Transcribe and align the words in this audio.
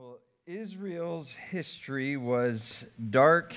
Well, 0.00 0.20
Israel's 0.46 1.32
history 1.32 2.16
was 2.16 2.86
dark 3.10 3.52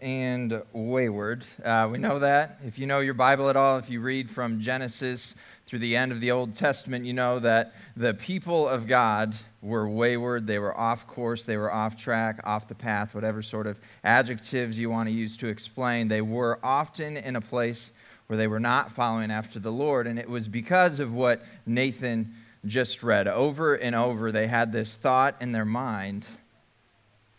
and 0.00 0.62
wayward. 0.72 1.44
Uh, 1.64 1.88
we 1.90 1.98
know 1.98 2.20
that. 2.20 2.60
If 2.64 2.78
you 2.78 2.86
know 2.86 3.00
your 3.00 3.14
Bible 3.14 3.50
at 3.50 3.56
all, 3.56 3.78
if 3.78 3.90
you 3.90 4.00
read 4.00 4.30
from 4.30 4.60
Genesis 4.60 5.34
through 5.66 5.80
the 5.80 5.96
end 5.96 6.12
of 6.12 6.20
the 6.20 6.30
Old 6.30 6.54
Testament, 6.54 7.06
you 7.06 7.12
know 7.12 7.40
that 7.40 7.74
the 7.96 8.14
people 8.14 8.68
of 8.68 8.86
God 8.86 9.34
were 9.60 9.88
wayward. 9.88 10.46
They 10.46 10.60
were 10.60 10.78
off 10.78 11.08
course. 11.08 11.42
They 11.42 11.56
were 11.56 11.72
off 11.72 11.96
track, 11.96 12.38
off 12.44 12.68
the 12.68 12.76
path, 12.76 13.12
whatever 13.12 13.42
sort 13.42 13.66
of 13.66 13.80
adjectives 14.04 14.78
you 14.78 14.90
want 14.90 15.08
to 15.08 15.12
use 15.12 15.36
to 15.38 15.48
explain. 15.48 16.06
They 16.06 16.22
were 16.22 16.60
often 16.62 17.16
in 17.16 17.34
a 17.34 17.40
place 17.40 17.90
where 18.28 18.36
they 18.36 18.46
were 18.46 18.60
not 18.60 18.92
following 18.92 19.32
after 19.32 19.58
the 19.58 19.72
Lord. 19.72 20.06
And 20.06 20.20
it 20.20 20.28
was 20.28 20.46
because 20.46 21.00
of 21.00 21.12
what 21.12 21.44
Nathan 21.66 22.32
just 22.64 23.02
read. 23.02 23.26
Over 23.28 23.74
and 23.74 23.94
over, 23.94 24.32
they 24.32 24.46
had 24.46 24.72
this 24.72 24.96
thought 24.96 25.36
in 25.40 25.52
their 25.52 25.64
mind, 25.64 26.26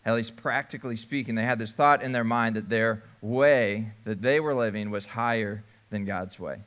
at 0.04 0.14
least 0.14 0.36
practically 0.36 0.96
speaking, 0.96 1.34
they 1.34 1.44
had 1.44 1.58
this 1.58 1.72
thought 1.72 2.02
in 2.02 2.12
their 2.12 2.24
mind 2.24 2.56
that 2.56 2.68
their 2.68 3.02
way 3.20 3.92
that 4.04 4.22
they 4.22 4.40
were 4.40 4.54
living 4.54 4.90
was 4.90 5.06
higher 5.06 5.62
than 5.90 6.04
God's 6.04 6.38
way, 6.40 6.58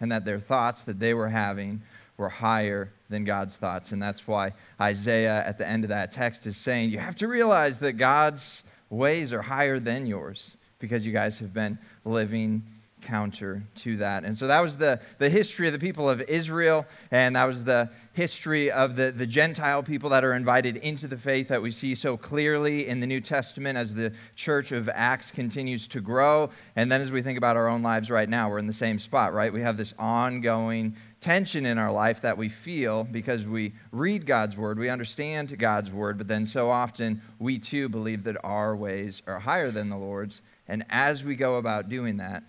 and 0.00 0.10
that 0.10 0.24
their 0.24 0.40
thoughts 0.40 0.82
that 0.84 0.98
they 0.98 1.14
were 1.14 1.28
having 1.28 1.82
were 2.16 2.28
higher 2.28 2.92
than 3.08 3.24
God's 3.24 3.56
thoughts. 3.56 3.92
And 3.92 4.02
that's 4.02 4.26
why 4.26 4.52
Isaiah, 4.80 5.44
at 5.46 5.58
the 5.58 5.66
end 5.66 5.84
of 5.84 5.90
that 5.90 6.12
text, 6.12 6.46
is 6.46 6.56
saying, 6.56 6.90
You 6.90 6.98
have 6.98 7.16
to 7.16 7.28
realize 7.28 7.78
that 7.80 7.94
God's 7.94 8.64
ways 8.90 9.32
are 9.32 9.42
higher 9.42 9.78
than 9.78 10.06
yours 10.06 10.56
because 10.78 11.06
you 11.06 11.12
guys 11.12 11.38
have 11.38 11.54
been 11.54 11.78
living 12.04 12.62
counter 13.02 13.62
to 13.76 13.96
that. 13.98 14.24
And 14.24 14.36
so 14.38 14.46
that 14.46 14.60
was 14.60 14.78
the, 14.78 15.00
the 15.18 15.28
history 15.28 15.66
of 15.66 15.72
the 15.72 15.78
people 15.78 16.08
of 16.08 16.20
Israel, 16.22 16.86
and 17.10 17.36
that 17.36 17.44
was 17.44 17.64
the 17.64 17.90
history 18.14 18.70
of 18.70 18.96
the, 18.96 19.10
the 19.10 19.26
Gentile 19.26 19.82
people 19.82 20.10
that 20.10 20.24
are 20.24 20.34
invited 20.34 20.76
into 20.76 21.06
the 21.06 21.16
faith 21.16 21.48
that 21.48 21.62
we 21.62 21.70
see 21.70 21.94
so 21.94 22.16
clearly 22.16 22.86
in 22.86 23.00
the 23.00 23.06
New 23.06 23.20
Testament 23.20 23.76
as 23.78 23.94
the 23.94 24.12
church 24.36 24.72
of 24.72 24.88
Acts 24.88 25.30
continues 25.30 25.86
to 25.88 26.00
grow. 26.00 26.50
And 26.76 26.90
then 26.90 27.00
as 27.00 27.10
we 27.10 27.22
think 27.22 27.38
about 27.38 27.56
our 27.56 27.68
own 27.68 27.82
lives 27.82 28.10
right 28.10 28.28
now, 28.28 28.50
we're 28.50 28.58
in 28.58 28.66
the 28.66 28.72
same 28.72 28.98
spot, 28.98 29.32
right? 29.32 29.52
We 29.52 29.62
have 29.62 29.76
this 29.76 29.94
ongoing 29.98 30.96
tension 31.20 31.64
in 31.64 31.78
our 31.78 31.92
life 31.92 32.20
that 32.20 32.36
we 32.36 32.48
feel 32.48 33.04
because 33.04 33.46
we 33.46 33.72
read 33.92 34.26
God's 34.26 34.56
word, 34.56 34.78
we 34.78 34.90
understand 34.90 35.56
God's 35.58 35.90
word, 35.90 36.18
but 36.18 36.28
then 36.28 36.46
so 36.46 36.68
often 36.68 37.22
we 37.38 37.58
too 37.58 37.88
believe 37.88 38.24
that 38.24 38.36
our 38.44 38.76
ways 38.76 39.22
are 39.26 39.38
higher 39.38 39.70
than 39.70 39.88
the 39.88 39.96
Lord's. 39.96 40.42
And 40.66 40.84
as 40.90 41.24
we 41.24 41.36
go 41.36 41.56
about 41.56 41.88
doing 41.88 42.16
that, 42.18 42.42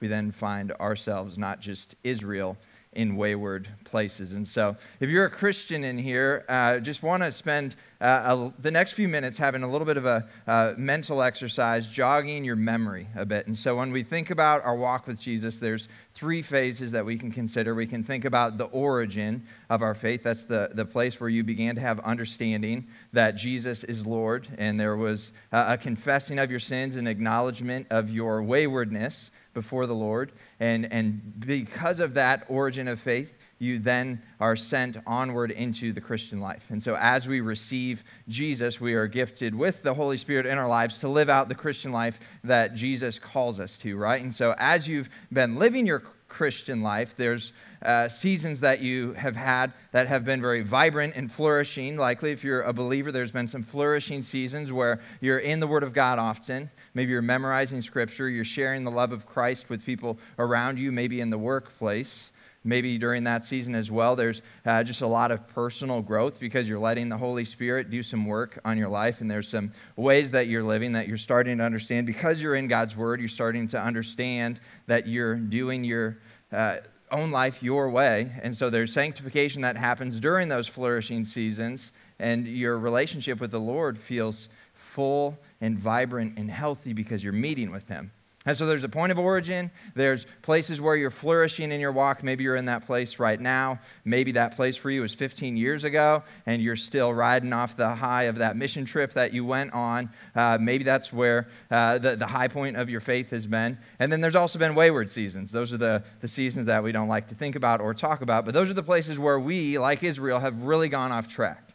we 0.00 0.08
then 0.08 0.30
find 0.30 0.72
ourselves 0.72 1.38
not 1.38 1.60
just 1.60 1.96
Israel 2.04 2.56
in 2.92 3.16
wayward 3.16 3.68
places. 3.84 4.32
And 4.32 4.46
so, 4.46 4.76
if 4.98 5.10
you're 5.10 5.26
a 5.26 5.30
Christian 5.30 5.84
in 5.84 5.98
here, 5.98 6.44
uh, 6.48 6.78
just 6.78 7.02
want 7.02 7.22
to 7.22 7.30
spend 7.30 7.76
uh, 8.00 8.50
a, 8.56 8.62
the 8.62 8.70
next 8.70 8.92
few 8.92 9.08
minutes 9.08 9.38
having 9.38 9.62
a 9.62 9.70
little 9.70 9.84
bit 9.84 9.96
of 9.96 10.06
a 10.06 10.26
uh, 10.46 10.74
mental 10.76 11.22
exercise, 11.22 11.88
jogging 11.88 12.44
your 12.44 12.56
memory 12.56 13.08
a 13.14 13.26
bit. 13.26 13.46
And 13.46 13.56
so, 13.56 13.76
when 13.76 13.92
we 13.92 14.02
think 14.02 14.30
about 14.30 14.64
our 14.64 14.74
walk 14.74 15.06
with 15.06 15.20
Jesus, 15.20 15.58
there's 15.58 15.86
three 16.14 16.40
phases 16.40 16.92
that 16.92 17.04
we 17.04 17.16
can 17.18 17.30
consider. 17.30 17.74
We 17.74 17.86
can 17.86 18.02
think 18.02 18.24
about 18.24 18.56
the 18.56 18.66
origin 18.66 19.44
of 19.68 19.82
our 19.82 19.94
faith. 19.94 20.22
That's 20.22 20.46
the, 20.46 20.70
the 20.72 20.86
place 20.86 21.20
where 21.20 21.30
you 21.30 21.44
began 21.44 21.74
to 21.74 21.80
have 21.80 22.00
understanding 22.00 22.86
that 23.12 23.32
Jesus 23.32 23.84
is 23.84 24.06
Lord, 24.06 24.48
and 24.56 24.80
there 24.80 24.96
was 24.96 25.32
a 25.52 25.76
confessing 25.76 26.38
of 26.38 26.50
your 26.50 26.60
sins 26.60 26.96
and 26.96 27.06
acknowledgement 27.06 27.86
of 27.90 28.10
your 28.10 28.42
waywardness 28.42 29.30
before 29.58 29.86
the 29.86 29.94
Lord. 29.94 30.30
And, 30.60 30.92
and 30.92 31.34
because 31.44 31.98
of 31.98 32.14
that 32.14 32.44
origin 32.48 32.86
of 32.86 33.00
faith, 33.00 33.34
you 33.58 33.80
then 33.80 34.22
are 34.38 34.54
sent 34.54 34.96
onward 35.04 35.50
into 35.50 35.92
the 35.92 36.00
Christian 36.00 36.38
life. 36.38 36.66
And 36.70 36.80
so, 36.80 36.96
as 36.96 37.26
we 37.26 37.40
receive 37.40 38.04
Jesus, 38.28 38.80
we 38.80 38.94
are 38.94 39.08
gifted 39.08 39.52
with 39.52 39.82
the 39.82 39.94
Holy 39.94 40.16
Spirit 40.16 40.46
in 40.46 40.56
our 40.58 40.68
lives 40.68 40.98
to 40.98 41.08
live 41.08 41.28
out 41.28 41.48
the 41.48 41.56
Christian 41.56 41.90
life 41.90 42.20
that 42.44 42.74
Jesus 42.74 43.18
calls 43.18 43.58
us 43.58 43.76
to, 43.78 43.96
right? 43.96 44.22
And 44.22 44.32
so, 44.32 44.54
as 44.58 44.86
you've 44.86 45.10
been 45.32 45.56
living 45.56 45.86
your 45.86 46.04
Christian 46.28 46.82
life. 46.82 47.14
There's 47.16 47.52
uh, 47.82 48.08
seasons 48.08 48.60
that 48.60 48.80
you 48.80 49.14
have 49.14 49.34
had 49.34 49.72
that 49.92 50.06
have 50.06 50.24
been 50.24 50.40
very 50.40 50.62
vibrant 50.62 51.14
and 51.16 51.30
flourishing. 51.30 51.96
Likely, 51.96 52.32
if 52.32 52.44
you're 52.44 52.62
a 52.62 52.72
believer, 52.72 53.10
there's 53.10 53.32
been 53.32 53.48
some 53.48 53.62
flourishing 53.62 54.22
seasons 54.22 54.72
where 54.72 55.00
you're 55.20 55.38
in 55.38 55.60
the 55.60 55.66
Word 55.66 55.82
of 55.82 55.92
God 55.92 56.18
often. 56.18 56.70
Maybe 56.94 57.12
you're 57.12 57.22
memorizing 57.22 57.82
Scripture, 57.82 58.28
you're 58.28 58.44
sharing 58.44 58.84
the 58.84 58.90
love 58.90 59.12
of 59.12 59.26
Christ 59.26 59.70
with 59.70 59.84
people 59.84 60.18
around 60.38 60.78
you, 60.78 60.92
maybe 60.92 61.20
in 61.20 61.30
the 61.30 61.38
workplace. 61.38 62.30
Maybe 62.68 62.98
during 62.98 63.24
that 63.24 63.46
season 63.46 63.74
as 63.74 63.90
well, 63.90 64.14
there's 64.14 64.42
uh, 64.66 64.84
just 64.84 65.00
a 65.00 65.06
lot 65.06 65.30
of 65.30 65.48
personal 65.48 66.02
growth 66.02 66.38
because 66.38 66.68
you're 66.68 66.78
letting 66.78 67.08
the 67.08 67.16
Holy 67.16 67.46
Spirit 67.46 67.88
do 67.88 68.02
some 68.02 68.26
work 68.26 68.60
on 68.62 68.76
your 68.76 68.90
life. 68.90 69.22
And 69.22 69.30
there's 69.30 69.48
some 69.48 69.72
ways 69.96 70.32
that 70.32 70.48
you're 70.48 70.62
living 70.62 70.92
that 70.92 71.08
you're 71.08 71.16
starting 71.16 71.56
to 71.58 71.64
understand. 71.64 72.06
Because 72.06 72.42
you're 72.42 72.54
in 72.54 72.68
God's 72.68 72.94
Word, 72.94 73.20
you're 73.20 73.28
starting 73.30 73.68
to 73.68 73.80
understand 73.80 74.60
that 74.86 75.06
you're 75.06 75.36
doing 75.36 75.82
your 75.82 76.18
uh, 76.52 76.76
own 77.10 77.30
life 77.30 77.62
your 77.62 77.88
way. 77.88 78.32
And 78.42 78.54
so 78.54 78.68
there's 78.68 78.92
sanctification 78.92 79.62
that 79.62 79.78
happens 79.78 80.20
during 80.20 80.48
those 80.48 80.68
flourishing 80.68 81.24
seasons. 81.24 81.92
And 82.18 82.46
your 82.46 82.78
relationship 82.78 83.40
with 83.40 83.50
the 83.50 83.60
Lord 83.60 83.96
feels 83.96 84.50
full 84.74 85.38
and 85.62 85.78
vibrant 85.78 86.38
and 86.38 86.50
healthy 86.50 86.92
because 86.92 87.24
you're 87.24 87.32
meeting 87.32 87.70
with 87.70 87.88
Him. 87.88 88.12
And 88.46 88.56
so 88.56 88.66
there's 88.66 88.84
a 88.84 88.88
point 88.88 89.10
of 89.10 89.18
origin. 89.18 89.70
There's 89.94 90.24
places 90.42 90.80
where 90.80 90.94
you're 90.94 91.10
flourishing 91.10 91.72
in 91.72 91.80
your 91.80 91.90
walk. 91.90 92.22
Maybe 92.22 92.44
you're 92.44 92.56
in 92.56 92.66
that 92.66 92.86
place 92.86 93.18
right 93.18 93.38
now. 93.38 93.80
Maybe 94.04 94.32
that 94.32 94.54
place 94.54 94.76
for 94.76 94.90
you 94.90 95.02
was 95.02 95.12
15 95.12 95.56
years 95.56 95.82
ago 95.82 96.22
and 96.46 96.62
you're 96.62 96.76
still 96.76 97.12
riding 97.12 97.52
off 97.52 97.76
the 97.76 97.96
high 97.96 98.24
of 98.24 98.36
that 98.38 98.56
mission 98.56 98.84
trip 98.84 99.12
that 99.14 99.34
you 99.34 99.44
went 99.44 99.72
on. 99.74 100.10
Uh, 100.36 100.56
maybe 100.60 100.84
that's 100.84 101.12
where 101.12 101.48
uh, 101.70 101.98
the, 101.98 102.14
the 102.14 102.28
high 102.28 102.48
point 102.48 102.76
of 102.76 102.88
your 102.88 103.00
faith 103.00 103.30
has 103.30 103.46
been. 103.46 103.76
And 103.98 104.10
then 104.10 104.20
there's 104.20 104.36
also 104.36 104.58
been 104.58 104.76
wayward 104.76 105.10
seasons. 105.10 105.50
Those 105.50 105.72
are 105.72 105.78
the, 105.78 106.04
the 106.20 106.28
seasons 106.28 106.66
that 106.66 106.82
we 106.82 106.92
don't 106.92 107.08
like 107.08 107.26
to 107.28 107.34
think 107.34 107.56
about 107.56 107.80
or 107.80 107.92
talk 107.92 108.22
about. 108.22 108.44
But 108.44 108.54
those 108.54 108.70
are 108.70 108.74
the 108.74 108.84
places 108.84 109.18
where 109.18 109.40
we, 109.40 109.78
like 109.78 110.04
Israel, 110.04 110.38
have 110.38 110.62
really 110.62 110.88
gone 110.88 111.10
off 111.10 111.26
track. 111.26 111.67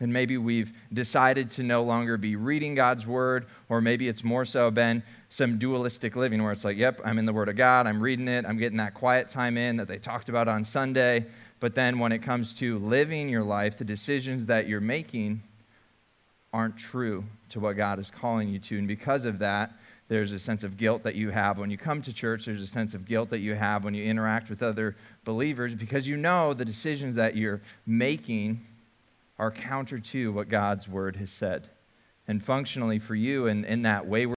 And 0.00 0.12
maybe 0.12 0.38
we've 0.38 0.72
decided 0.92 1.50
to 1.52 1.62
no 1.62 1.82
longer 1.82 2.16
be 2.16 2.36
reading 2.36 2.74
God's 2.74 3.06
word, 3.06 3.46
or 3.68 3.80
maybe 3.80 4.08
it's 4.08 4.22
more 4.22 4.44
so 4.44 4.70
been 4.70 5.02
some 5.28 5.58
dualistic 5.58 6.14
living 6.14 6.42
where 6.42 6.52
it's 6.52 6.64
like, 6.64 6.76
yep, 6.76 7.00
I'm 7.04 7.18
in 7.18 7.26
the 7.26 7.32
Word 7.32 7.48
of 7.48 7.56
God, 7.56 7.86
I'm 7.86 8.00
reading 8.00 8.28
it, 8.28 8.46
I'm 8.46 8.58
getting 8.58 8.78
that 8.78 8.94
quiet 8.94 9.28
time 9.28 9.56
in 9.56 9.76
that 9.76 9.88
they 9.88 9.98
talked 9.98 10.28
about 10.28 10.46
on 10.46 10.64
Sunday. 10.64 11.26
But 11.60 11.74
then 11.74 11.98
when 11.98 12.12
it 12.12 12.20
comes 12.20 12.52
to 12.54 12.78
living 12.78 13.28
your 13.28 13.42
life, 13.42 13.76
the 13.76 13.84
decisions 13.84 14.46
that 14.46 14.68
you're 14.68 14.80
making 14.80 15.42
aren't 16.52 16.76
true 16.76 17.24
to 17.50 17.60
what 17.60 17.76
God 17.76 17.98
is 17.98 18.10
calling 18.10 18.48
you 18.48 18.58
to. 18.60 18.78
And 18.78 18.88
because 18.88 19.24
of 19.24 19.40
that, 19.40 19.72
there's 20.08 20.32
a 20.32 20.38
sense 20.38 20.64
of 20.64 20.76
guilt 20.76 21.02
that 21.02 21.14
you 21.14 21.30
have 21.30 21.58
when 21.58 21.70
you 21.70 21.76
come 21.76 22.00
to 22.02 22.12
church. 22.12 22.46
There's 22.46 22.62
a 22.62 22.66
sense 22.66 22.94
of 22.94 23.04
guilt 23.04 23.28
that 23.30 23.40
you 23.40 23.54
have 23.54 23.84
when 23.84 23.92
you 23.92 24.04
interact 24.04 24.48
with 24.48 24.62
other 24.62 24.96
believers 25.24 25.74
because 25.74 26.08
you 26.08 26.16
know 26.16 26.54
the 26.54 26.64
decisions 26.64 27.14
that 27.16 27.36
you're 27.36 27.60
making 27.86 28.64
are 29.38 29.50
counter 29.50 29.98
to 29.98 30.32
what 30.32 30.48
God's 30.48 30.88
word 30.88 31.16
has 31.16 31.30
said. 31.30 31.68
And 32.26 32.42
functionally 32.42 32.98
for 32.98 33.14
you, 33.14 33.46
in, 33.46 33.64
in 33.64 33.82
that 33.82 34.06
wayward 34.06 34.36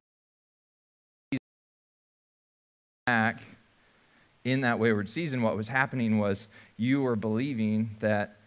back 3.06 3.42
in 4.44 4.62
that 4.62 4.80
wayward 4.80 5.10
season, 5.10 5.42
what 5.42 5.56
was 5.56 5.68
happening 5.68 6.18
was 6.18 6.48
you 6.78 7.02
were 7.02 7.16
believing 7.16 7.96
that 8.00 8.38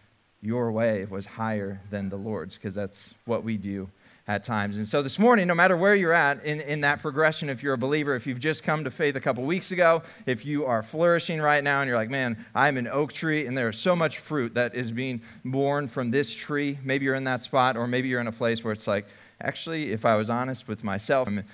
your 0.40 0.72
way 0.72 1.04
was 1.04 1.24
higher 1.24 1.80
than 1.90 2.08
the 2.08 2.16
Lord's, 2.16 2.56
because 2.56 2.74
that's 2.74 3.14
what 3.24 3.44
we 3.44 3.56
do 3.56 3.88
at 4.26 4.42
times. 4.42 4.78
And 4.78 4.88
so 4.88 5.02
this 5.02 5.18
morning, 5.18 5.46
no 5.46 5.54
matter 5.54 5.76
where 5.76 5.94
you're 5.94 6.12
at 6.12 6.42
in, 6.44 6.60
in 6.62 6.80
that 6.80 7.02
progression, 7.02 7.50
if 7.50 7.62
you're 7.62 7.74
a 7.74 7.78
believer, 7.78 8.14
if 8.14 8.26
you've 8.26 8.40
just 8.40 8.62
come 8.62 8.84
to 8.84 8.90
faith 8.90 9.16
a 9.16 9.20
couple 9.20 9.44
weeks 9.44 9.70
ago, 9.70 10.02
if 10.24 10.46
you 10.46 10.64
are 10.64 10.82
flourishing 10.82 11.42
right 11.42 11.62
now 11.62 11.82
and 11.82 11.88
you're 11.88 11.98
like, 11.98 12.10
man, 12.10 12.42
I'm 12.54 12.78
an 12.78 12.88
oak 12.88 13.12
tree 13.12 13.46
and 13.46 13.56
there's 13.56 13.78
so 13.78 13.94
much 13.94 14.18
fruit 14.18 14.54
that 14.54 14.74
is 14.74 14.92
being 14.92 15.20
born 15.44 15.88
from 15.88 16.10
this 16.10 16.34
tree, 16.34 16.78
maybe 16.82 17.04
you're 17.04 17.14
in 17.14 17.24
that 17.24 17.42
spot, 17.42 17.76
or 17.76 17.86
maybe 17.86 18.08
you're 18.08 18.20
in 18.20 18.26
a 18.26 18.32
place 18.32 18.64
where 18.64 18.72
it's 18.72 18.86
like, 18.86 19.06
actually, 19.42 19.92
if 19.92 20.06
I 20.06 20.16
was 20.16 20.30
honest 20.30 20.68
with 20.68 20.82
myself, 20.82 21.28
I'm 21.28 21.44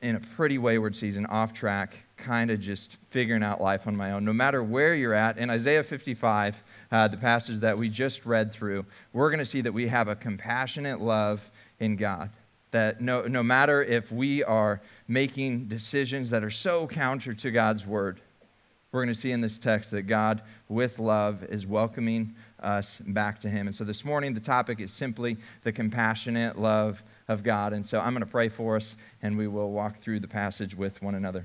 in 0.00 0.16
a 0.16 0.20
pretty 0.20 0.58
wayward 0.58 0.94
season, 0.94 1.26
off 1.26 1.52
track, 1.52 1.96
kind 2.16 2.50
of 2.50 2.60
just 2.60 2.98
figuring 3.06 3.42
out 3.42 3.60
life 3.60 3.88
on 3.88 3.96
my 3.96 4.12
own. 4.12 4.24
No 4.24 4.34
matter 4.34 4.62
where 4.62 4.94
you're 4.94 5.14
at, 5.14 5.38
in 5.38 5.48
Isaiah 5.48 5.82
55, 5.82 6.62
uh, 6.92 7.08
the 7.08 7.16
passage 7.16 7.60
that 7.60 7.76
we 7.76 7.88
just 7.88 8.26
read 8.26 8.52
through, 8.52 8.84
we're 9.14 9.30
going 9.30 9.38
to 9.38 9.46
see 9.46 9.62
that 9.62 9.72
we 9.72 9.88
have 9.88 10.06
a 10.06 10.14
compassionate 10.14 11.00
love 11.00 11.50
in 11.80 11.96
God. 11.96 12.30
That 12.70 13.00
no, 13.00 13.22
no 13.26 13.42
matter 13.42 13.82
if 13.82 14.10
we 14.10 14.42
are 14.42 14.80
making 15.06 15.66
decisions 15.66 16.30
that 16.30 16.42
are 16.42 16.50
so 16.50 16.86
counter 16.86 17.34
to 17.34 17.50
God's 17.50 17.86
word, 17.86 18.20
we're 18.90 19.04
going 19.04 19.14
to 19.14 19.20
see 19.20 19.32
in 19.32 19.40
this 19.40 19.58
text 19.58 19.90
that 19.90 20.02
God, 20.02 20.40
with 20.68 21.00
love, 21.00 21.42
is 21.42 21.66
welcoming 21.66 22.36
us 22.60 23.00
back 23.04 23.40
to 23.40 23.48
Him. 23.48 23.66
And 23.66 23.74
so 23.74 23.82
this 23.82 24.04
morning, 24.04 24.34
the 24.34 24.40
topic 24.40 24.80
is 24.80 24.92
simply 24.92 25.36
the 25.64 25.72
compassionate 25.72 26.58
love 26.58 27.02
of 27.26 27.42
God. 27.42 27.72
And 27.72 27.84
so 27.84 27.98
I'm 27.98 28.12
going 28.12 28.24
to 28.24 28.30
pray 28.30 28.48
for 28.48 28.76
us, 28.76 28.96
and 29.20 29.36
we 29.36 29.48
will 29.48 29.72
walk 29.72 29.98
through 29.98 30.20
the 30.20 30.28
passage 30.28 30.76
with 30.76 31.02
one 31.02 31.16
another. 31.16 31.44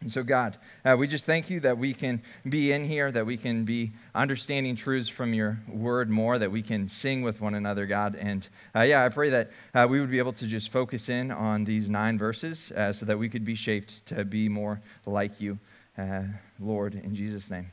And 0.00 0.10
so, 0.10 0.22
God, 0.22 0.58
uh, 0.84 0.94
we 0.98 1.08
just 1.08 1.24
thank 1.24 1.48
you 1.48 1.58
that 1.60 1.78
we 1.78 1.94
can 1.94 2.20
be 2.48 2.70
in 2.70 2.84
here, 2.84 3.10
that 3.10 3.24
we 3.24 3.36
can 3.36 3.64
be 3.64 3.92
understanding 4.14 4.76
truths 4.76 5.08
from 5.08 5.32
your 5.32 5.58
word 5.66 6.10
more, 6.10 6.38
that 6.38 6.52
we 6.52 6.62
can 6.62 6.88
sing 6.88 7.22
with 7.22 7.40
one 7.40 7.54
another, 7.54 7.86
God. 7.86 8.14
And 8.14 8.46
uh, 8.74 8.82
yeah, 8.82 9.04
I 9.04 9.08
pray 9.08 9.30
that 9.30 9.50
uh, 9.74 9.86
we 9.88 10.00
would 10.00 10.10
be 10.10 10.18
able 10.18 10.34
to 10.34 10.46
just 10.46 10.70
focus 10.70 11.08
in 11.08 11.30
on 11.30 11.64
these 11.64 11.88
nine 11.88 12.18
verses 12.18 12.70
uh, 12.72 12.92
so 12.92 13.06
that 13.06 13.18
we 13.18 13.30
could 13.30 13.44
be 13.44 13.54
shaped 13.54 14.04
to 14.06 14.24
be 14.24 14.48
more 14.50 14.82
like 15.06 15.40
you, 15.40 15.58
uh, 15.96 16.24
Lord, 16.60 16.94
in 16.94 17.14
Jesus' 17.14 17.50
name. 17.50 17.70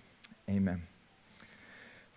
Amen. 0.50 0.84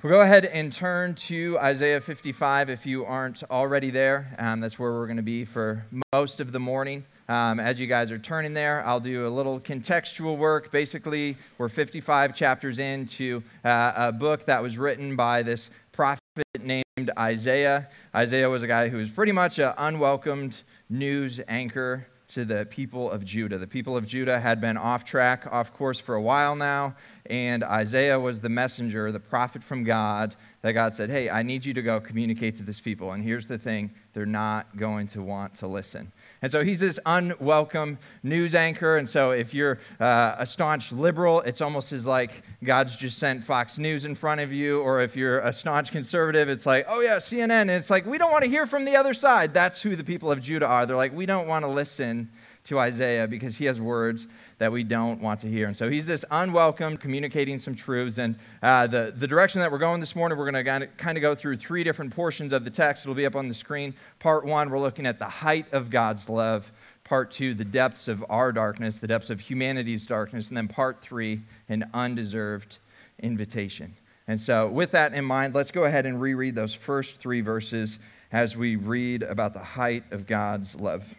We'll 0.02 0.12
go 0.12 0.20
ahead 0.20 0.44
and 0.44 0.72
turn 0.72 1.14
to 1.14 1.58
Isaiah 1.58 2.00
55 2.00 2.70
if 2.70 2.86
you 2.86 3.04
aren't 3.04 3.42
already 3.50 3.90
there. 3.90 4.36
Um, 4.38 4.60
that's 4.60 4.78
where 4.78 4.92
we're 4.92 5.06
going 5.06 5.16
to 5.16 5.22
be 5.22 5.44
for 5.44 5.86
most 6.12 6.38
of 6.38 6.52
the 6.52 6.60
morning. 6.60 7.06
Um, 7.28 7.58
as 7.58 7.80
you 7.80 7.88
guys 7.88 8.12
are 8.12 8.18
turning 8.18 8.54
there, 8.54 8.86
I'll 8.86 9.00
do 9.00 9.26
a 9.26 9.28
little 9.28 9.58
contextual 9.58 10.36
work. 10.36 10.70
Basically, 10.70 11.36
we're 11.58 11.68
55 11.68 12.36
chapters 12.36 12.78
into 12.78 13.42
uh, 13.64 13.92
a 13.96 14.12
book 14.12 14.44
that 14.46 14.62
was 14.62 14.78
written 14.78 15.16
by 15.16 15.42
this 15.42 15.70
prophet 15.90 16.20
named 16.60 17.10
Isaiah. 17.18 17.88
Isaiah 18.14 18.48
was 18.48 18.62
a 18.62 18.68
guy 18.68 18.88
who 18.88 18.98
was 18.98 19.10
pretty 19.10 19.32
much 19.32 19.58
an 19.58 19.74
unwelcomed 19.76 20.62
news 20.88 21.40
anchor 21.48 22.06
to 22.28 22.44
the 22.44 22.64
people 22.66 23.10
of 23.10 23.24
Judah. 23.24 23.58
The 23.58 23.66
people 23.66 23.96
of 23.96 24.06
Judah 24.06 24.38
had 24.38 24.60
been 24.60 24.76
off 24.76 25.04
track, 25.04 25.46
off 25.50 25.72
course 25.72 25.98
for 25.98 26.14
a 26.14 26.22
while 26.22 26.54
now, 26.54 26.94
and 27.30 27.62
Isaiah 27.64 28.18
was 28.18 28.40
the 28.40 28.48
messenger, 28.48 29.10
the 29.12 29.20
prophet 29.20 29.62
from 29.62 29.84
God, 29.84 30.36
that 30.62 30.72
God 30.72 30.94
said, 30.94 31.10
Hey, 31.10 31.30
I 31.30 31.42
need 31.42 31.64
you 31.64 31.72
to 31.74 31.82
go 31.82 32.00
communicate 32.00 32.56
to 32.56 32.62
this 32.62 32.80
people. 32.80 33.12
And 33.12 33.22
here's 33.22 33.46
the 33.46 33.58
thing 33.58 33.92
they're 34.14 34.26
not 34.26 34.76
going 34.76 35.06
to 35.08 35.22
want 35.22 35.54
to 35.56 35.66
listen. 35.66 36.10
And 36.40 36.50
so 36.50 36.64
he's 36.64 36.80
this 36.80 36.98
unwelcome 37.04 37.98
news 38.22 38.54
anchor. 38.54 38.96
And 38.96 39.08
so 39.08 39.30
if 39.30 39.52
you're 39.52 39.78
uh, 40.00 40.36
a 40.38 40.46
staunch 40.46 40.90
liberal, 40.90 41.42
it's 41.42 41.60
almost 41.60 41.92
as 41.92 42.06
like 42.06 42.42
God's 42.64 42.96
just 42.96 43.18
sent 43.18 43.44
Fox 43.44 43.78
News 43.78 44.04
in 44.04 44.14
front 44.14 44.40
of 44.40 44.52
you. 44.52 44.80
Or 44.80 45.00
if 45.02 45.16
you're 45.16 45.40
a 45.40 45.52
staunch 45.52 45.92
conservative, 45.92 46.48
it's 46.48 46.66
like, 46.66 46.86
oh 46.88 47.00
yeah, 47.00 47.16
CNN. 47.16 47.50
And 47.50 47.70
it's 47.70 47.90
like, 47.90 48.06
we 48.06 48.18
don't 48.18 48.32
want 48.32 48.44
to 48.44 48.50
hear 48.50 48.66
from 48.66 48.84
the 48.84 48.96
other 48.96 49.14
side. 49.14 49.52
That's 49.52 49.82
who 49.82 49.96
the 49.96 50.04
people 50.04 50.32
of 50.32 50.40
Judah 50.40 50.66
are. 50.66 50.86
They're 50.86 50.96
like, 50.96 51.14
we 51.14 51.26
don't 51.26 51.46
want 51.46 51.64
to 51.64 51.70
listen 51.70 52.30
to 52.66 52.78
Isaiah 52.78 53.26
because 53.26 53.56
he 53.56 53.64
has 53.66 53.80
words 53.80 54.26
that 54.58 54.70
we 54.72 54.84
don't 54.84 55.20
want 55.20 55.40
to 55.40 55.48
hear. 55.48 55.66
And 55.66 55.76
so 55.76 55.88
he's 55.88 56.06
this 56.06 56.24
unwelcome, 56.30 56.96
communicating 56.96 57.58
some 57.58 57.74
truths. 57.74 58.18
And 58.18 58.36
uh, 58.62 58.86
the, 58.86 59.12
the 59.16 59.26
direction 59.26 59.60
that 59.60 59.70
we're 59.70 59.78
going 59.78 60.00
this 60.00 60.16
morning, 60.16 60.36
we're 60.36 60.50
going 60.50 60.64
to 60.64 60.86
kind 60.96 61.18
of 61.18 61.22
go 61.22 61.34
through 61.34 61.56
three 61.56 61.84
different 61.84 62.14
portions 62.14 62.52
of 62.52 62.64
the 62.64 62.70
text. 62.70 63.04
It'll 63.04 63.14
be 63.14 63.26
up 63.26 63.36
on 63.36 63.48
the 63.48 63.54
screen. 63.54 63.94
Part 64.18 64.44
one, 64.44 64.70
we're 64.70 64.78
looking 64.78 65.06
at 65.06 65.18
the 65.18 65.26
height 65.26 65.72
of 65.72 65.90
God's 65.90 66.28
love. 66.28 66.72
Part 67.04 67.30
two, 67.30 67.54
the 67.54 67.64
depths 67.64 68.08
of 68.08 68.24
our 68.28 68.50
darkness, 68.50 68.98
the 68.98 69.06
depths 69.06 69.30
of 69.30 69.40
humanity's 69.40 70.06
darkness. 70.06 70.48
And 70.48 70.56
then 70.56 70.68
part 70.68 71.00
three, 71.00 71.42
an 71.68 71.88
undeserved 71.94 72.78
invitation. 73.20 73.94
And 74.28 74.40
so, 74.40 74.68
with 74.68 74.90
that 74.90 75.14
in 75.14 75.24
mind, 75.24 75.54
let's 75.54 75.70
go 75.70 75.84
ahead 75.84 76.04
and 76.04 76.20
reread 76.20 76.56
those 76.56 76.74
first 76.74 77.16
three 77.16 77.42
verses 77.42 77.98
as 78.32 78.56
we 78.56 78.74
read 78.74 79.22
about 79.22 79.52
the 79.52 79.60
height 79.60 80.02
of 80.10 80.26
God's 80.26 80.74
love. 80.74 81.14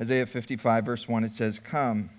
Isaiah 0.00 0.26
55, 0.26 0.84
verse 0.84 1.08
1, 1.08 1.22
it 1.22 1.30
says, 1.30 1.60
Come, 1.60 2.10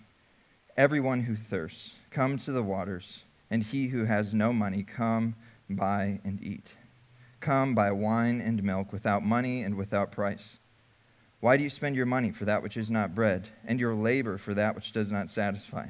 everyone 0.77 1.23
who 1.23 1.35
thirsts, 1.35 1.95
come 2.09 2.37
to 2.37 2.53
the 2.53 2.63
waters, 2.63 3.25
and 3.51 3.63
he 3.63 3.87
who 3.87 4.05
has 4.05 4.33
no 4.33 4.53
money, 4.53 4.81
come, 4.81 5.35
buy 5.69 6.21
and 6.23 6.41
eat. 6.41 6.75
Come, 7.41 7.75
buy 7.75 7.91
wine 7.91 8.39
and 8.39 8.63
milk 8.63 8.93
without 8.93 9.25
money 9.25 9.61
and 9.61 9.75
without 9.75 10.13
price. 10.13 10.57
Why 11.41 11.57
do 11.57 11.63
you 11.63 11.69
spend 11.69 11.97
your 11.97 12.05
money 12.05 12.31
for 12.31 12.45
that 12.45 12.63
which 12.63 12.77
is 12.77 12.89
not 12.89 13.13
bread, 13.13 13.49
and 13.67 13.77
your 13.77 13.93
labor 13.93 14.37
for 14.37 14.53
that 14.53 14.73
which 14.73 14.93
does 14.93 15.11
not 15.11 15.29
satisfy? 15.29 15.87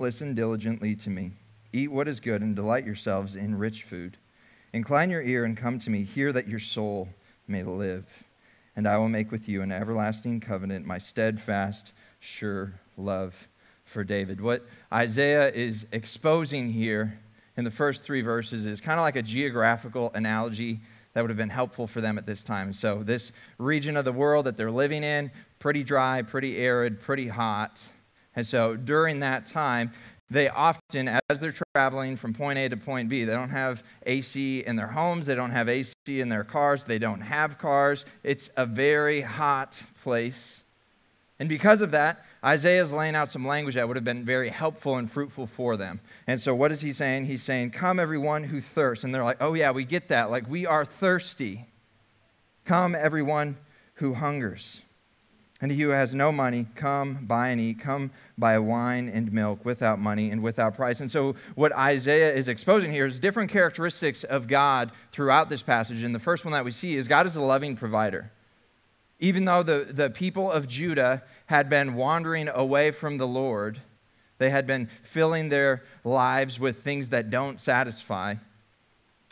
Listen 0.00 0.34
diligently 0.34 0.96
to 0.96 1.10
me. 1.10 1.30
Eat 1.72 1.92
what 1.92 2.08
is 2.08 2.18
good, 2.18 2.42
and 2.42 2.56
delight 2.56 2.84
yourselves 2.84 3.36
in 3.36 3.56
rich 3.56 3.84
food. 3.84 4.16
Incline 4.72 5.10
your 5.10 5.22
ear 5.22 5.44
and 5.44 5.56
come 5.56 5.78
to 5.78 5.90
me. 5.90 6.02
Hear 6.02 6.32
that 6.32 6.48
your 6.48 6.58
soul 6.58 7.08
may 7.46 7.62
live 7.62 8.24
and 8.76 8.86
I 8.86 8.96
will 8.98 9.08
make 9.08 9.30
with 9.30 9.48
you 9.48 9.62
an 9.62 9.72
everlasting 9.72 10.40
covenant, 10.40 10.86
my 10.86 10.98
steadfast, 10.98 11.92
sure 12.18 12.74
love 12.96 13.48
for 13.84 14.04
David. 14.04 14.40
What 14.40 14.64
Isaiah 14.92 15.50
is 15.50 15.86
exposing 15.92 16.70
here 16.70 17.18
in 17.56 17.64
the 17.64 17.70
first 17.70 18.02
three 18.02 18.22
verses 18.22 18.66
is 18.66 18.80
kind 18.80 18.98
of 18.98 19.02
like 19.02 19.16
a 19.16 19.22
geographical 19.22 20.10
analogy 20.14 20.80
that 21.12 21.22
would 21.22 21.30
have 21.30 21.36
been 21.36 21.48
helpful 21.48 21.86
for 21.86 22.00
them 22.00 22.18
at 22.18 22.26
this 22.26 22.44
time. 22.44 22.72
So, 22.72 23.02
this 23.02 23.32
region 23.58 23.96
of 23.96 24.04
the 24.04 24.12
world 24.12 24.46
that 24.46 24.56
they're 24.56 24.70
living 24.70 25.02
in, 25.02 25.30
pretty 25.58 25.82
dry, 25.82 26.22
pretty 26.22 26.58
arid, 26.58 27.00
pretty 27.00 27.28
hot. 27.28 27.88
And 28.36 28.46
so, 28.46 28.76
during 28.76 29.20
that 29.20 29.46
time, 29.46 29.90
they 30.30 30.48
often, 30.48 31.08
as 31.08 31.40
they're 31.40 31.54
traveling 31.74 32.16
from 32.16 32.32
point 32.32 32.58
A 32.58 32.68
to 32.68 32.76
point 32.76 33.08
B, 33.08 33.24
they 33.24 33.32
don't 33.32 33.50
have 33.50 33.82
AC 34.06 34.60
in 34.60 34.76
their 34.76 34.86
homes, 34.86 35.26
they 35.26 35.34
don't 35.34 35.50
have 35.50 35.68
AC 35.68 35.94
in 36.06 36.28
their 36.28 36.44
cars, 36.44 36.84
they 36.84 36.98
don't 36.98 37.20
have 37.20 37.58
cars. 37.58 38.04
It's 38.22 38.48
a 38.56 38.64
very 38.64 39.22
hot 39.22 39.82
place. 40.02 40.62
And 41.40 41.48
because 41.48 41.80
of 41.80 41.90
that, 41.90 42.24
Isaiah 42.44 42.82
is 42.82 42.92
laying 42.92 43.14
out 43.14 43.30
some 43.30 43.46
language 43.46 43.74
that 43.74 43.88
would 43.88 43.96
have 43.96 44.04
been 44.04 44.24
very 44.24 44.50
helpful 44.50 44.96
and 44.96 45.10
fruitful 45.10 45.46
for 45.46 45.76
them. 45.76 46.00
And 46.26 46.40
so, 46.40 46.54
what 46.54 46.70
is 46.70 46.82
he 46.82 46.92
saying? 46.92 47.24
He's 47.24 47.42
saying, 47.42 47.70
Come, 47.70 47.98
everyone 47.98 48.44
who 48.44 48.60
thirsts. 48.60 49.04
And 49.04 49.14
they're 49.14 49.24
like, 49.24 49.38
Oh, 49.40 49.54
yeah, 49.54 49.70
we 49.72 49.84
get 49.84 50.08
that. 50.08 50.30
Like, 50.30 50.48
we 50.48 50.66
are 50.66 50.84
thirsty. 50.84 51.66
Come, 52.66 52.94
everyone 52.94 53.56
who 53.94 54.14
hungers. 54.14 54.82
And 55.62 55.70
he 55.70 55.82
who 55.82 55.90
has 55.90 56.14
no 56.14 56.32
money, 56.32 56.66
come 56.74 57.26
buy 57.26 57.48
and 57.48 57.60
eat. 57.60 57.80
Come 57.80 58.12
buy 58.38 58.58
wine 58.58 59.10
and 59.10 59.30
milk 59.30 59.62
without 59.62 59.98
money 59.98 60.30
and 60.30 60.42
without 60.42 60.74
price. 60.74 61.00
And 61.00 61.12
so, 61.12 61.36
what 61.54 61.70
Isaiah 61.76 62.32
is 62.32 62.48
exposing 62.48 62.92
here 62.92 63.04
is 63.04 63.20
different 63.20 63.50
characteristics 63.50 64.24
of 64.24 64.48
God 64.48 64.90
throughout 65.12 65.50
this 65.50 65.62
passage. 65.62 66.02
And 66.02 66.14
the 66.14 66.18
first 66.18 66.46
one 66.46 66.52
that 66.52 66.64
we 66.64 66.70
see 66.70 66.96
is 66.96 67.08
God 67.08 67.26
is 67.26 67.36
a 67.36 67.42
loving 67.42 67.76
provider. 67.76 68.30
Even 69.18 69.44
though 69.44 69.62
the, 69.62 69.86
the 69.90 70.08
people 70.08 70.50
of 70.50 70.66
Judah 70.66 71.22
had 71.46 71.68
been 71.68 71.94
wandering 71.94 72.48
away 72.48 72.90
from 72.90 73.18
the 73.18 73.28
Lord, 73.28 73.82
they 74.38 74.48
had 74.48 74.66
been 74.66 74.88
filling 75.02 75.50
their 75.50 75.82
lives 76.04 76.58
with 76.58 76.82
things 76.82 77.10
that 77.10 77.28
don't 77.28 77.60
satisfy. 77.60 78.36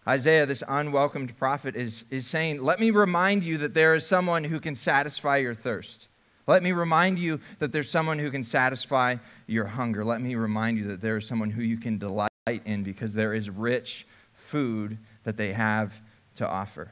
Isaiah, 0.07 0.45
this 0.45 0.63
unwelcomed 0.69 1.39
prophet, 1.39 1.75
is, 1.75 2.05
is 2.11 2.27
saying, 2.27 2.63
Let 2.63 2.81
me 2.81 2.91
remind 2.91 3.45
you 3.45 3.57
that 3.59 3.73
there 3.73 3.95
is 3.95 4.07
someone 4.07 4.45
who 4.45 4.61
can 4.61 4.77
satisfy 4.77 5.39
your 5.39 5.55
thirst. 5.55 6.08
Let 6.49 6.63
me 6.63 6.73
remind 6.73 7.19
you 7.19 7.41
that 7.59 7.73
there's 7.73 7.91
someone 7.91 8.19
who 8.19 8.31
can 8.31 8.43
satisfy 8.43 9.17
your 9.47 9.67
hunger. 9.67 10.03
Let 10.03 10.23
me 10.23 10.35
remind 10.35 10.79
you 10.79 10.89
that 10.89 11.03
there 11.03 11.19
is 11.19 11.27
someone 11.27 11.51
who 11.51 11.63
you 11.63 11.77
can 11.77 11.99
delight 11.99 12.31
in 12.47 12.83
because 12.83 13.13
there 13.13 13.35
is 13.35 13.51
rich 13.51 14.07
food 14.33 14.97
that 15.25 15.37
they 15.37 15.53
have 15.53 16.01
to 16.37 16.49
offer. 16.49 16.91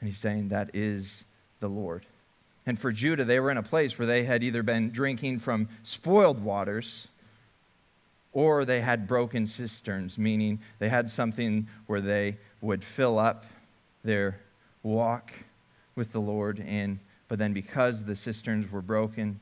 And 0.00 0.08
he's 0.08 0.18
saying 0.18 0.50
that 0.50 0.70
is 0.72 1.24
the 1.58 1.68
Lord. 1.68 2.06
And 2.64 2.78
for 2.78 2.92
Judah, 2.92 3.24
they 3.24 3.40
were 3.40 3.50
in 3.50 3.56
a 3.56 3.62
place 3.62 3.98
where 3.98 4.06
they 4.06 4.22
had 4.22 4.44
either 4.44 4.62
been 4.62 4.90
drinking 4.90 5.40
from 5.40 5.68
spoiled 5.82 6.44
waters 6.44 7.08
or 8.32 8.64
they 8.64 8.82
had 8.82 9.08
broken 9.08 9.48
cisterns, 9.48 10.16
meaning 10.16 10.60
they 10.78 10.90
had 10.90 11.10
something 11.10 11.66
where 11.88 12.00
they 12.00 12.36
would 12.60 12.84
fill 12.84 13.18
up 13.18 13.46
their 14.04 14.38
walk 14.84 15.32
with 15.96 16.12
the 16.12 16.20
Lord 16.20 16.60
in 16.60 17.00
but 17.28 17.38
then 17.38 17.52
because 17.52 18.04
the 18.04 18.16
cisterns 18.16 18.70
were 18.72 18.82
broken 18.82 19.40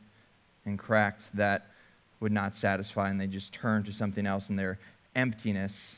and 0.65 0.79
cracked, 0.79 1.35
that 1.37 1.67
would 2.21 2.33
not 2.33 2.55
satisfy, 2.55 3.09
and 3.09 3.21
they 3.21 3.27
just 3.27 3.53
turned 3.53 3.87
to 3.87 3.93
something 3.93 4.27
else, 4.27 4.51
and 4.51 4.59
their 4.59 4.79
emptiness 5.15 5.97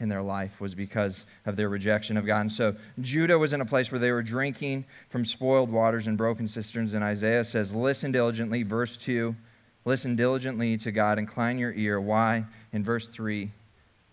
in 0.00 0.08
their 0.08 0.22
life 0.22 0.60
was 0.60 0.74
because 0.74 1.24
of 1.46 1.56
their 1.56 1.68
rejection 1.68 2.16
of 2.16 2.26
God. 2.26 2.40
And 2.40 2.52
so 2.52 2.74
Judah 3.00 3.38
was 3.38 3.52
in 3.52 3.60
a 3.60 3.66
place 3.66 3.92
where 3.92 3.98
they 3.98 4.10
were 4.10 4.22
drinking 4.22 4.84
from 5.08 5.24
spoiled 5.24 5.70
waters 5.70 6.06
and 6.06 6.18
broken 6.18 6.48
cisterns, 6.48 6.94
and 6.94 7.04
Isaiah 7.04 7.44
says, 7.44 7.72
Listen 7.72 8.10
diligently, 8.10 8.62
verse 8.62 8.96
2. 8.96 9.36
Listen 9.84 10.16
diligently 10.16 10.76
to 10.78 10.90
God, 10.90 11.18
incline 11.18 11.58
your 11.58 11.72
ear. 11.72 12.00
Why? 12.00 12.46
In 12.72 12.82
verse 12.82 13.06
3, 13.08 13.50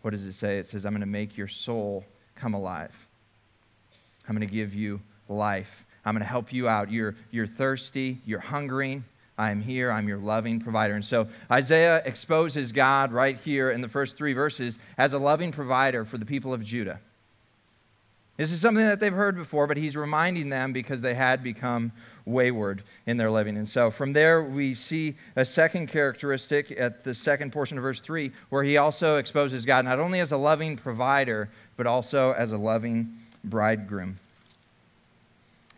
what 0.02 0.12
does 0.12 0.26
it 0.26 0.34
say? 0.34 0.58
It 0.58 0.68
says, 0.68 0.86
I'm 0.86 0.92
going 0.92 1.00
to 1.00 1.08
make 1.08 1.38
your 1.38 1.48
soul 1.48 2.06
come 2.36 2.54
alive. 2.54 3.08
I'm 4.28 4.36
going 4.36 4.48
to 4.48 4.54
give 4.54 4.74
you 4.74 5.02
life. 5.30 5.86
I'm 6.06 6.14
going 6.14 6.22
to 6.22 6.30
help 6.30 6.52
you 6.52 6.68
out. 6.68 6.92
You're, 6.92 7.16
you're 7.30 7.48
thirsty, 7.48 8.20
you're 8.26 8.40
hungering. 8.40 9.04
I'm 9.38 9.62
here, 9.62 9.92
I'm 9.92 10.08
your 10.08 10.18
loving 10.18 10.60
provider. 10.60 10.94
And 10.94 11.04
so 11.04 11.28
Isaiah 11.50 12.02
exposes 12.06 12.72
God 12.72 13.12
right 13.12 13.38
here 13.38 13.72
in 13.72 13.82
the 13.82 13.90
first 13.90 14.18
three 14.18 14.34
verses 14.34 14.78
as 14.98 15.14
a 15.14 15.18
loving 15.18 15.52
provider 15.52 16.06
for 16.06 16.18
the 16.18 16.26
people 16.26 16.54
of 16.54 16.64
Judah. 16.64 17.00
This 18.38 18.52
is 18.52 18.62
something 18.62 18.86
that 18.86 19.00
they've 19.00 19.14
heard 19.14 19.36
before, 19.36 19.68
but 19.68 19.78
he's 19.78 19.96
reminding 19.96 20.50
them 20.50 20.74
because 20.74 21.02
they 21.02 21.14
had 21.14 21.44
become 21.44 21.92
wayward 22.26 22.84
in 23.06 23.18
their 23.18 23.30
living. 23.30 23.58
And 23.58 23.68
so 23.68 23.92
from 23.92 24.14
there, 24.14 24.42
we 24.42 24.74
see 24.74 25.16
a 25.36 25.46
second 25.46 25.88
characteristic 25.88 26.72
at 26.72 27.04
the 27.04 27.14
second 27.14 27.52
portion 27.52 27.78
of 27.78 27.84
verse 27.84 28.00
3, 28.00 28.32
where 28.50 28.64
he 28.64 28.78
also 28.78 29.18
exposes 29.18 29.66
God 29.66 29.86
not 29.86 30.00
only 30.00 30.20
as 30.20 30.32
a 30.32 30.38
loving 30.38 30.76
provider, 30.76 31.50
but 31.78 31.86
also 31.86 32.34
as 32.34 32.52
a 32.52 32.58
loving 32.58 33.18
bridegroom. 33.44 34.18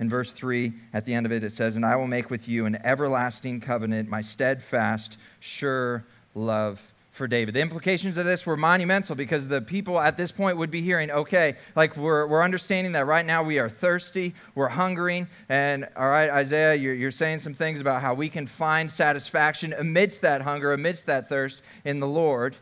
In 0.03 0.09
verse 0.09 0.33
3, 0.33 0.73
at 0.93 1.05
the 1.05 1.13
end 1.13 1.25
of 1.25 1.31
it, 1.31 1.45
it 1.45 1.53
says, 1.53 1.77
And 1.77 1.85
I 1.85 1.95
will 1.95 2.07
make 2.07 2.29
with 2.29 2.49
you 2.49 2.65
an 2.65 2.77
everlasting 2.83 3.61
covenant, 3.61 4.09
my 4.09 4.19
steadfast, 4.19 5.17
sure 5.39 6.03
love 6.35 6.91
for 7.13 7.25
David. 7.25 7.53
The 7.53 7.61
implications 7.61 8.17
of 8.17 8.25
this 8.25 8.45
were 8.45 8.57
monumental 8.57 9.15
because 9.15 9.47
the 9.47 9.61
people 9.61 9.97
at 10.01 10.17
this 10.17 10.29
point 10.29 10.57
would 10.57 10.69
be 10.71 10.81
hearing, 10.81 11.09
okay, 11.09 11.55
like 11.73 11.95
we're, 11.95 12.27
we're 12.27 12.41
understanding 12.41 12.91
that 12.93 13.05
right 13.05 13.25
now 13.25 13.43
we 13.43 13.59
are 13.59 13.69
thirsty, 13.69 14.33
we're 14.55 14.67
hungering, 14.67 15.27
and 15.47 15.87
all 15.95 16.09
right, 16.09 16.29
Isaiah, 16.29 16.75
you're, 16.75 16.93
you're 16.93 17.11
saying 17.11 17.39
some 17.39 17.53
things 17.53 17.79
about 17.79 18.01
how 18.01 18.13
we 18.13 18.27
can 18.27 18.45
find 18.45 18.91
satisfaction 18.91 19.73
amidst 19.77 20.21
that 20.23 20.41
hunger, 20.41 20.73
amidst 20.73 21.05
that 21.05 21.29
thirst 21.29 21.61
in 21.85 22.01
the 22.01 22.07
Lord. 22.09 22.57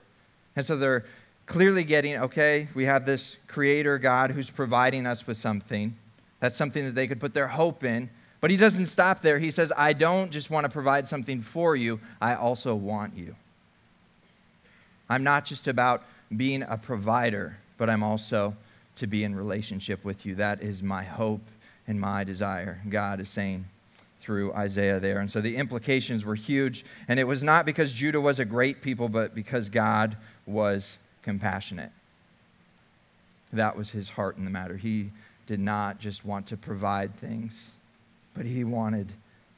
And 0.56 0.64
so 0.64 0.78
they're 0.78 1.06
clearly 1.48 1.86
getting, 1.86 2.18
okay, 2.18 2.68
we 2.76 2.86
have 2.86 3.08
this 3.08 3.38
creator 3.48 3.98
God 3.98 4.30
who's 4.30 4.52
providing 4.52 5.08
us 5.08 5.26
with 5.26 5.38
something. 5.38 5.96
That's 6.42 6.58
something 6.58 6.84
that 6.84 6.96
they 6.96 7.08
could 7.08 7.22
put 7.22 7.34
their 7.34 7.48
hope 7.48 7.86
in. 7.86 8.10
But 8.42 8.52
he 8.52 8.58
doesn't 8.58 8.88
stop 8.88 9.22
there. 9.22 9.40
He 9.40 9.52
says, 9.52 9.72
I 9.78 9.94
don't 9.94 10.32
just 10.32 10.50
want 10.50 10.66
to 10.66 10.70
provide 10.70 11.08
something 11.08 11.42
for 11.42 11.76
you, 11.78 12.02
I 12.20 12.36
also 12.36 12.76
want 12.76 13.16
you. 13.16 13.36
I'm 15.10 15.24
not 15.24 15.46
just 15.46 15.68
about 15.68 16.04
being 16.36 16.64
a 16.64 16.78
provider, 16.78 17.58
but 17.78 17.90
I'm 17.90 18.04
also 18.04 18.56
to 18.96 19.08
be 19.08 19.24
in 19.24 19.36
relationship 19.36 20.04
with 20.04 20.26
you. 20.26 20.36
That 20.36 20.62
is 20.62 20.82
my 20.82 21.04
hope 21.04 21.42
and 21.88 22.00
my 22.00 22.24
desire. 22.24 22.82
God 22.90 23.20
is 23.20 23.30
saying 23.30 23.66
through 24.20 24.54
Isaiah 24.54 25.00
there. 25.00 25.20
And 25.20 25.30
so 25.30 25.42
the 25.42 25.58
implications 25.58 26.24
were 26.24 26.36
huge. 26.36 26.86
And 27.08 27.20
it 27.20 27.26
was 27.26 27.44
not 27.44 27.66
because 27.66 27.94
Judah 27.94 28.22
was 28.22 28.40
a 28.40 28.46
great 28.46 28.82
people, 28.82 29.10
but 29.10 29.36
because 29.36 29.70
God 29.70 30.16
was 30.46 30.98
compassionate. 31.24 31.92
That 33.52 33.76
was 33.76 33.92
his 33.92 34.10
heart 34.10 34.38
in 34.38 34.46
the 34.46 34.52
matter. 34.52 34.78
He 34.78 35.12
did 35.52 35.60
not 35.60 36.00
just 36.00 36.24
want 36.24 36.48
to 36.48 36.56
provide 36.56 37.14
things, 37.14 37.72
but 38.34 38.46
he 38.46 38.64
wanted 38.64 39.12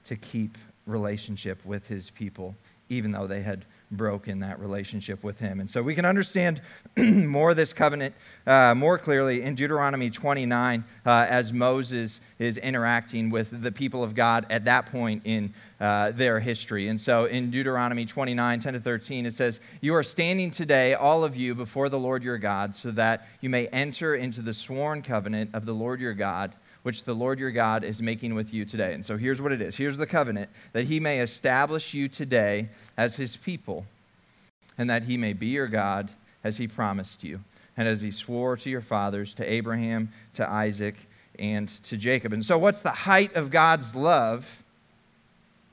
to 0.03 0.15
keep 0.15 0.57
relationship 0.87 1.63
with 1.63 1.87
his 1.87 2.09
people, 2.09 2.55
even 2.89 3.11
though 3.11 3.27
they 3.27 3.43
had 3.43 3.63
broken 3.95 4.39
that 4.39 4.59
relationship 4.59 5.23
with 5.23 5.39
him. 5.39 5.59
And 5.59 5.69
so 5.69 5.81
we 5.81 5.95
can 5.95 6.05
understand 6.05 6.61
more 6.97 7.51
of 7.51 7.55
this 7.55 7.73
covenant 7.73 8.15
uh, 8.45 8.75
more 8.75 8.97
clearly 8.97 9.41
in 9.41 9.55
Deuteronomy 9.55 10.09
29 10.09 10.83
uh, 11.05 11.09
as 11.29 11.53
Moses 11.53 12.21
is 12.39 12.57
interacting 12.57 13.29
with 13.29 13.61
the 13.61 13.71
people 13.71 14.03
of 14.03 14.15
God 14.15 14.45
at 14.49 14.65
that 14.65 14.87
point 14.87 15.21
in 15.25 15.53
uh, 15.79 16.11
their 16.11 16.39
history. 16.39 16.87
And 16.87 16.99
so 16.99 17.25
in 17.25 17.51
Deuteronomy 17.51 18.05
29 18.05 18.59
10 18.59 18.73
to 18.73 18.79
13, 18.79 19.25
it 19.25 19.33
says, 19.33 19.59
You 19.81 19.95
are 19.95 20.03
standing 20.03 20.51
today, 20.51 20.93
all 20.93 21.23
of 21.23 21.35
you, 21.35 21.55
before 21.55 21.89
the 21.89 21.99
Lord 21.99 22.23
your 22.23 22.37
God, 22.37 22.75
so 22.75 22.91
that 22.91 23.27
you 23.41 23.49
may 23.49 23.67
enter 23.67 24.15
into 24.15 24.41
the 24.41 24.53
sworn 24.53 25.01
covenant 25.01 25.51
of 25.53 25.65
the 25.65 25.73
Lord 25.73 25.99
your 25.99 26.13
God 26.13 26.53
which 26.83 27.05
the 27.05 27.13
Lord 27.13 27.39
your 27.39 27.51
God 27.51 27.83
is 27.83 28.01
making 28.01 28.35
with 28.35 28.53
you 28.53 28.65
today. 28.65 28.93
And 28.93 29.05
so 29.05 29.17
here's 29.17 29.41
what 29.41 29.51
it 29.51 29.61
is 29.61 29.75
here's 29.75 29.97
the 29.97 30.05
covenant 30.05 30.49
that 30.73 30.85
he 30.85 30.99
may 30.99 31.19
establish 31.19 31.93
you 31.93 32.07
today 32.07 32.69
as 32.95 33.15
his 33.15 33.35
people, 33.35 33.85
and 34.77 34.89
that 34.89 35.03
he 35.03 35.17
may 35.17 35.33
be 35.33 35.47
your 35.47 35.67
God 35.67 36.09
as 36.43 36.57
he 36.57 36.67
promised 36.67 37.23
you, 37.23 37.39
and 37.75 37.87
as 37.87 38.01
he 38.01 38.11
swore 38.11 38.55
to 38.57 38.69
your 38.69 38.81
fathers, 38.81 39.33
to 39.35 39.51
Abraham, 39.51 40.11
to 40.35 40.47
Isaac, 40.47 40.95
and 41.39 41.67
to 41.85 41.97
Jacob. 41.97 42.33
And 42.33 42.45
so, 42.45 42.57
what's 42.57 42.81
the 42.81 42.91
height 42.91 43.33
of 43.35 43.49
God's 43.49 43.95
love? 43.95 44.63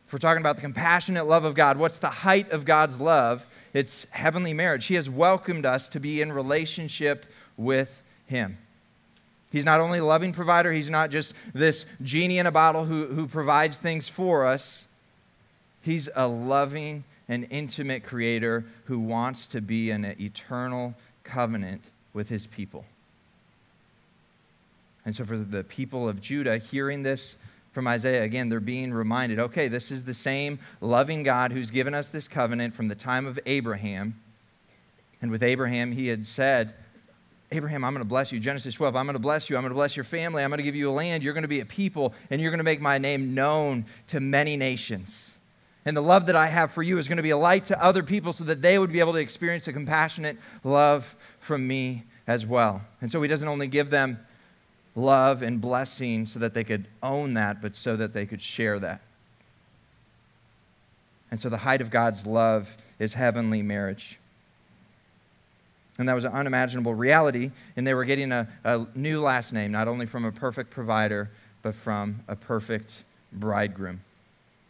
If 0.07 0.14
we're 0.14 0.19
talking 0.19 0.40
about 0.40 0.57
the 0.57 0.62
compassionate 0.62 1.29
love 1.29 1.45
of 1.45 1.55
God, 1.55 1.76
what's 1.76 1.99
the 1.99 2.09
height 2.09 2.50
of 2.50 2.64
God's 2.64 3.00
love? 3.00 3.47
It's 3.73 4.07
heavenly 4.11 4.52
marriage. 4.52 4.87
He 4.87 4.97
has 4.97 5.09
welcomed 5.09 5.64
us 5.64 5.88
to 5.90 6.00
be 6.00 6.21
in 6.21 6.33
relationship 6.33 7.26
with 7.57 8.02
Him. 8.26 8.59
He's 9.50 9.64
not 9.64 9.80
only 9.80 9.99
a 9.99 10.04
loving 10.04 10.33
provider, 10.33 10.73
He's 10.73 10.90
not 10.90 11.11
just 11.11 11.35
this 11.52 11.87
genie 12.02 12.38
in 12.38 12.47
a 12.47 12.52
bottle 12.52 12.85
who, 12.85 13.07
who 13.07 13.26
provides 13.26 13.78
things 13.78 14.09
for 14.09 14.47
us. 14.47 14.87
He's 15.83 16.09
a 16.14 16.28
loving 16.28 17.04
and 17.28 17.47
intimate 17.50 18.04
creator 18.04 18.64
who 18.85 18.99
wants 18.99 19.47
to 19.49 19.61
be 19.61 19.90
in 19.90 20.04
an 20.04 20.16
eternal 20.21 20.95
covenant 21.25 21.83
with 22.12 22.28
His 22.28 22.47
people. 22.47 22.85
And 25.04 25.14
so, 25.14 25.25
for 25.25 25.38
the 25.38 25.64
people 25.64 26.09
of 26.09 26.21
Judah, 26.21 26.59
hearing 26.59 27.02
this 27.02 27.37
from 27.73 27.87
Isaiah, 27.87 28.23
again, 28.23 28.49
they're 28.49 28.61
being 28.61 28.92
reminded 28.92 29.38
okay, 29.38 29.69
this 29.69 29.90
is 29.90 30.04
the 30.04 30.14
same 30.14 30.59
loving 30.80 31.23
God 31.23 31.52
who's 31.52 31.71
given 31.71 31.95
us 31.95 32.11
this 32.11 32.28
covenant 32.28 32.75
from 32.75 32.88
the 32.88 32.95
time 32.95 33.26
of 33.26 33.38
Abraham. 33.47 34.21
And 35.23 35.30
with 35.30 35.42
Abraham, 35.42 35.92
he 35.92 36.09
had 36.09 36.26
said, 36.26 36.75
Abraham, 37.52 37.85
I'm 37.85 37.92
going 37.92 38.04
to 38.04 38.09
bless 38.09 38.30
you. 38.30 38.38
Genesis 38.38 38.75
12, 38.75 38.95
I'm 38.95 39.07
going 39.07 39.14
to 39.14 39.21
bless 39.21 39.50
you. 39.50 39.57
I'm 39.57 39.62
going 39.62 39.71
to 39.71 39.76
bless 39.76 39.97
your 39.97 40.04
family. 40.04 40.45
I'm 40.45 40.50
going 40.50 40.59
to 40.59 40.64
give 40.64 40.76
you 40.76 40.88
a 40.88 40.92
land. 40.92 41.23
You're 41.23 41.35
going 41.35 41.42
to 41.42 41.49
be 41.49 41.61
a 41.61 41.66
people, 41.66 42.14
and 42.30 42.40
you're 42.40 42.52
going 42.52 42.59
to 42.59 42.64
make 42.64 42.80
my 42.80 42.99
name 42.99 43.35
known 43.35 43.87
to 44.09 44.21
many 44.21 44.57
nations. 44.57 45.35
And 45.85 45.97
the 45.97 46.00
love 46.00 46.26
that 46.26 46.37
I 46.37 46.47
have 46.47 46.71
for 46.71 46.83
you 46.83 46.99
is 46.99 47.09
going 47.09 47.16
to 47.16 47.23
be 47.23 47.30
a 47.30 47.37
light 47.37 47.64
to 47.66 47.83
other 47.83 48.04
people 48.04 48.33
so 48.33 48.45
that 48.45 48.62
they 48.62 48.78
would 48.78 48.92
be 48.92 49.00
able 49.00 49.14
to 49.14 49.19
experience 49.19 49.66
a 49.66 49.73
compassionate 49.73 50.37
love 50.62 51.16
from 51.40 51.66
me 51.66 52.04
as 52.28 52.47
well. 52.47 52.83
And 53.00 53.11
so 53.11 53.21
he 53.21 53.28
doesn't 53.28 53.49
only 53.49 53.66
give 53.66 53.90
them 53.90 54.21
love 54.95 55.42
and 55.42 55.61
blessing 55.61 56.26
so 56.26 56.38
that 56.38 56.54
they 56.54 56.62
could 56.62 56.87
own 57.02 57.35
that, 57.35 57.61
but 57.61 57.75
so 57.75 57.97
that 57.97 58.12
they 58.12 58.26
could 58.26 58.40
share 58.40 58.78
that. 58.78 59.00
And 61.33 61.40
so 61.40 61.49
the 61.49 61.59
height 61.59 61.80
of 61.80 61.90
God's 61.90 62.26
love 62.26 62.76
is 63.00 63.14
heavenly 63.14 63.62
marriage. 63.62 64.20
And 66.00 66.09
that 66.09 66.14
was 66.14 66.25
an 66.25 66.33
unimaginable 66.33 66.95
reality. 66.95 67.50
And 67.76 67.87
they 67.87 67.92
were 67.92 68.07
getting 68.07 68.33
a, 68.33 68.49
a 68.64 68.87
new 68.95 69.21
last 69.21 69.52
name, 69.52 69.71
not 69.71 69.87
only 69.87 70.07
from 70.07 70.25
a 70.25 70.33
perfect 70.33 70.71
provider, 70.71 71.30
but 71.61 71.75
from 71.75 72.21
a 72.26 72.35
perfect 72.35 73.04
bridegroom. 73.35 74.00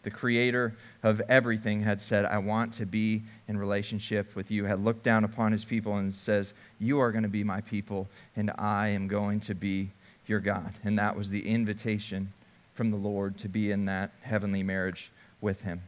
The 0.02 0.10
creator 0.10 0.74
of 1.04 1.22
everything 1.28 1.82
had 1.82 2.00
said, 2.00 2.24
I 2.24 2.38
want 2.38 2.74
to 2.74 2.84
be 2.84 3.22
in 3.46 3.56
relationship 3.56 4.34
with 4.34 4.50
you, 4.50 4.64
had 4.64 4.84
looked 4.84 5.04
down 5.04 5.22
upon 5.22 5.52
his 5.52 5.64
people 5.64 5.94
and 5.98 6.12
says, 6.12 6.52
You 6.80 6.98
are 6.98 7.12
going 7.12 7.22
to 7.22 7.28
be 7.28 7.44
my 7.44 7.60
people, 7.60 8.08
and 8.34 8.50
I 8.58 8.88
am 8.88 9.06
going 9.06 9.38
to 9.40 9.54
be 9.54 9.90
your 10.26 10.40
God. 10.40 10.72
And 10.82 10.98
that 10.98 11.16
was 11.16 11.30
the 11.30 11.46
invitation 11.46 12.32
from 12.74 12.90
the 12.90 12.96
Lord 12.96 13.38
to 13.38 13.48
be 13.48 13.70
in 13.70 13.84
that 13.84 14.10
heavenly 14.22 14.64
marriage 14.64 15.12
with 15.40 15.62
him. 15.62 15.82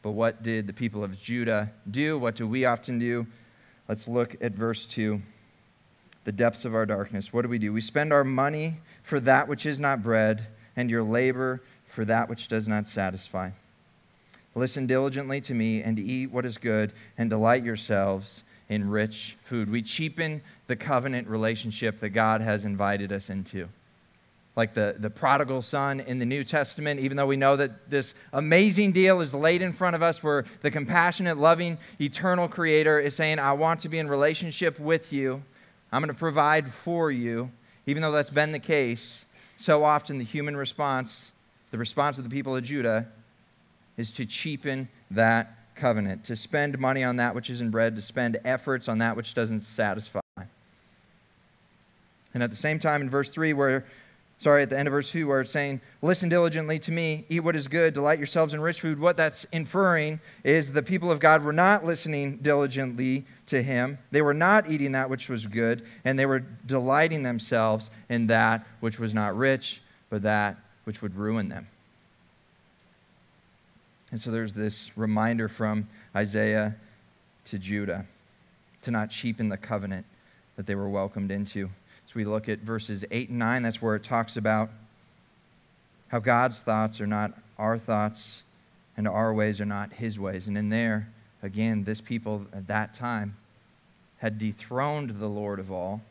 But 0.00 0.12
what 0.12 0.42
did 0.42 0.68
the 0.68 0.72
people 0.72 1.04
of 1.04 1.20
Judah 1.20 1.70
do? 1.90 2.18
What 2.18 2.34
do 2.34 2.48
we 2.48 2.64
often 2.64 2.98
do? 2.98 3.26
Let's 3.88 4.08
look 4.08 4.36
at 4.40 4.52
verse 4.52 4.86
2 4.86 5.20
the 6.24 6.32
depths 6.32 6.64
of 6.64 6.74
our 6.74 6.86
darkness. 6.86 7.32
What 7.32 7.42
do 7.42 7.48
we 7.48 7.58
do? 7.58 7.72
We 7.72 7.82
spend 7.82 8.12
our 8.12 8.24
money 8.24 8.78
for 9.02 9.20
that 9.20 9.46
which 9.46 9.66
is 9.66 9.78
not 9.78 10.02
bread, 10.02 10.46
and 10.74 10.90
your 10.90 11.02
labor 11.02 11.62
for 11.86 12.04
that 12.06 12.28
which 12.30 12.48
does 12.48 12.66
not 12.66 12.88
satisfy. 12.88 13.50
Listen 14.54 14.86
diligently 14.86 15.40
to 15.42 15.54
me 15.54 15.82
and 15.82 15.98
eat 15.98 16.30
what 16.30 16.46
is 16.46 16.56
good, 16.56 16.92
and 17.18 17.28
delight 17.28 17.62
yourselves 17.62 18.42
in 18.68 18.88
rich 18.88 19.36
food. 19.42 19.70
We 19.70 19.82
cheapen 19.82 20.40
the 20.66 20.76
covenant 20.76 21.28
relationship 21.28 22.00
that 22.00 22.10
God 22.10 22.40
has 22.40 22.64
invited 22.64 23.12
us 23.12 23.28
into 23.28 23.68
like 24.56 24.74
the, 24.74 24.94
the 24.98 25.10
prodigal 25.10 25.62
son 25.62 26.00
in 26.00 26.18
the 26.18 26.26
New 26.26 26.44
Testament, 26.44 27.00
even 27.00 27.16
though 27.16 27.26
we 27.26 27.36
know 27.36 27.56
that 27.56 27.90
this 27.90 28.14
amazing 28.32 28.92
deal 28.92 29.20
is 29.20 29.34
laid 29.34 29.62
in 29.62 29.72
front 29.72 29.96
of 29.96 30.02
us 30.02 30.22
where 30.22 30.44
the 30.60 30.70
compassionate, 30.70 31.38
loving, 31.38 31.78
eternal 32.00 32.46
creator 32.46 33.00
is 33.00 33.16
saying, 33.16 33.38
I 33.40 33.52
want 33.54 33.80
to 33.80 33.88
be 33.88 33.98
in 33.98 34.08
relationship 34.08 34.78
with 34.78 35.12
you. 35.12 35.42
I'm 35.90 36.02
going 36.02 36.12
to 36.12 36.18
provide 36.18 36.72
for 36.72 37.10
you. 37.10 37.50
Even 37.86 38.02
though 38.02 38.12
that's 38.12 38.30
been 38.30 38.52
the 38.52 38.60
case, 38.60 39.26
so 39.56 39.84
often 39.84 40.18
the 40.18 40.24
human 40.24 40.56
response, 40.56 41.32
the 41.70 41.78
response 41.78 42.18
of 42.18 42.24
the 42.24 42.30
people 42.30 42.56
of 42.56 42.62
Judah, 42.64 43.08
is 43.96 44.10
to 44.12 44.24
cheapen 44.24 44.88
that 45.10 45.52
covenant, 45.74 46.24
to 46.24 46.36
spend 46.36 46.78
money 46.78 47.02
on 47.02 47.16
that 47.16 47.34
which 47.34 47.50
isn't 47.50 47.70
bread, 47.70 47.96
to 47.96 48.02
spend 48.02 48.38
efforts 48.44 48.88
on 48.88 48.98
that 48.98 49.16
which 49.16 49.34
doesn't 49.34 49.62
satisfy. 49.62 50.20
And 52.32 52.42
at 52.42 52.50
the 52.50 52.56
same 52.56 52.78
time, 52.78 53.02
in 53.02 53.10
verse 53.10 53.30
3, 53.30 53.52
where 53.52 53.84
sorry, 54.38 54.62
at 54.62 54.70
the 54.70 54.78
end 54.78 54.88
of 54.88 54.92
verse 54.92 55.10
2, 55.10 55.26
where 55.26 55.40
it's 55.40 55.50
saying, 55.50 55.80
Listen 56.02 56.28
diligently 56.28 56.78
to 56.80 56.92
me, 56.92 57.24
eat 57.28 57.40
what 57.40 57.56
is 57.56 57.68
good, 57.68 57.94
delight 57.94 58.18
yourselves 58.18 58.54
in 58.54 58.60
rich 58.60 58.80
food. 58.80 58.98
What 58.98 59.16
that's 59.16 59.44
inferring 59.52 60.20
is 60.42 60.72
the 60.72 60.82
people 60.82 61.10
of 61.10 61.20
God 61.20 61.42
were 61.42 61.52
not 61.52 61.84
listening 61.84 62.38
diligently 62.38 63.24
to 63.46 63.62
him. 63.62 63.98
They 64.10 64.22
were 64.22 64.34
not 64.34 64.70
eating 64.70 64.92
that 64.92 65.10
which 65.10 65.28
was 65.28 65.46
good, 65.46 65.82
and 66.04 66.18
they 66.18 66.26
were 66.26 66.40
delighting 66.66 67.22
themselves 67.22 67.90
in 68.08 68.26
that 68.28 68.66
which 68.80 68.98
was 68.98 69.14
not 69.14 69.36
rich, 69.36 69.82
but 70.10 70.22
that 70.22 70.56
which 70.84 71.02
would 71.02 71.16
ruin 71.16 71.48
them. 71.48 71.66
And 74.10 74.20
so 74.20 74.30
there's 74.30 74.52
this 74.52 74.96
reminder 74.96 75.48
from 75.48 75.88
Isaiah 76.14 76.76
to 77.46 77.58
Judah 77.58 78.06
to 78.82 78.90
not 78.90 79.10
cheapen 79.10 79.48
the 79.48 79.56
covenant 79.56 80.06
that 80.56 80.66
they 80.66 80.74
were 80.74 80.88
welcomed 80.88 81.30
into 81.30 81.70
we 82.14 82.24
look 82.24 82.48
at 82.48 82.60
verses 82.60 83.04
8 83.10 83.30
and 83.30 83.38
9, 83.38 83.62
that's 83.62 83.82
where 83.82 83.96
it 83.96 84.04
talks 84.04 84.36
about 84.36 84.70
how 86.08 86.18
God's 86.18 86.60
thoughts 86.60 87.00
are 87.00 87.06
not 87.06 87.32
our 87.58 87.78
thoughts 87.78 88.44
and 88.96 89.08
our 89.08 89.32
ways 89.32 89.60
are 89.60 89.66
not 89.66 89.94
his 89.94 90.18
ways. 90.18 90.46
And 90.46 90.56
in 90.56 90.68
there, 90.68 91.08
again, 91.42 91.84
this 91.84 92.00
people 92.00 92.46
at 92.52 92.68
that 92.68 92.94
time 92.94 93.36
had 94.18 94.38
dethroned 94.38 95.10
the 95.18 95.28
Lord 95.28 95.58
of 95.58 95.70
all 95.72 96.02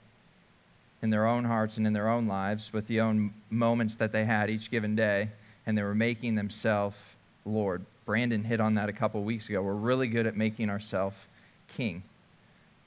in 1.02 1.10
their 1.10 1.26
own 1.26 1.44
hearts 1.44 1.78
and 1.78 1.88
in 1.88 1.94
their 1.94 2.08
own 2.08 2.28
lives 2.28 2.72
with 2.72 2.88
the 2.88 3.02
own 3.02 3.34
moments 3.50 3.96
that 3.98 4.12
they 4.12 4.26
had 4.26 4.50
each 4.50 4.72
given 4.72 4.96
day, 4.96 5.30
and 5.66 5.78
they 5.78 5.84
were 5.84 5.96
making 5.96 6.36
themselves 6.36 6.98
Lord. 7.46 7.86
Brandon 8.06 8.44
hit 8.44 8.62
on 8.62 8.76
that 8.76 8.90
a 8.90 8.94
couple 8.94 9.24
weeks 9.24 9.50
ago. 9.50 9.62
We're 9.62 9.74
really 9.74 10.08
good 10.08 10.28
at 10.28 10.36
making 10.36 10.70
ourselves 10.70 11.16
king 11.76 12.04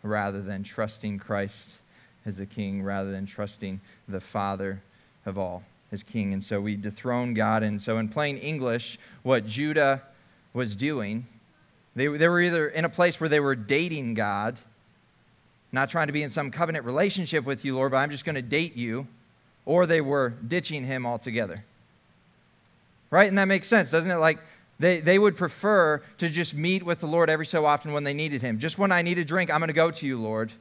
rather 0.02 0.40
than 0.40 0.62
trusting 0.62 1.18
Christ 1.18 1.78
as 2.26 2.38
the 2.38 2.46
king, 2.46 2.82
rather 2.82 3.10
than 3.10 3.26
trusting 3.26 3.80
the 4.08 4.20
Father 4.20 4.82
of 5.24 5.38
all 5.38 5.62
as 5.92 6.02
king. 6.02 6.32
And 6.32 6.42
so 6.42 6.60
we 6.60 6.76
dethrone 6.76 7.34
God. 7.34 7.62
And 7.62 7.80
so, 7.80 7.98
in 7.98 8.08
plain 8.08 8.36
English, 8.36 8.98
what 9.22 9.46
Judah 9.46 10.02
was 10.52 10.76
doing, 10.76 11.26
they, 11.94 12.06
they 12.06 12.28
were 12.28 12.40
either 12.40 12.68
in 12.68 12.84
a 12.84 12.88
place 12.88 13.20
where 13.20 13.28
they 13.28 13.40
were 13.40 13.54
dating 13.54 14.14
God, 14.14 14.58
not 15.72 15.88
trying 15.88 16.06
to 16.06 16.12
be 16.12 16.22
in 16.22 16.30
some 16.30 16.50
covenant 16.50 16.84
relationship 16.84 17.44
with 17.44 17.64
you, 17.64 17.74
Lord, 17.74 17.92
but 17.92 17.98
I'm 17.98 18.10
just 18.10 18.24
going 18.24 18.34
to 18.34 18.42
date 18.42 18.76
you, 18.76 19.06
or 19.64 19.86
they 19.86 20.00
were 20.00 20.30
ditching 20.46 20.84
him 20.84 21.06
altogether. 21.06 21.64
Right? 23.10 23.28
And 23.28 23.38
that 23.38 23.46
makes 23.46 23.68
sense, 23.68 23.90
doesn't 23.90 24.10
it? 24.10 24.16
Like, 24.16 24.38
they, 24.78 25.00
they 25.00 25.18
would 25.18 25.36
prefer 25.36 26.02
to 26.18 26.28
just 26.28 26.54
meet 26.54 26.82
with 26.82 27.00
the 27.00 27.06
Lord 27.06 27.30
every 27.30 27.46
so 27.46 27.64
often 27.64 27.92
when 27.92 28.04
they 28.04 28.12
needed 28.12 28.42
him. 28.42 28.58
Just 28.58 28.78
when 28.78 28.92
I 28.92 29.02
need 29.02 29.16
a 29.18 29.24
drink, 29.24 29.50
I'm 29.50 29.60
going 29.60 29.68
to 29.68 29.74
go 29.74 29.90
to 29.90 30.06
you, 30.06 30.18
Lord. 30.18 30.52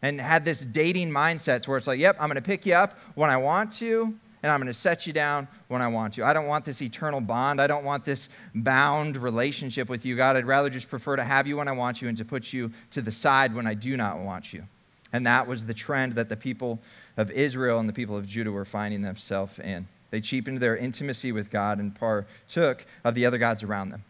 And 0.00 0.20
had 0.20 0.44
this 0.44 0.60
dating 0.60 1.10
mindset 1.10 1.66
where 1.66 1.76
it's 1.76 1.86
like, 1.86 1.98
yep, 1.98 2.16
I'm 2.20 2.28
going 2.28 2.36
to 2.36 2.42
pick 2.42 2.64
you 2.64 2.74
up 2.74 2.98
when 3.16 3.30
I 3.30 3.36
want 3.36 3.72
to, 3.74 4.14
and 4.42 4.52
I'm 4.52 4.60
going 4.60 4.68
to 4.68 4.74
set 4.74 5.06
you 5.06 5.12
down 5.12 5.48
when 5.66 5.82
I 5.82 5.88
want 5.88 6.14
to. 6.14 6.24
I 6.24 6.32
don't 6.32 6.46
want 6.46 6.64
this 6.64 6.80
eternal 6.80 7.20
bond. 7.20 7.60
I 7.60 7.66
don't 7.66 7.84
want 7.84 8.04
this 8.04 8.28
bound 8.54 9.16
relationship 9.16 9.88
with 9.88 10.06
you, 10.06 10.14
God. 10.14 10.36
I'd 10.36 10.46
rather 10.46 10.70
just 10.70 10.88
prefer 10.88 11.16
to 11.16 11.24
have 11.24 11.48
you 11.48 11.56
when 11.56 11.66
I 11.66 11.72
want 11.72 12.00
you 12.00 12.08
and 12.08 12.16
to 12.18 12.24
put 12.24 12.52
you 12.52 12.70
to 12.92 13.02
the 13.02 13.10
side 13.10 13.54
when 13.54 13.66
I 13.66 13.74
do 13.74 13.96
not 13.96 14.18
want 14.18 14.52
you. 14.52 14.64
And 15.12 15.26
that 15.26 15.48
was 15.48 15.66
the 15.66 15.74
trend 15.74 16.14
that 16.14 16.28
the 16.28 16.36
people 16.36 16.78
of 17.16 17.30
Israel 17.32 17.80
and 17.80 17.88
the 17.88 17.92
people 17.92 18.16
of 18.16 18.26
Judah 18.26 18.52
were 18.52 18.64
finding 18.64 19.02
themselves 19.02 19.58
in. 19.58 19.88
They 20.10 20.20
cheapened 20.20 20.60
their 20.60 20.76
intimacy 20.76 21.32
with 21.32 21.50
God 21.50 21.78
and 21.78 21.94
partook 21.94 22.84
of 23.04 23.14
the 23.14 23.26
other 23.26 23.38
gods 23.38 23.62
around 23.62 23.90
them. 23.90 24.04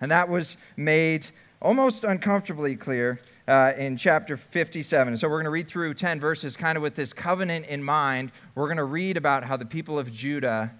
And 0.00 0.10
that 0.10 0.28
was 0.28 0.56
made 0.76 1.28
almost 1.64 2.04
uncomfortably 2.04 2.76
clear 2.76 3.18
uh, 3.48 3.72
in 3.76 3.96
chapter 3.96 4.36
57. 4.36 5.16
So 5.16 5.28
we're 5.28 5.36
going 5.36 5.44
to 5.44 5.50
read 5.50 5.66
through 5.66 5.94
10 5.94 6.20
verses 6.20 6.56
kind 6.56 6.76
of 6.76 6.82
with 6.82 6.94
this 6.94 7.12
covenant 7.12 7.66
in 7.66 7.82
mind. 7.82 8.30
We're 8.54 8.66
going 8.66 8.76
to 8.76 8.84
read 8.84 9.16
about 9.16 9.46
how 9.46 9.56
the 9.56 9.64
people 9.64 9.98
of 9.98 10.12
Judah 10.12 10.72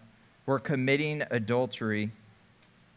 were 0.46 0.60
committing 0.60 1.22
adultery 1.30 2.10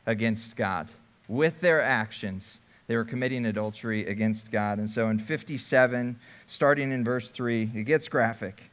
against 0.06 0.56
God. 0.56 0.89
With 1.29 1.62
their 1.62 1.82
actions, 1.82 2.60
they 2.88 2.96
were 2.96 3.06
committing 3.06 3.46
adultery 3.46 4.06
against 4.06 4.51
God. 4.51 4.79
And 4.79 4.91
so 4.91 5.08
in 5.08 5.17
57, 5.17 6.20
starting 6.46 6.91
in 6.91 7.03
verse 7.03 7.32
3, 7.32 7.72
it 7.74 7.84
gets 7.84 8.08
graphic 8.08 8.70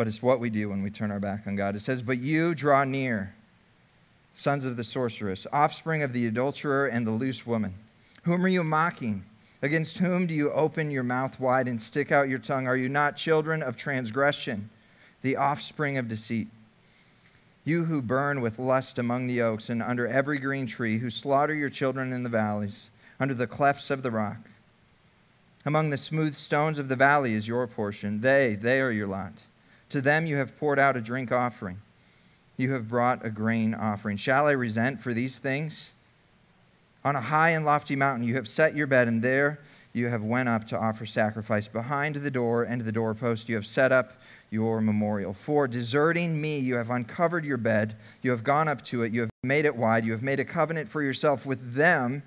but 0.00 0.08
it's 0.08 0.22
what 0.22 0.40
we 0.40 0.48
do 0.48 0.70
when 0.70 0.82
we 0.82 0.88
turn 0.88 1.10
our 1.10 1.20
back 1.20 1.46
on 1.46 1.56
God. 1.56 1.76
It 1.76 1.80
says, 1.80 2.00
But 2.00 2.16
you 2.16 2.54
draw 2.54 2.84
near, 2.84 3.34
sons 4.34 4.64
of 4.64 4.78
the 4.78 4.82
sorceress, 4.82 5.46
offspring 5.52 6.02
of 6.02 6.14
the 6.14 6.26
adulterer 6.26 6.86
and 6.86 7.06
the 7.06 7.10
loose 7.10 7.46
woman. 7.46 7.74
Whom 8.22 8.44
are 8.44 8.48
you 8.48 8.62
mocking? 8.62 9.24
Against 9.62 9.98
whom 9.98 10.26
do 10.26 10.34
you 10.34 10.50
open 10.52 10.90
your 10.90 11.02
mouth 11.02 11.38
wide 11.38 11.68
and 11.68 11.80
stick 11.80 12.10
out 12.10 12.28
your 12.28 12.38
tongue? 12.38 12.66
Are 12.66 12.76
you 12.76 12.88
not 12.88 13.16
children 13.16 13.62
of 13.62 13.76
transgression, 13.76 14.70
the 15.22 15.36
offspring 15.36 15.98
of 15.98 16.08
deceit? 16.08 16.48
You 17.64 17.84
who 17.84 18.00
burn 18.00 18.40
with 18.40 18.58
lust 18.58 18.98
among 18.98 19.26
the 19.26 19.42
oaks 19.42 19.68
and 19.68 19.82
under 19.82 20.06
every 20.06 20.38
green 20.38 20.66
tree, 20.66 20.98
who 20.98 21.10
slaughter 21.10 21.54
your 21.54 21.68
children 21.68 22.12
in 22.12 22.22
the 22.22 22.30
valleys, 22.30 22.88
under 23.18 23.34
the 23.34 23.46
clefts 23.46 23.90
of 23.90 24.02
the 24.02 24.10
rock. 24.10 24.48
Among 25.66 25.90
the 25.90 25.98
smooth 25.98 26.34
stones 26.34 26.78
of 26.78 26.88
the 26.88 26.96
valley 26.96 27.34
is 27.34 27.46
your 27.46 27.66
portion. 27.66 28.22
They, 28.22 28.54
they 28.54 28.80
are 28.80 28.90
your 28.90 29.06
lot. 29.06 29.42
To 29.90 30.00
them 30.00 30.24
you 30.24 30.36
have 30.36 30.58
poured 30.58 30.78
out 30.78 30.96
a 30.96 31.02
drink 31.02 31.30
offering. 31.30 31.80
You 32.56 32.72
have 32.72 32.88
brought 32.88 33.24
a 33.24 33.30
grain 33.30 33.74
offering. 33.74 34.16
Shall 34.16 34.46
I 34.46 34.52
resent 34.52 35.02
for 35.02 35.12
these 35.12 35.38
things? 35.38 35.92
On 37.04 37.16
a 37.16 37.20
high 37.20 37.50
and 37.50 37.64
lofty 37.64 37.96
mountain 37.96 38.26
you 38.26 38.34
have 38.34 38.48
set 38.48 38.76
your 38.76 38.86
bed, 38.86 39.08
and 39.08 39.22
there 39.22 39.60
you 39.92 40.08
have 40.08 40.22
went 40.22 40.48
up 40.48 40.66
to 40.68 40.78
offer 40.78 41.06
sacrifice. 41.06 41.68
Behind 41.68 42.16
the 42.16 42.30
door 42.30 42.62
and 42.62 42.82
the 42.82 42.92
doorpost 42.92 43.48
you 43.48 43.54
have 43.56 43.66
set 43.66 43.92
up 43.92 44.12
your 44.50 44.80
memorial. 44.80 45.32
For 45.32 45.66
deserting 45.66 46.40
me, 46.40 46.58
you 46.58 46.76
have 46.76 46.90
uncovered 46.90 47.44
your 47.44 47.56
bed, 47.56 47.96
you 48.22 48.30
have 48.30 48.44
gone 48.44 48.68
up 48.68 48.82
to 48.86 49.02
it, 49.02 49.12
you 49.12 49.22
have 49.22 49.30
made 49.42 49.64
it 49.64 49.76
wide, 49.76 50.04
you 50.04 50.12
have 50.12 50.22
made 50.22 50.40
a 50.40 50.44
covenant 50.44 50.88
for 50.88 51.02
yourself 51.02 51.46
with 51.46 51.74
them 51.74 52.22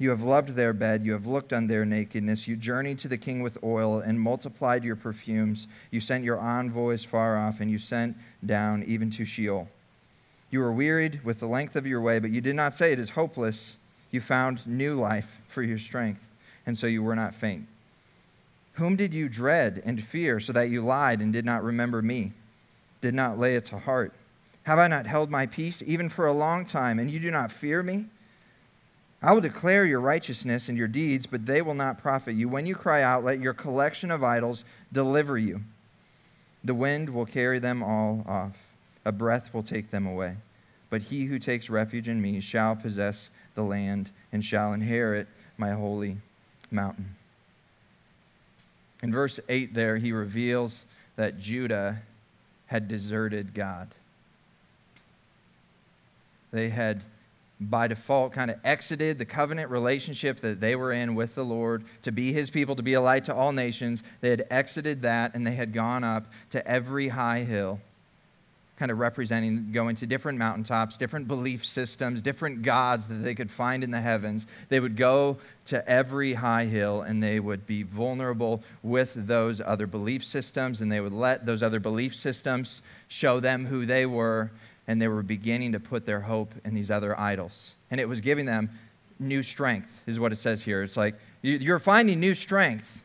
you 0.00 0.10
have 0.10 0.22
loved 0.22 0.50
their 0.50 0.72
bed. 0.72 1.04
You 1.04 1.12
have 1.12 1.26
looked 1.26 1.52
on 1.52 1.66
their 1.66 1.84
nakedness. 1.84 2.46
You 2.46 2.54
journeyed 2.54 3.00
to 3.00 3.08
the 3.08 3.18
king 3.18 3.42
with 3.42 3.58
oil 3.64 3.98
and 3.98 4.20
multiplied 4.20 4.84
your 4.84 4.94
perfumes. 4.94 5.66
You 5.90 6.00
sent 6.00 6.22
your 6.22 6.38
envoys 6.38 7.04
far 7.04 7.36
off, 7.36 7.60
and 7.60 7.68
you 7.68 7.80
sent 7.80 8.16
down 8.46 8.84
even 8.84 9.10
to 9.10 9.24
Sheol. 9.24 9.68
You 10.50 10.60
were 10.60 10.72
wearied 10.72 11.22
with 11.24 11.40
the 11.40 11.46
length 11.46 11.76
of 11.76 11.86
your 11.86 12.00
way, 12.00 12.18
but 12.18 12.30
you 12.30 12.40
did 12.40 12.56
not 12.56 12.74
say 12.74 12.92
it 12.92 12.98
is 12.98 13.10
hopeless. 13.10 13.76
You 14.10 14.20
found 14.20 14.66
new 14.66 14.94
life 14.94 15.40
for 15.46 15.62
your 15.62 15.78
strength, 15.78 16.28
and 16.64 16.78
so 16.78 16.86
you 16.86 17.02
were 17.02 17.16
not 17.16 17.34
faint. 17.34 17.66
Whom 18.74 18.96
did 18.96 19.12
you 19.12 19.28
dread 19.28 19.82
and 19.84 20.02
fear, 20.02 20.40
so 20.40 20.52
that 20.52 20.70
you 20.70 20.82
lied 20.82 21.20
and 21.20 21.32
did 21.32 21.44
not 21.44 21.64
remember 21.64 22.00
me, 22.00 22.32
did 23.00 23.14
not 23.14 23.38
lay 23.38 23.56
it 23.56 23.66
to 23.66 23.78
heart? 23.78 24.12
Have 24.62 24.78
I 24.78 24.86
not 24.86 25.06
held 25.06 25.30
my 25.30 25.46
peace 25.46 25.82
even 25.86 26.08
for 26.08 26.26
a 26.26 26.32
long 26.32 26.64
time, 26.64 26.98
and 26.98 27.10
you 27.10 27.18
do 27.18 27.30
not 27.30 27.52
fear 27.52 27.82
me? 27.82 28.06
I 29.20 29.32
will 29.32 29.40
declare 29.40 29.84
your 29.84 30.00
righteousness 30.00 30.68
and 30.68 30.78
your 30.78 30.86
deeds, 30.86 31.26
but 31.26 31.46
they 31.46 31.60
will 31.60 31.74
not 31.74 31.98
profit 31.98 32.36
you. 32.36 32.48
When 32.48 32.66
you 32.66 32.76
cry 32.76 33.02
out, 33.02 33.24
let 33.24 33.40
your 33.40 33.54
collection 33.54 34.10
of 34.10 34.22
idols 34.22 34.64
deliver 34.92 35.36
you. 35.36 35.62
The 36.62 36.74
wind 36.74 37.10
will 37.10 37.26
carry 37.26 37.58
them 37.58 37.82
all 37.82 38.24
off, 38.28 38.56
a 39.04 39.12
breath 39.12 39.52
will 39.54 39.62
take 39.62 39.90
them 39.90 40.06
away. 40.06 40.36
But 40.90 41.02
he 41.02 41.26
who 41.26 41.38
takes 41.38 41.68
refuge 41.68 42.08
in 42.08 42.20
me 42.20 42.40
shall 42.40 42.76
possess 42.76 43.30
the 43.54 43.62
land 43.62 44.10
and 44.32 44.44
shall 44.44 44.72
inherit 44.72 45.28
my 45.56 45.72
holy 45.72 46.18
mountain. 46.70 47.16
In 49.02 49.12
verse 49.12 49.38
8, 49.48 49.74
there, 49.74 49.98
he 49.98 50.12
reveals 50.12 50.86
that 51.16 51.38
Judah 51.38 52.02
had 52.66 52.88
deserted 52.88 53.54
God. 53.54 53.88
They 56.50 56.70
had 56.70 57.02
by 57.60 57.88
default 57.88 58.32
kind 58.32 58.50
of 58.50 58.58
exited 58.64 59.18
the 59.18 59.24
covenant 59.24 59.70
relationship 59.70 60.40
that 60.40 60.60
they 60.60 60.76
were 60.76 60.92
in 60.92 61.14
with 61.14 61.34
the 61.34 61.44
Lord 61.44 61.84
to 62.02 62.12
be 62.12 62.32
his 62.32 62.50
people, 62.50 62.76
to 62.76 62.82
be 62.82 62.94
a 62.94 63.00
light 63.00 63.24
to 63.24 63.34
all 63.34 63.52
nations. 63.52 64.02
They 64.20 64.30
had 64.30 64.46
exited 64.50 65.02
that 65.02 65.34
and 65.34 65.46
they 65.46 65.54
had 65.54 65.72
gone 65.72 66.04
up 66.04 66.26
to 66.50 66.66
every 66.66 67.08
high 67.08 67.40
hill, 67.40 67.80
kind 68.78 68.92
of 68.92 68.98
representing 69.00 69.72
going 69.72 69.96
to 69.96 70.06
different 70.06 70.38
mountaintops, 70.38 70.96
different 70.96 71.26
belief 71.26 71.66
systems, 71.66 72.22
different 72.22 72.62
gods 72.62 73.08
that 73.08 73.16
they 73.16 73.34
could 73.34 73.50
find 73.50 73.82
in 73.82 73.90
the 73.90 74.00
heavens. 74.00 74.46
They 74.68 74.78
would 74.78 74.96
go 74.96 75.38
to 75.66 75.86
every 75.88 76.34
high 76.34 76.66
hill 76.66 77.02
and 77.02 77.20
they 77.20 77.40
would 77.40 77.66
be 77.66 77.82
vulnerable 77.82 78.62
with 78.82 79.14
those 79.14 79.60
other 79.60 79.88
belief 79.88 80.24
systems 80.24 80.80
and 80.80 80.92
they 80.92 81.00
would 81.00 81.12
let 81.12 81.44
those 81.44 81.60
other 81.62 81.80
belief 81.80 82.14
systems 82.14 82.80
show 83.08 83.40
them 83.40 83.66
who 83.66 83.84
they 83.84 84.06
were 84.06 84.52
and 84.86 85.02
they 85.02 85.08
were 85.08 85.24
beginning 85.24 85.72
to 85.72 85.80
put 85.80 86.06
their 86.06 86.20
hope 86.20 86.54
in 86.64 86.72
these 86.72 86.90
other 86.90 87.18
idols. 87.18 87.74
And 87.90 88.00
it 88.00 88.08
was 88.08 88.20
giving 88.20 88.46
them 88.46 88.70
new 89.18 89.42
strength, 89.42 90.02
is 90.06 90.20
what 90.20 90.30
it 90.30 90.36
says 90.36 90.62
here. 90.62 90.84
It's 90.84 90.96
like 90.96 91.16
you're 91.42 91.80
finding 91.80 92.20
new 92.20 92.36
strength. 92.36 93.02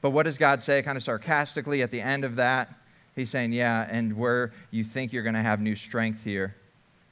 But 0.00 0.10
what 0.10 0.24
does 0.24 0.38
God 0.38 0.62
say, 0.62 0.82
kind 0.82 0.96
of 0.96 1.04
sarcastically 1.04 1.82
at 1.82 1.90
the 1.90 2.00
end 2.00 2.24
of 2.24 2.36
that? 2.36 2.74
He's 3.14 3.30
saying, 3.30 3.52
Yeah, 3.52 3.86
and 3.90 4.16
where 4.16 4.52
you 4.70 4.84
think 4.84 5.12
you're 5.12 5.22
going 5.22 5.34
to 5.34 5.42
have 5.42 5.60
new 5.60 5.76
strength 5.76 6.24
here 6.24 6.54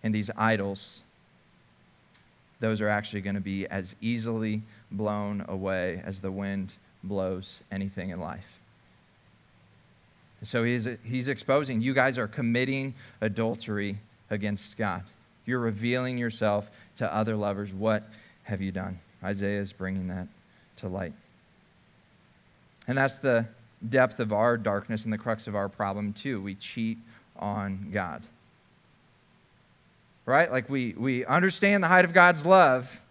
in 0.03 0.13
these 0.13 0.31
idols, 0.37 1.01
those 2.61 2.81
are 2.81 2.89
actually 2.89 3.21
going 3.23 3.35
to 3.35 3.41
be 3.41 3.67
as 3.67 3.97
easily 4.01 4.63
blown 4.91 5.45
away 5.49 6.03
as 6.05 6.21
the 6.21 6.31
wind 6.31 6.73
blows 7.03 7.61
anything 7.71 8.11
in 8.11 8.21
life. 8.21 8.61
So 10.43 10.65
he's, 10.65 10.89
he's 11.05 11.29
exposing 11.29 11.83
you 11.83 11.93
guys 11.93 12.17
are 12.17 12.29
committing 12.29 12.95
adultery 13.21 13.99
against 14.31 14.77
God. 14.77 15.03
You're 15.45 15.59
revealing 15.59 16.17
yourself 16.17 16.71
to 16.97 17.15
other 17.15 17.37
lovers. 17.37 17.73
What 17.73 18.09
have 18.45 18.63
you 18.63 18.73
done? 18.73 19.01
Isaiah 19.23 19.61
is 19.61 19.73
bringing 19.73 20.09
that 20.09 20.29
to 20.77 20.89
light. 20.89 21.13
And 22.87 22.97
that's 22.97 23.17
the 23.17 23.47
depth 23.89 24.21
of 24.21 24.33
our 24.33 24.57
darkness 24.57 25.05
and 25.05 25.13
the 25.13 25.19
crux 25.19 25.47
of 25.47 25.55
our 25.55 25.69
problem, 25.69 26.13
too. 26.13 26.41
We 26.41 26.55
cheat 26.55 26.99
on 27.37 27.91
God. 27.93 28.23
Right? 30.27 30.51
Like 30.51 30.69
we, 30.69 30.95
we 30.97 31.25
understand 31.25 31.83
the 31.83 31.89
height 31.89 32.05
of 32.05 32.13
God's 32.13 32.45
love. 32.45 33.03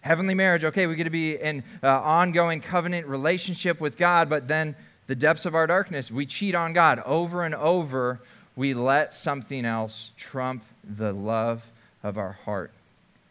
Heavenly 0.00 0.34
marriage, 0.34 0.64
okay, 0.64 0.86
we 0.86 0.96
get 0.96 1.04
to 1.04 1.10
be 1.10 1.36
in 1.36 1.62
uh, 1.82 2.00
ongoing 2.00 2.60
covenant 2.60 3.06
relationship 3.06 3.80
with 3.80 3.96
God, 3.96 4.28
but 4.28 4.48
then 4.48 4.76
the 5.06 5.14
depths 5.14 5.46
of 5.46 5.54
our 5.54 5.66
darkness, 5.66 6.10
we 6.10 6.26
cheat 6.26 6.54
on 6.54 6.72
God 6.72 7.02
over 7.06 7.44
and 7.44 7.54
over. 7.54 8.20
We 8.56 8.74
let 8.74 9.14
something 9.14 9.64
else 9.64 10.12
trump 10.16 10.64
the 10.82 11.12
love 11.12 11.70
of 12.02 12.18
our 12.18 12.32
heart. 12.44 12.70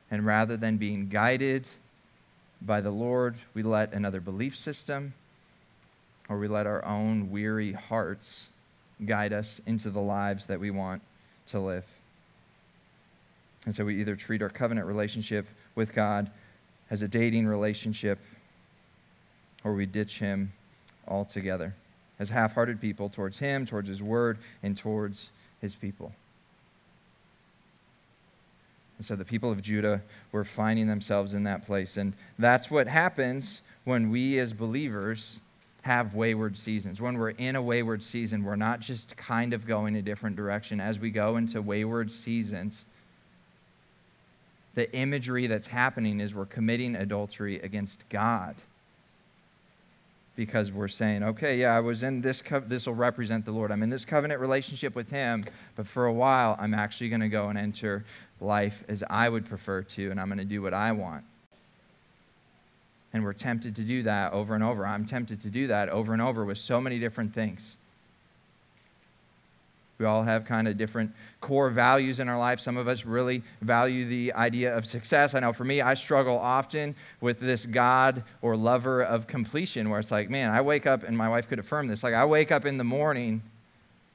And 0.10 0.26
rather 0.26 0.58
than 0.58 0.78
being 0.78 1.10
guided 1.10 1.68
by 2.62 2.82
the 2.82 2.92
Lord, 2.92 3.36
we 3.54 3.64
let 3.64 3.94
another 3.94 4.20
belief 4.20 4.56
system, 4.56 5.14
or 6.30 6.38
we 6.38 6.48
let 6.48 6.68
our 6.68 6.84
own 6.86 7.32
weary 7.32 7.74
hearts 7.74 8.48
guide 9.06 9.34
us 9.34 9.60
into 9.66 9.90
the 9.90 10.02
lives 10.02 10.48
that 10.48 10.60
we 10.60 10.72
want 10.72 11.02
to 11.48 11.60
live. 11.60 11.86
And 13.66 13.74
so 13.74 13.86
we 13.86 14.00
either 14.00 14.16
treat 14.16 14.42
our 14.42 14.50
covenant 14.50 14.88
relationship 14.88 15.48
with 15.76 15.94
God 15.94 16.30
as 16.90 17.02
a 17.02 17.08
dating 17.08 17.48
relationship, 17.48 18.20
or 19.64 19.74
we 19.74 19.86
ditch 19.86 20.20
Him 20.20 20.54
altogether 21.08 21.76
as 22.20 22.30
half 22.30 22.54
hearted 22.54 22.80
people 22.80 23.10
towards 23.10 23.40
Him, 23.40 23.66
towards 23.66 23.90
His 23.90 24.02
Word, 24.02 24.38
and 24.62 24.78
towards 24.78 25.32
His 25.62 25.76
people. 25.76 26.14
And 28.98 29.06
so 29.06 29.16
the 29.16 29.26
people 29.26 29.52
of 29.52 29.62
Judah 29.62 30.02
were 30.32 30.44
finding 30.44 30.88
themselves 30.88 31.34
in 31.34 31.44
that 31.44 31.66
place. 31.66 31.98
And 31.98 32.14
that's 32.38 32.70
what 32.70 32.88
happens 32.88 33.62
when 33.84 34.10
we 34.10 34.38
as 34.40 34.54
believers 34.54 35.40
have 35.84 36.16
wayward 36.16 36.58
seasons. 36.58 37.02
When 37.02 37.18
we're 37.18 37.32
in 37.32 37.56
a 37.56 37.62
wayward 37.62 38.04
season, 38.04 38.44
we're 38.44 38.56
not 38.56 38.80
just 38.80 39.18
kind 39.18 39.54
of 39.54 39.68
going 39.68 39.96
a 39.96 40.02
different 40.02 40.38
direction. 40.38 40.80
As 40.80 40.98
we 40.98 41.12
go 41.12 41.36
into 41.36 41.62
wayward 41.62 42.10
seasons, 42.10 42.86
the 44.76 44.92
imagery 44.96 45.46
that's 45.46 45.68
happening 45.68 46.22
is 46.22 46.34
we're 46.34 46.46
committing 46.46 46.96
adultery 46.96 47.60
against 47.60 48.08
God 48.08 48.56
because 50.38 50.72
we're 50.72 50.88
saying, 50.88 51.22
okay, 51.22 51.60
yeah, 51.60 51.76
I 51.76 51.82
was 51.82 52.02
in 52.02 52.22
this, 52.22 52.42
co- 52.42 52.62
this 52.62 52.88
will 52.88 52.96
represent 52.96 53.44
the 53.44 53.52
Lord. 53.52 53.70
I'm 53.70 53.84
in 53.84 53.90
this 53.90 54.06
covenant 54.06 54.40
relationship 54.40 54.96
with 54.96 55.10
Him, 55.10 55.44
but 55.76 55.86
for 55.86 56.06
a 56.06 56.14
while, 56.14 56.56
I'm 56.60 56.74
actually 56.74 57.10
going 57.10 57.22
to 57.22 57.30
go 57.30 57.50
and 57.50 57.58
enter 57.58 58.06
life 58.40 58.86
as 58.88 59.04
I 59.10 59.28
would 59.28 59.46
prefer 59.46 59.84
to, 59.84 60.12
and 60.12 60.20
I'm 60.20 60.28
going 60.28 60.40
to 60.40 60.46
do 60.46 60.62
what 60.62 60.74
I 60.74 60.94
want. 60.94 61.26
And 63.14 63.24
we're 63.24 63.34
tempted 63.34 63.76
to 63.76 63.84
do 63.84 64.04
that 64.04 64.34
over 64.34 64.56
and 64.56 64.64
over. 64.64 64.86
I'm 64.86 65.06
tempted 65.06 65.42
to 65.42 65.50
do 65.50 65.68
that 65.68 65.90
over 65.90 66.14
and 66.14 66.22
over 66.22 66.44
with 66.44 66.58
so 66.58 66.82
many 66.82 66.98
different 66.98 67.34
things. 67.34 67.78
We 70.00 70.08
all 70.08 70.24
have 70.24 70.46
kind 70.46 70.68
of 70.68 70.78
different 70.78 71.14
core 71.40 71.70
values 71.70 72.20
in 72.20 72.28
our 72.28 72.38
life. 72.38 72.60
Some 72.60 72.76
of 72.76 72.88
us 72.88 73.06
really 73.06 73.44
value 73.62 74.06
the 74.06 74.34
idea 74.34 74.76
of 74.76 74.86
success. 74.86 75.36
I 75.36 75.40
know 75.40 75.54
for 75.54 75.64
me, 75.64 75.82
I 75.82 75.94
struggle 75.94 76.38
often 76.38 76.96
with 77.22 77.40
this 77.40 77.66
God 77.66 78.24
or 78.42 78.58
lover 78.58 79.04
of 79.04 79.28
completion 79.28 79.90
where 79.90 80.00
it's 80.00 80.12
like, 80.12 80.30
man, 80.30 80.50
I 80.50 80.62
wake 80.62 80.88
up, 80.88 81.04
and 81.04 81.16
my 81.16 81.30
wife 81.30 81.48
could 81.48 81.60
affirm 81.60 81.88
this. 81.88 82.04
Like, 82.04 82.16
I 82.16 82.26
wake 82.26 82.52
up 82.52 82.66
in 82.66 82.78
the 82.78 82.84
morning 82.84 83.44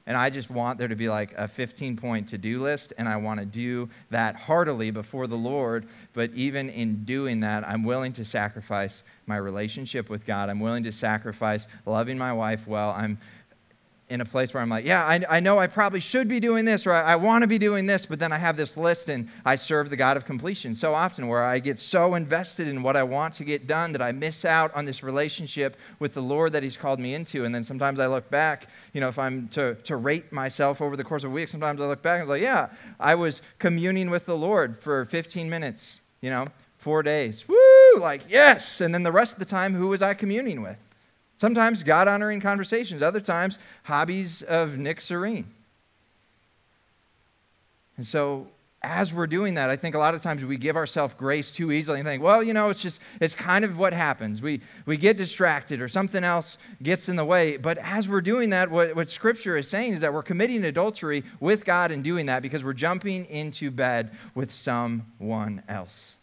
and 0.05 0.17
I 0.17 0.29
just 0.29 0.49
want 0.49 0.79
there 0.79 0.87
to 0.87 0.95
be 0.95 1.09
like 1.09 1.33
a 1.37 1.47
15 1.47 1.97
point 1.97 2.29
to 2.29 2.37
do 2.37 2.61
list, 2.61 2.93
and 2.97 3.07
I 3.07 3.17
want 3.17 3.39
to 3.39 3.45
do 3.45 3.89
that 4.09 4.35
heartily 4.35 4.91
before 4.91 5.27
the 5.27 5.37
Lord. 5.37 5.87
But 6.13 6.31
even 6.33 6.69
in 6.69 7.05
doing 7.05 7.41
that, 7.41 7.67
I'm 7.67 7.83
willing 7.83 8.13
to 8.13 8.25
sacrifice 8.25 9.03
my 9.27 9.37
relationship 9.37 10.09
with 10.09 10.25
God. 10.25 10.49
I'm 10.49 10.59
willing 10.59 10.83
to 10.83 10.91
sacrifice 10.91 11.67
loving 11.85 12.17
my 12.17 12.33
wife 12.33 12.67
well. 12.67 12.89
I'm 12.91 13.19
in 14.09 14.21
a 14.21 14.25
place 14.25 14.53
where 14.53 14.61
I'm 14.61 14.69
like, 14.69 14.85
yeah, 14.85 15.05
I, 15.05 15.21
I 15.29 15.39
know 15.39 15.59
I 15.59 15.67
probably 15.67 15.99
should 15.99 16.27
be 16.27 16.39
doing 16.39 16.65
this 16.65 16.87
or 16.87 16.93
I, 16.93 17.13
I 17.13 17.15
want 17.15 17.43
to 17.43 17.47
be 17.47 17.59
doing 17.59 17.85
this, 17.85 18.07
but 18.07 18.19
then 18.19 18.31
I 18.31 18.39
have 18.39 18.57
this 18.57 18.75
list 18.75 19.07
and 19.07 19.29
I 19.45 19.55
serve 19.55 19.91
the 19.91 19.95
God 19.95 20.17
of 20.17 20.25
completion 20.25 20.75
so 20.75 20.95
often 20.95 21.27
where 21.27 21.43
I 21.43 21.59
get 21.59 21.79
so 21.79 22.15
invested 22.15 22.67
in 22.67 22.81
what 22.81 22.95
I 22.95 23.03
want 23.03 23.35
to 23.35 23.43
get 23.43 23.67
done 23.67 23.91
that 23.91 24.01
I 24.01 24.11
miss 24.11 24.45
out 24.45 24.73
on 24.73 24.85
this 24.85 25.03
relationship 25.03 25.77
with 25.99 26.15
the 26.15 26.23
Lord 26.23 26.53
that 26.53 26.63
He's 26.63 26.75
called 26.75 26.99
me 26.99 27.13
into. 27.13 27.45
And 27.45 27.53
then 27.53 27.63
sometimes 27.63 27.99
I 27.99 28.07
look 28.07 28.29
back, 28.31 28.65
you 28.93 28.99
know, 28.99 29.09
if 29.09 29.19
I'm 29.19 29.47
to, 29.49 29.75
to 29.75 29.95
rate 29.95 30.31
myself 30.31 30.81
over 30.81 30.97
the 30.97 31.03
course 31.03 31.23
of 31.23 31.29
a 31.29 31.33
week, 31.33 31.47
sometimes 31.47 31.79
I 31.79 31.85
look 31.85 32.01
back 32.01 32.15
and 32.15 32.23
I'm 32.23 32.29
like, 32.29 32.41
yeah, 32.41 32.69
I 32.99 33.13
was 33.13 33.43
communing 33.59 34.09
with 34.09 34.25
the 34.25 34.35
Lord 34.35 34.79
for 34.81 35.05
15 35.05 35.49
minutes, 35.49 36.01
you 36.21 36.31
know, 36.31 36.47
four 36.79 37.03
days. 37.03 37.47
Woo! 37.47 37.99
Like, 37.99 38.23
yes. 38.27 38.81
And 38.81 38.91
then 38.91 39.03
the 39.03 39.11
rest 39.11 39.33
of 39.33 39.39
the 39.39 39.45
time, 39.45 39.73
who 39.73 39.87
was 39.87 40.01
I 40.01 40.15
communing 40.15 40.63
with? 40.63 40.77
Sometimes 41.39 41.83
God 41.83 42.09
honoring 42.09 42.41
conversations, 42.41 43.01
other 43.01 43.21
times 43.21 43.59
hobbies 43.83 44.41
of 44.41 44.77
Nick 44.77 44.99
Sweerin. 44.99 45.45
And 47.95 48.05
so, 48.05 48.47
as 48.81 49.13
we're 49.13 49.27
doing 49.27 49.53
that, 49.53 49.69
I 49.69 49.77
think 49.77 49.95
a 49.95 49.99
lot 49.99 50.15
of 50.15 50.21
times 50.21 50.43
we 50.43 50.57
give 50.57 50.75
ourselves 50.75 51.13
grace 51.13 51.49
too 51.49 51.71
easily 51.71 51.99
and 51.99 52.07
think, 52.07 52.21
well, 52.21 52.43
you 52.43 52.53
know, 52.53 52.69
it's 52.69 52.81
just, 52.81 53.01
it's 53.21 53.35
kind 53.35 53.63
of 53.63 53.77
what 53.77 53.93
happens. 53.93 54.41
We, 54.41 54.59
we 54.85 54.97
get 54.97 55.15
distracted 55.15 55.79
or 55.79 55.87
something 55.87 56.25
else 56.25 56.57
gets 56.83 57.07
in 57.07 57.15
the 57.15 57.25
way. 57.25 57.55
But 57.55 57.77
as 57.77 58.09
we're 58.09 58.21
doing 58.21 58.49
that, 58.49 58.69
what, 58.69 58.93
what 58.97 59.09
Scripture 59.09 59.55
is 59.55 59.69
saying 59.69 59.93
is 59.93 60.01
that 60.01 60.13
we're 60.13 60.23
committing 60.23 60.65
adultery 60.65 61.23
with 61.39 61.63
God 61.63 61.91
in 61.91 62.01
doing 62.01 62.25
that 62.25 62.41
because 62.41 62.65
we're 62.65 62.73
jumping 62.73 63.25
into 63.27 63.71
bed 63.71 64.11
with 64.35 64.51
someone 64.51 65.63
else. 65.69 66.15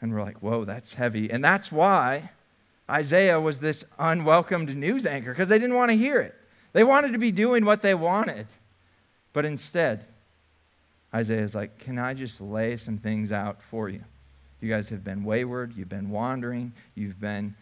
And 0.00 0.14
we're 0.14 0.22
like, 0.22 0.42
whoa, 0.42 0.64
that's 0.64 0.94
heavy. 0.94 1.30
And 1.30 1.44
that's 1.44 1.72
why 1.72 2.30
Isaiah 2.88 3.40
was 3.40 3.60
this 3.60 3.84
unwelcomed 3.98 4.74
news 4.76 5.06
anchor, 5.06 5.32
because 5.32 5.48
they 5.48 5.58
didn't 5.58 5.76
want 5.76 5.90
to 5.90 5.96
hear 5.96 6.20
it. 6.20 6.34
They 6.72 6.84
wanted 6.84 7.12
to 7.12 7.18
be 7.18 7.32
doing 7.32 7.64
what 7.64 7.82
they 7.82 7.94
wanted. 7.94 8.46
But 9.32 9.44
instead, 9.44 10.04
Isaiah's 11.14 11.54
like, 11.54 11.78
can 11.78 11.98
I 11.98 12.14
just 12.14 12.40
lay 12.40 12.76
some 12.76 12.98
things 12.98 13.32
out 13.32 13.62
for 13.62 13.88
you? 13.88 14.04
You 14.60 14.68
guys 14.68 14.88
have 14.88 15.04
been 15.04 15.24
wayward, 15.24 15.74
you've 15.76 15.88
been 15.88 16.10
wandering, 16.10 16.72
you've 16.94 17.20
been 17.20 17.54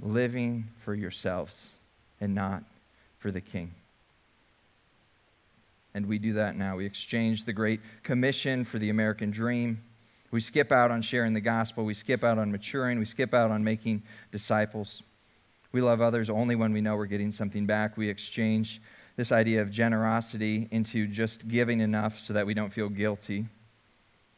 living 0.00 0.68
for 0.80 0.94
yourselves 0.94 1.70
and 2.20 2.34
not 2.34 2.62
for 3.18 3.30
the 3.30 3.40
king. 3.40 3.72
And 5.94 6.06
we 6.06 6.18
do 6.18 6.34
that 6.34 6.56
now. 6.56 6.76
We 6.76 6.86
exchange 6.86 7.44
the 7.44 7.52
Great 7.52 7.80
Commission 8.02 8.64
for 8.64 8.78
the 8.78 8.90
American 8.90 9.30
dream. 9.30 9.82
We 10.34 10.40
skip 10.40 10.72
out 10.72 10.90
on 10.90 11.00
sharing 11.00 11.32
the 11.32 11.40
gospel. 11.40 11.84
We 11.84 11.94
skip 11.94 12.24
out 12.24 12.38
on 12.38 12.50
maturing. 12.50 12.98
We 12.98 13.04
skip 13.04 13.32
out 13.34 13.52
on 13.52 13.62
making 13.62 14.02
disciples. 14.32 15.04
We 15.70 15.80
love 15.80 16.00
others 16.00 16.28
only 16.28 16.56
when 16.56 16.72
we 16.72 16.80
know 16.80 16.96
we're 16.96 17.06
getting 17.06 17.30
something 17.30 17.66
back. 17.66 17.96
We 17.96 18.08
exchange 18.08 18.82
this 19.14 19.30
idea 19.30 19.62
of 19.62 19.70
generosity 19.70 20.66
into 20.72 21.06
just 21.06 21.46
giving 21.46 21.78
enough 21.78 22.18
so 22.18 22.32
that 22.32 22.46
we 22.46 22.52
don't 22.52 22.72
feel 22.72 22.88
guilty. 22.88 23.46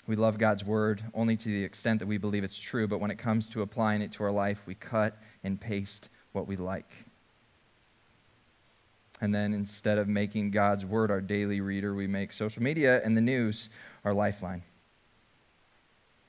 We 0.07 0.17
love 0.17 0.37
God's 0.37 0.67
word 0.67 1.03
only 1.15 1.35
to 1.35 1.49
the 1.49 1.65
extent 1.65 2.01
that 2.01 2.07
we 2.07 2.19
believe 2.19 2.45
it's 2.45 2.61
true, 2.61 2.87
but 2.87 3.01
when 3.01 3.11
it 3.11 3.17
comes 3.17 3.49
to 3.49 3.63
applying 3.63 4.03
it 4.03 4.13
to 4.13 4.25
our 4.25 4.33
life, 4.33 4.65
we 4.67 4.75
cut 4.75 5.17
and 5.43 5.59
paste 5.59 6.11
what 6.33 6.47
we 6.47 6.57
like. 6.57 6.91
And 9.23 9.35
then 9.35 9.55
instead 9.55 9.97
of 9.97 10.09
making 10.09 10.51
God's 10.51 10.85
word 10.85 11.11
our 11.11 11.23
daily 11.23 11.63
reader, 11.63 11.95
we 11.95 12.07
make 12.07 12.35
social 12.35 12.63
media 12.63 13.01
and 13.03 13.17
the 13.17 13.23
news 13.23 13.71
our 14.05 14.13
lifeline. 14.13 14.63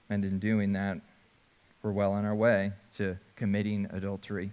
And 0.10 0.24
in 0.24 0.40
doing 0.40 0.74
that, 0.74 1.00
we're 1.82 1.92
well 1.92 2.14
on 2.14 2.26
our 2.26 2.36
way 2.36 2.72
to 2.96 3.18
committing 3.36 3.88
adultery 3.92 4.52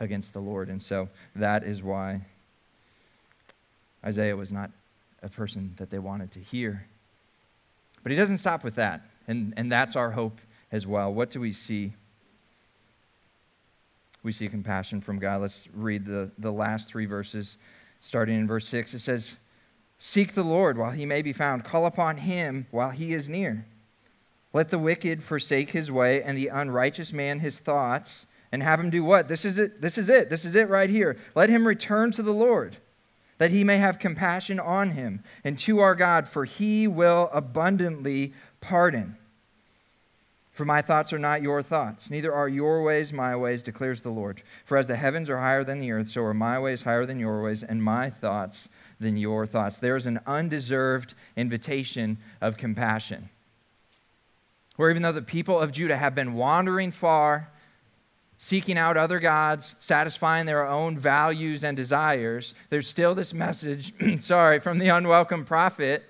against 0.00 0.32
the 0.32 0.40
Lord. 0.40 0.68
And 0.68 0.82
so 0.82 1.08
that 1.34 1.64
is 1.64 1.82
why 1.82 2.22
Isaiah 4.04 4.36
was 4.36 4.52
not 4.52 4.70
a 5.22 5.28
person 5.28 5.74
that 5.76 5.90
they 5.90 5.98
wanted 5.98 6.32
to 6.32 6.40
hear. 6.40 6.86
But 8.02 8.12
he 8.12 8.16
doesn't 8.16 8.38
stop 8.38 8.64
with 8.64 8.76
that. 8.76 9.02
And, 9.26 9.52
and 9.56 9.70
that's 9.70 9.96
our 9.96 10.12
hope 10.12 10.40
as 10.70 10.86
well. 10.86 11.12
What 11.12 11.30
do 11.30 11.40
we 11.40 11.52
see? 11.52 11.92
We 14.22 14.32
see 14.32 14.48
compassion 14.48 15.00
from 15.00 15.18
God. 15.18 15.42
Let's 15.42 15.68
read 15.74 16.06
the, 16.06 16.30
the 16.38 16.52
last 16.52 16.88
three 16.88 17.06
verses, 17.06 17.56
starting 18.00 18.36
in 18.36 18.46
verse 18.46 18.66
6. 18.68 18.94
It 18.94 19.00
says, 19.00 19.38
Seek 19.98 20.34
the 20.34 20.44
Lord 20.44 20.78
while 20.78 20.92
he 20.92 21.04
may 21.04 21.22
be 21.22 21.32
found, 21.32 21.64
call 21.64 21.84
upon 21.84 22.18
him 22.18 22.66
while 22.70 22.90
he 22.90 23.12
is 23.12 23.28
near. 23.28 23.64
Let 24.58 24.70
the 24.70 24.78
wicked 24.80 25.22
forsake 25.22 25.70
his 25.70 25.88
way 25.88 26.20
and 26.20 26.36
the 26.36 26.48
unrighteous 26.48 27.12
man 27.12 27.38
his 27.38 27.60
thoughts 27.60 28.26
and 28.50 28.60
have 28.60 28.80
him 28.80 28.90
do 28.90 29.04
what? 29.04 29.28
This 29.28 29.44
is 29.44 29.56
it. 29.56 29.82
This 29.82 29.96
is 29.96 30.08
it. 30.08 30.30
This 30.30 30.44
is 30.44 30.56
it 30.56 30.68
right 30.68 30.90
here. 30.90 31.16
Let 31.36 31.48
him 31.48 31.64
return 31.64 32.10
to 32.10 32.24
the 32.24 32.34
Lord 32.34 32.78
that 33.38 33.52
he 33.52 33.62
may 33.62 33.76
have 33.76 34.00
compassion 34.00 34.58
on 34.58 34.90
him 34.90 35.22
and 35.44 35.56
to 35.60 35.78
our 35.78 35.94
God, 35.94 36.26
for 36.26 36.44
he 36.44 36.88
will 36.88 37.30
abundantly 37.32 38.32
pardon. 38.60 39.16
For 40.50 40.64
my 40.64 40.82
thoughts 40.82 41.12
are 41.12 41.20
not 41.20 41.40
your 41.40 41.62
thoughts, 41.62 42.10
neither 42.10 42.34
are 42.34 42.48
your 42.48 42.82
ways 42.82 43.12
my 43.12 43.36
ways, 43.36 43.62
declares 43.62 44.00
the 44.00 44.10
Lord. 44.10 44.42
For 44.64 44.76
as 44.76 44.88
the 44.88 44.96
heavens 44.96 45.30
are 45.30 45.38
higher 45.38 45.62
than 45.62 45.78
the 45.78 45.92
earth, 45.92 46.08
so 46.08 46.24
are 46.24 46.34
my 46.34 46.58
ways 46.58 46.82
higher 46.82 47.06
than 47.06 47.20
your 47.20 47.44
ways, 47.44 47.62
and 47.62 47.80
my 47.80 48.10
thoughts 48.10 48.68
than 48.98 49.16
your 49.16 49.46
thoughts. 49.46 49.78
There 49.78 49.94
is 49.94 50.06
an 50.06 50.18
undeserved 50.26 51.14
invitation 51.36 52.18
of 52.40 52.56
compassion 52.56 53.28
where 54.78 54.90
even 54.90 55.02
though 55.02 55.10
the 55.10 55.20
people 55.20 55.58
of 55.58 55.72
Judah 55.72 55.96
have 55.96 56.14
been 56.14 56.34
wandering 56.34 56.92
far, 56.92 57.50
seeking 58.38 58.78
out 58.78 58.96
other 58.96 59.18
gods, 59.18 59.74
satisfying 59.80 60.46
their 60.46 60.64
own 60.64 60.96
values 60.96 61.64
and 61.64 61.76
desires, 61.76 62.54
there's 62.70 62.86
still 62.86 63.12
this 63.12 63.34
message, 63.34 63.92
sorry, 64.20 64.60
from 64.60 64.78
the 64.78 64.86
unwelcome 64.88 65.44
prophet 65.44 66.08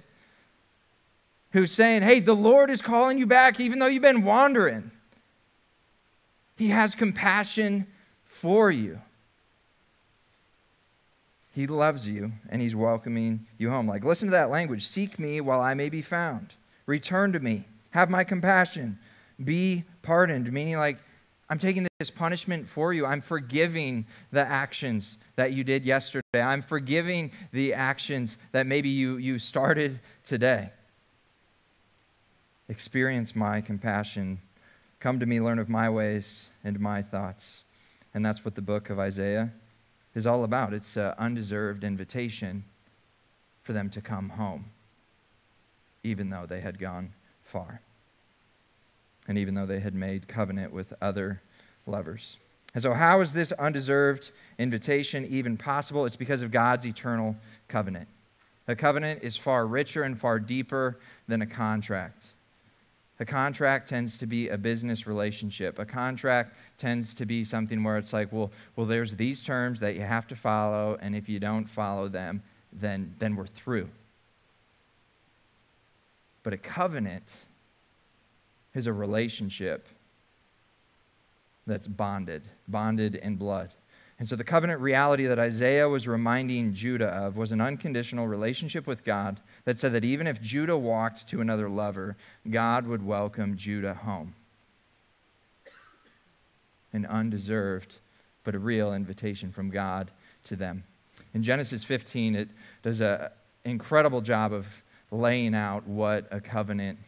who's 1.52 1.72
saying, 1.72 2.02
Hey, 2.02 2.20
the 2.20 2.36
Lord 2.36 2.68
is 2.68 2.82
calling 2.82 3.16
you 3.16 3.24
back 3.24 3.58
even 3.58 3.78
though 3.78 3.86
you've 3.86 4.02
been 4.02 4.22
wandering. 4.22 4.90
He 6.58 6.68
has 6.68 6.94
compassion 6.94 7.86
for 8.26 8.70
you. 8.70 9.00
He 11.54 11.66
loves 11.66 12.06
you 12.06 12.32
and 12.50 12.60
he's 12.60 12.76
welcoming 12.76 13.46
you 13.56 13.70
home. 13.70 13.88
Like, 13.88 14.04
listen 14.04 14.28
to 14.28 14.32
that 14.32 14.50
language 14.50 14.86
Seek 14.86 15.18
me 15.18 15.40
while 15.40 15.62
I 15.62 15.72
may 15.72 15.88
be 15.88 16.02
found, 16.02 16.52
return 16.84 17.32
to 17.32 17.40
me 17.40 17.64
have 17.90 18.10
my 18.10 18.24
compassion. 18.24 18.98
Be 19.42 19.84
pardoned, 20.02 20.52
meaning 20.52 20.76
like 20.76 20.98
I'm 21.50 21.58
taking 21.58 21.86
this 21.98 22.10
punishment 22.10 22.68
for 22.68 22.92
you. 22.92 23.06
I'm 23.06 23.22
forgiving 23.22 24.06
the 24.30 24.46
actions 24.46 25.16
that 25.36 25.52
you 25.52 25.64
did 25.64 25.84
yesterday. 25.84 26.42
I'm 26.42 26.62
forgiving 26.62 27.30
the 27.52 27.72
actions 27.72 28.36
that 28.52 28.66
maybe 28.66 28.90
you, 28.90 29.16
you 29.16 29.38
started 29.38 30.00
today. 30.24 30.70
Experience 32.68 33.34
my 33.34 33.62
compassion. 33.62 34.40
Come 35.00 35.18
to 35.20 35.26
me, 35.26 35.40
learn 35.40 35.58
of 35.58 35.70
my 35.70 35.88
ways 35.88 36.50
and 36.62 36.78
my 36.78 37.00
thoughts. 37.00 37.62
And 38.12 38.26
that's 38.26 38.44
what 38.44 38.54
the 38.54 38.62
book 38.62 38.90
of 38.90 38.98
Isaiah 38.98 39.52
is 40.14 40.26
all 40.26 40.44
about. 40.44 40.74
It's 40.74 40.96
an 40.96 41.14
undeserved 41.18 41.82
invitation 41.82 42.64
for 43.62 43.72
them 43.72 43.88
to 43.90 44.02
come 44.02 44.30
home, 44.30 44.66
even 46.02 46.28
though 46.28 46.44
they 46.46 46.60
had 46.60 46.78
gone 46.78 47.12
far. 47.48 47.80
And 49.26 49.36
even 49.38 49.54
though 49.54 49.66
they 49.66 49.80
had 49.80 49.94
made 49.94 50.28
covenant 50.28 50.72
with 50.72 50.94
other 51.00 51.42
lovers. 51.86 52.38
And 52.74 52.82
so, 52.82 52.92
how 52.92 53.20
is 53.20 53.32
this 53.32 53.52
undeserved 53.52 54.30
invitation 54.58 55.26
even 55.26 55.56
possible? 55.56 56.04
It's 56.04 56.16
because 56.16 56.42
of 56.42 56.50
God's 56.50 56.86
eternal 56.86 57.36
covenant. 57.66 58.08
A 58.66 58.76
covenant 58.76 59.20
is 59.22 59.36
far 59.36 59.66
richer 59.66 60.02
and 60.02 60.18
far 60.18 60.38
deeper 60.38 60.98
than 61.26 61.40
a 61.40 61.46
contract. 61.46 62.26
A 63.20 63.24
contract 63.24 63.88
tends 63.88 64.16
to 64.18 64.26
be 64.26 64.48
a 64.48 64.58
business 64.58 65.06
relationship. 65.06 65.78
A 65.78 65.84
contract 65.84 66.56
tends 66.76 67.14
to 67.14 67.26
be 67.26 67.42
something 67.42 67.82
where 67.82 67.96
it's 67.96 68.12
like, 68.12 68.30
well, 68.30 68.52
well, 68.76 68.86
there's 68.86 69.16
these 69.16 69.42
terms 69.42 69.80
that 69.80 69.96
you 69.96 70.02
have 70.02 70.28
to 70.28 70.36
follow, 70.36 70.98
and 71.00 71.16
if 71.16 71.28
you 71.28 71.40
don't 71.40 71.68
follow 71.68 72.08
them, 72.08 72.42
then, 72.72 73.14
then 73.18 73.34
we're 73.34 73.46
through. 73.46 73.88
But 76.48 76.54
a 76.54 76.56
covenant 76.56 77.44
is 78.74 78.86
a 78.86 78.92
relationship 78.94 79.86
that's 81.66 81.86
bonded, 81.86 82.40
bonded 82.66 83.16
in 83.16 83.36
blood. 83.36 83.74
And 84.18 84.26
so 84.26 84.34
the 84.34 84.44
covenant 84.44 84.80
reality 84.80 85.26
that 85.26 85.38
Isaiah 85.38 85.90
was 85.90 86.08
reminding 86.08 86.72
Judah 86.72 87.08
of 87.08 87.36
was 87.36 87.52
an 87.52 87.60
unconditional 87.60 88.28
relationship 88.28 88.86
with 88.86 89.04
God 89.04 89.40
that 89.66 89.78
said 89.78 89.92
that 89.92 90.06
even 90.06 90.26
if 90.26 90.40
Judah 90.40 90.78
walked 90.78 91.28
to 91.28 91.42
another 91.42 91.68
lover, 91.68 92.16
God 92.50 92.86
would 92.86 93.04
welcome 93.04 93.54
Judah 93.54 93.92
home. 93.92 94.34
An 96.94 97.04
undeserved, 97.04 97.96
but 98.42 98.54
a 98.54 98.58
real 98.58 98.94
invitation 98.94 99.52
from 99.52 99.68
God 99.68 100.10
to 100.44 100.56
them. 100.56 100.84
In 101.34 101.42
Genesis 101.42 101.84
15, 101.84 102.34
it 102.34 102.48
does 102.82 103.00
an 103.00 103.28
incredible 103.66 104.22
job 104.22 104.54
of 104.54 104.82
laying 105.10 105.54
out 105.54 105.86
what 105.86 106.26
a 106.30 106.40
covenant 106.40 106.98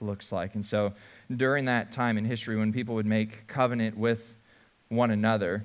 looks 0.00 0.32
like. 0.32 0.54
And 0.54 0.64
so 0.64 0.92
during 1.34 1.66
that 1.66 1.92
time 1.92 2.18
in 2.18 2.24
history, 2.24 2.56
when 2.56 2.72
people 2.72 2.94
would 2.94 3.06
make 3.06 3.46
covenant 3.46 3.96
with 3.96 4.34
one 4.88 5.10
another, 5.10 5.64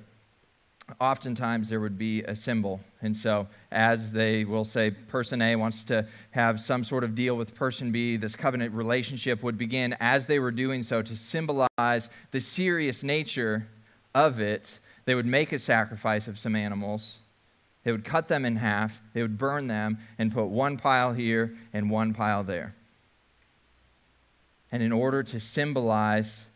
oftentimes 1.00 1.68
there 1.68 1.80
would 1.80 1.98
be 1.98 2.22
a 2.22 2.36
symbol. 2.36 2.80
And 3.00 3.16
so, 3.16 3.48
as 3.72 4.12
they 4.12 4.44
will 4.44 4.64
say, 4.64 4.90
person 4.90 5.40
A 5.40 5.56
wants 5.56 5.84
to 5.84 6.06
have 6.32 6.60
some 6.60 6.84
sort 6.84 7.04
of 7.04 7.14
deal 7.14 7.36
with 7.36 7.54
person 7.54 7.90
B, 7.90 8.16
this 8.16 8.36
covenant 8.36 8.74
relationship 8.74 9.42
would 9.42 9.58
begin 9.58 9.96
as 10.00 10.26
they 10.26 10.38
were 10.38 10.50
doing 10.50 10.82
so 10.82 11.02
to 11.02 11.16
symbolize 11.16 12.08
the 12.30 12.40
serious 12.40 13.02
nature 13.02 13.66
of 14.14 14.40
it. 14.40 14.78
They 15.06 15.14
would 15.14 15.26
make 15.26 15.52
a 15.52 15.58
sacrifice 15.58 16.28
of 16.28 16.38
some 16.38 16.56
animals. 16.56 17.18
They 17.84 17.92
would 17.92 18.04
cut 18.04 18.28
them 18.28 18.44
in 18.44 18.56
half, 18.56 19.00
they 19.12 19.22
would 19.22 19.38
burn 19.38 19.68
them, 19.68 19.98
and 20.18 20.32
put 20.32 20.46
one 20.46 20.78
pile 20.78 21.12
here 21.12 21.54
and 21.72 21.90
one 21.90 22.14
pile 22.14 22.42
there. 22.42 22.74
And 24.72 24.82
in 24.82 24.90
order 24.90 25.22
to 25.22 25.38
symbolize 25.38 26.46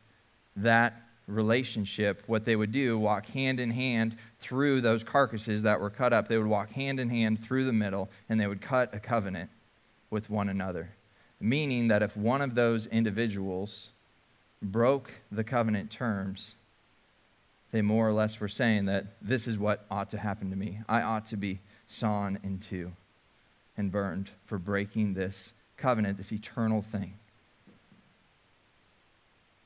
that 0.57 1.03
relationship, 1.29 2.23
what 2.27 2.45
they 2.45 2.57
would 2.57 2.73
do, 2.73 2.99
walk 2.99 3.27
hand 3.27 3.61
in 3.61 3.71
hand 3.71 4.17
through 4.41 4.81
those 4.81 5.05
carcasses 5.05 5.63
that 5.63 5.79
were 5.81 5.91
cut 5.91 6.13
up. 6.13 6.27
They 6.27 6.39
would 6.39 6.47
walk 6.47 6.73
hand 6.73 6.99
in 6.99 7.11
hand 7.11 7.45
through 7.45 7.65
the 7.65 7.73
middle, 7.73 8.09
and 8.29 8.41
they 8.41 8.47
would 8.47 8.63
cut 8.63 8.95
a 8.95 8.99
covenant 8.99 9.51
with 10.11 10.31
one 10.31 10.49
another. 10.49 10.91
Meaning 11.41 11.89
that 11.89 12.03
if 12.03 12.17
one 12.17 12.41
of 12.41 12.55
those 12.55 12.87
individuals 12.87 13.91
broke 14.63 15.13
the 15.31 15.45
covenant 15.45 15.91
terms, 15.91 16.55
they 17.71 17.83
more 17.83 18.09
or 18.09 18.13
less 18.13 18.41
were 18.41 18.49
saying 18.49 18.87
that 18.87 19.17
this 19.21 19.47
is 19.47 19.59
what 19.59 19.85
ought 19.91 20.11
to 20.11 20.19
happen 20.19 20.51
to 20.51 20.57
me. 20.57 20.81
I 20.89 21.03
ought 21.03 21.27
to 21.27 21.37
be 21.37 21.61
sawn 21.87 22.39
in 22.43 22.59
two 22.59 22.93
and 23.77 23.93
burned 23.93 24.31
for 24.47 24.59
breaking 24.59 25.15
this 25.15 25.55
covenant, 25.77 26.17
this 26.17 26.33
eternal 26.33 26.83
thing. 26.83 27.15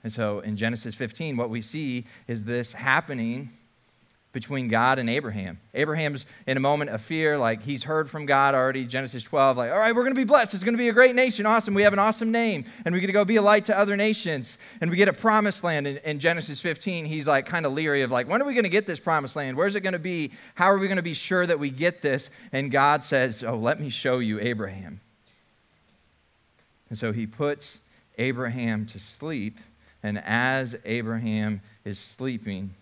And 0.02 0.12
so 0.12 0.40
in 0.40 0.56
Genesis 0.56 0.94
15, 0.94 1.36
what 1.36 1.48
we 1.48 1.62
see 1.62 2.06
is 2.26 2.44
this 2.44 2.72
happening 2.72 3.50
between 4.32 4.68
God 4.68 4.98
and 4.98 5.10
Abraham. 5.10 5.60
Abraham's 5.74 6.24
in 6.46 6.56
a 6.56 6.60
moment 6.60 6.90
of 6.90 7.00
fear, 7.02 7.36
like 7.36 7.62
he's 7.62 7.84
heard 7.84 8.10
from 8.10 8.24
God 8.24 8.54
already, 8.54 8.84
Genesis 8.84 9.22
12, 9.22 9.56
like, 9.56 9.70
all 9.70 9.78
right, 9.78 9.94
we're 9.94 10.02
going 10.02 10.14
to 10.14 10.20
be 10.20 10.24
blessed. 10.24 10.54
It's 10.54 10.64
going 10.64 10.74
to 10.74 10.78
be 10.78 10.88
a 10.88 10.92
great 10.92 11.14
nation. 11.14 11.44
Awesome. 11.44 11.74
We 11.74 11.82
have 11.82 11.92
an 11.92 11.98
awesome 11.98 12.30
name, 12.30 12.64
and 12.84 12.94
we're 12.94 13.00
going 13.00 13.08
to 13.08 13.12
go 13.12 13.24
be 13.24 13.36
a 13.36 13.42
light 13.42 13.66
to 13.66 13.78
other 13.78 13.96
nations, 13.96 14.58
and 14.80 14.90
we 14.90 14.96
get 14.96 15.08
a 15.08 15.12
promised 15.12 15.62
land. 15.62 15.86
In, 15.86 15.98
in 15.98 16.18
Genesis 16.18 16.60
15, 16.60 17.04
he's 17.04 17.26
like 17.26 17.46
kind 17.46 17.66
of 17.66 17.72
leery 17.72 18.02
of 18.02 18.10
like, 18.10 18.28
when 18.28 18.40
are 18.40 18.46
we 18.46 18.54
going 18.54 18.64
to 18.64 18.70
get 18.70 18.86
this 18.86 19.00
promised 19.00 19.36
land? 19.36 19.56
Where's 19.56 19.74
it 19.74 19.80
going 19.80 19.92
to 19.92 19.98
be? 19.98 20.32
How 20.54 20.66
are 20.66 20.78
we 20.78 20.86
going 20.86 20.96
to 20.96 21.02
be 21.02 21.14
sure 21.14 21.46
that 21.46 21.58
we 21.58 21.70
get 21.70 22.02
this? 22.02 22.30
And 22.52 22.70
God 22.70 23.02
says, 23.02 23.44
oh, 23.44 23.56
let 23.56 23.80
me 23.80 23.90
show 23.90 24.18
you 24.18 24.40
Abraham. 24.40 25.00
And 26.88 26.98
so 26.98 27.12
he 27.12 27.26
puts 27.26 27.80
Abraham 28.18 28.86
to 28.86 28.98
sleep 28.98 29.58
and 30.02 30.18
as 30.24 30.76
Abraham 30.84 31.60
is 31.84 31.98
sleeping, 31.98 32.74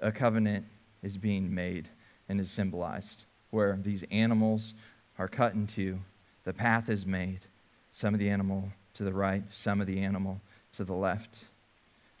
a 0.00 0.12
covenant 0.12 0.64
is 1.02 1.16
being 1.16 1.54
made 1.54 1.88
and 2.28 2.40
is 2.40 2.50
symbolized, 2.50 3.24
where 3.50 3.78
these 3.82 4.04
animals 4.10 4.74
are 5.18 5.28
cut 5.28 5.54
into, 5.54 5.98
the 6.44 6.52
path 6.52 6.88
is 6.88 7.06
made, 7.06 7.40
some 7.92 8.14
of 8.14 8.20
the 8.20 8.28
animal 8.28 8.70
to 8.94 9.04
the 9.04 9.12
right, 9.12 9.42
some 9.50 9.80
of 9.80 9.86
the 9.86 10.00
animal 10.00 10.40
to 10.72 10.84
the 10.84 10.94
left. 10.94 11.44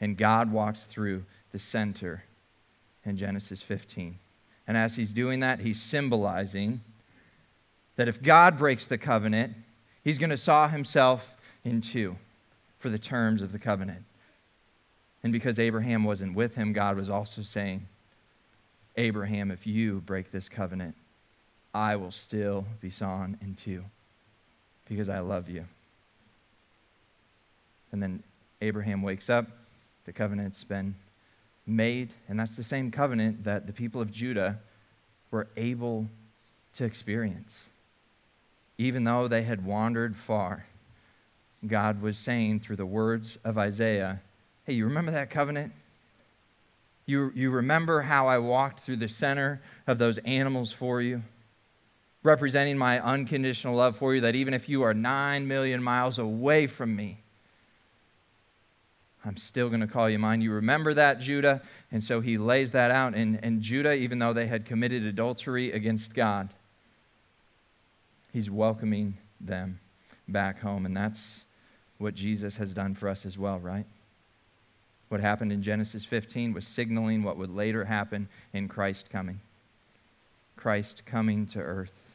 And 0.00 0.16
God 0.16 0.52
walks 0.52 0.84
through 0.84 1.24
the 1.52 1.58
center 1.58 2.24
in 3.04 3.16
Genesis 3.16 3.62
15. 3.62 4.18
And 4.66 4.76
as 4.76 4.96
he's 4.96 5.12
doing 5.12 5.40
that, 5.40 5.60
he's 5.60 5.80
symbolizing 5.80 6.80
that 7.96 8.08
if 8.08 8.22
God 8.22 8.58
breaks 8.58 8.86
the 8.86 8.98
covenant, 8.98 9.54
he's 10.04 10.18
going 10.18 10.30
to 10.30 10.36
saw 10.36 10.68
himself 10.68 11.36
in 11.64 11.80
two 11.80 12.16
for 12.78 12.88
the 12.88 12.98
terms 12.98 13.42
of 13.42 13.52
the 13.52 13.58
covenant. 13.58 14.04
And 15.22 15.32
because 15.32 15.58
Abraham 15.58 16.04
wasn't 16.04 16.34
with 16.34 16.54
him, 16.54 16.72
God 16.72 16.96
was 16.96 17.10
also 17.10 17.42
saying, 17.42 17.86
Abraham, 18.96 19.50
if 19.50 19.66
you 19.66 20.00
break 20.06 20.30
this 20.30 20.48
covenant, 20.48 20.94
I 21.74 21.96
will 21.96 22.10
still 22.10 22.66
be 22.80 22.90
sawn 22.90 23.36
in 23.40 23.54
two 23.54 23.84
because 24.88 25.08
I 25.08 25.20
love 25.20 25.48
you. 25.48 25.64
And 27.92 28.02
then 28.02 28.22
Abraham 28.60 29.02
wakes 29.02 29.30
up, 29.30 29.46
the 30.04 30.12
covenant's 30.12 30.64
been 30.64 30.94
made, 31.66 32.10
and 32.28 32.38
that's 32.38 32.54
the 32.54 32.62
same 32.62 32.90
covenant 32.90 33.44
that 33.44 33.66
the 33.66 33.72
people 33.72 34.00
of 34.00 34.10
Judah 34.10 34.58
were 35.30 35.48
able 35.56 36.06
to 36.74 36.84
experience. 36.84 37.68
Even 38.78 39.04
though 39.04 39.28
they 39.28 39.42
had 39.42 39.64
wandered 39.64 40.16
far, 40.16 40.66
God 41.66 42.00
was 42.00 42.16
saying 42.16 42.60
through 42.60 42.76
the 42.76 42.86
words 42.86 43.36
of 43.44 43.58
Isaiah, 43.58 44.20
Hey, 44.68 44.74
you 44.74 44.84
remember 44.84 45.12
that 45.12 45.30
covenant? 45.30 45.72
You, 47.06 47.32
you 47.34 47.50
remember 47.50 48.02
how 48.02 48.28
I 48.28 48.36
walked 48.36 48.80
through 48.80 48.96
the 48.96 49.08
center 49.08 49.62
of 49.86 49.96
those 49.96 50.18
animals 50.26 50.72
for 50.72 51.00
you, 51.00 51.22
representing 52.22 52.76
my 52.76 53.00
unconditional 53.00 53.76
love 53.76 53.96
for 53.96 54.14
you, 54.14 54.20
that 54.20 54.34
even 54.34 54.52
if 54.52 54.68
you 54.68 54.82
are 54.82 54.92
nine 54.92 55.48
million 55.48 55.82
miles 55.82 56.18
away 56.18 56.66
from 56.66 56.94
me, 56.94 57.22
I'm 59.24 59.38
still 59.38 59.68
going 59.68 59.80
to 59.80 59.86
call 59.86 60.10
you 60.10 60.18
mine. 60.18 60.42
You 60.42 60.52
remember 60.52 60.92
that, 60.92 61.18
Judah? 61.18 61.62
And 61.90 62.04
so 62.04 62.20
he 62.20 62.36
lays 62.36 62.72
that 62.72 62.90
out. 62.90 63.14
And, 63.14 63.42
and 63.42 63.62
Judah, 63.62 63.94
even 63.94 64.18
though 64.18 64.34
they 64.34 64.48
had 64.48 64.66
committed 64.66 65.02
adultery 65.02 65.72
against 65.72 66.12
God, 66.12 66.50
he's 68.34 68.50
welcoming 68.50 69.16
them 69.40 69.80
back 70.28 70.60
home. 70.60 70.84
And 70.84 70.94
that's 70.94 71.46
what 71.96 72.14
Jesus 72.14 72.58
has 72.58 72.74
done 72.74 72.94
for 72.94 73.08
us 73.08 73.24
as 73.24 73.38
well, 73.38 73.58
right? 73.58 73.86
What 75.08 75.20
happened 75.20 75.52
in 75.52 75.62
Genesis 75.62 76.04
15 76.04 76.52
was 76.52 76.66
signaling 76.66 77.22
what 77.22 77.36
would 77.38 77.54
later 77.54 77.84
happen 77.84 78.28
in 78.52 78.68
Christ 78.68 79.08
coming. 79.10 79.40
Christ 80.56 81.04
coming 81.06 81.46
to 81.48 81.60
earth 81.60 82.12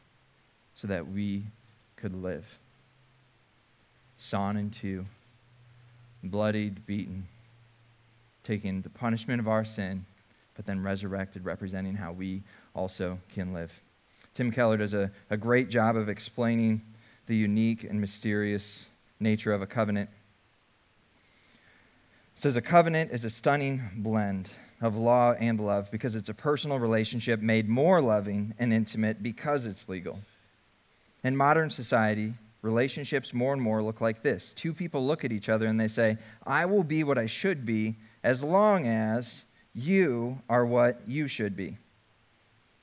so 0.76 0.86
that 0.86 1.08
we 1.08 1.44
could 1.96 2.14
live. 2.14 2.58
Sawn 4.16 4.56
in 4.56 4.70
two, 4.70 5.06
bloodied, 6.22 6.86
beaten, 6.86 7.26
taking 8.44 8.82
the 8.82 8.90
punishment 8.90 9.40
of 9.40 9.48
our 9.48 9.64
sin, 9.64 10.04
but 10.54 10.66
then 10.66 10.82
resurrected, 10.82 11.44
representing 11.44 11.96
how 11.96 12.12
we 12.12 12.42
also 12.74 13.18
can 13.32 13.52
live. 13.52 13.80
Tim 14.34 14.50
Keller 14.50 14.76
does 14.76 14.94
a, 14.94 15.10
a 15.30 15.36
great 15.36 15.68
job 15.68 15.96
of 15.96 16.08
explaining 16.08 16.82
the 17.26 17.36
unique 17.36 17.84
and 17.84 18.00
mysterious 18.00 18.86
nature 19.18 19.52
of 19.52 19.62
a 19.62 19.66
covenant. 19.66 20.10
Says 22.36 22.56
a 22.56 22.62
covenant 22.62 23.10
is 23.10 23.24
a 23.24 23.30
stunning 23.30 23.82
blend 23.96 24.50
of 24.80 24.96
law 24.96 25.32
and 25.38 25.58
love 25.58 25.90
because 25.90 26.14
it's 26.14 26.28
a 26.28 26.34
personal 26.34 26.78
relationship 26.78 27.40
made 27.40 27.68
more 27.68 28.00
loving 28.00 28.54
and 28.58 28.72
intimate 28.72 29.22
because 29.22 29.66
it's 29.66 29.88
legal. 29.88 30.20
In 31.22 31.36
modern 31.36 31.70
society, 31.70 32.34
relationships 32.60 33.32
more 33.32 33.52
and 33.52 33.62
more 33.62 33.82
look 33.82 34.00
like 34.00 34.22
this 34.22 34.52
two 34.52 34.74
people 34.74 35.06
look 35.06 35.24
at 35.24 35.32
each 35.32 35.48
other 35.48 35.66
and 35.66 35.80
they 35.80 35.88
say, 35.88 36.18
I 36.46 36.66
will 36.66 36.84
be 36.84 37.04
what 37.04 37.18
I 37.18 37.26
should 37.26 37.64
be 37.64 37.96
as 38.22 38.42
long 38.42 38.86
as 38.86 39.44
you 39.74 40.40
are 40.48 40.66
what 40.66 41.00
you 41.06 41.28
should 41.28 41.56
be. 41.56 41.78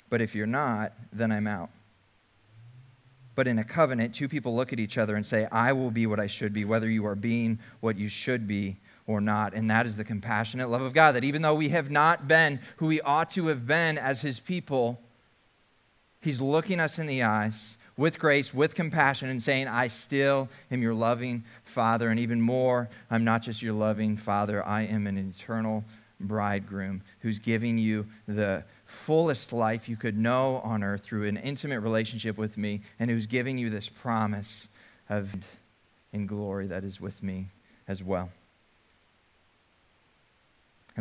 But 0.09 0.21
if 0.21 0.33
you're 0.33 0.47
not, 0.47 0.93
then 1.13 1.31
I'm 1.31 1.47
out. 1.47 1.69
But 3.35 3.47
in 3.47 3.59
a 3.59 3.63
covenant, 3.63 4.13
two 4.13 4.27
people 4.27 4.55
look 4.55 4.73
at 4.73 4.79
each 4.79 4.97
other 4.97 5.15
and 5.15 5.25
say, 5.25 5.47
I 5.51 5.71
will 5.73 5.91
be 5.91 6.05
what 6.05 6.19
I 6.19 6.27
should 6.27 6.51
be, 6.51 6.65
whether 6.65 6.89
you 6.89 7.05
are 7.05 7.15
being 7.15 7.59
what 7.79 7.97
you 7.97 8.09
should 8.09 8.47
be 8.47 8.77
or 9.11 9.21
not. 9.21 9.53
And 9.53 9.69
that 9.69 9.85
is 9.85 9.97
the 9.97 10.03
compassionate 10.03 10.69
love 10.69 10.81
of 10.81 10.93
God. 10.93 11.13
That 11.13 11.23
even 11.23 11.41
though 11.41 11.55
we 11.55 11.69
have 11.69 11.91
not 11.91 12.27
been 12.27 12.59
who 12.77 12.87
we 12.87 13.01
ought 13.01 13.29
to 13.31 13.47
have 13.47 13.67
been 13.67 13.97
as 13.97 14.21
his 14.21 14.39
people, 14.39 15.01
he's 16.21 16.41
looking 16.41 16.79
us 16.79 16.97
in 16.97 17.07
the 17.07 17.23
eyes 17.23 17.77
with 17.97 18.17
grace, 18.17 18.53
with 18.53 18.73
compassion, 18.73 19.29
and 19.29 19.43
saying, 19.43 19.67
I 19.67 19.87
still 19.89 20.49
am 20.71 20.81
your 20.81 20.93
loving 20.93 21.43
Father. 21.63 22.09
And 22.09 22.19
even 22.19 22.41
more, 22.41 22.89
I'm 23.09 23.23
not 23.23 23.43
just 23.43 23.61
your 23.61 23.73
loving 23.73 24.17
Father, 24.17 24.65
I 24.65 24.83
am 24.83 25.07
an 25.07 25.17
eternal 25.17 25.83
bridegroom 26.19 27.01
who's 27.19 27.39
giving 27.39 27.77
you 27.77 28.07
the 28.27 28.63
fullest 28.85 29.53
life 29.53 29.89
you 29.89 29.95
could 29.95 30.17
know 30.17 30.61
on 30.63 30.83
earth 30.83 31.01
through 31.01 31.25
an 31.25 31.37
intimate 31.37 31.79
relationship 31.81 32.37
with 32.37 32.57
me, 32.57 32.81
and 32.99 33.09
who's 33.09 33.27
giving 33.27 33.57
you 33.57 33.69
this 33.69 33.89
promise 33.89 34.67
of 35.09 35.33
in 36.13 36.27
glory 36.27 36.67
that 36.67 36.83
is 36.83 36.99
with 36.99 37.23
me 37.23 37.49
as 37.87 38.03
well. 38.03 38.29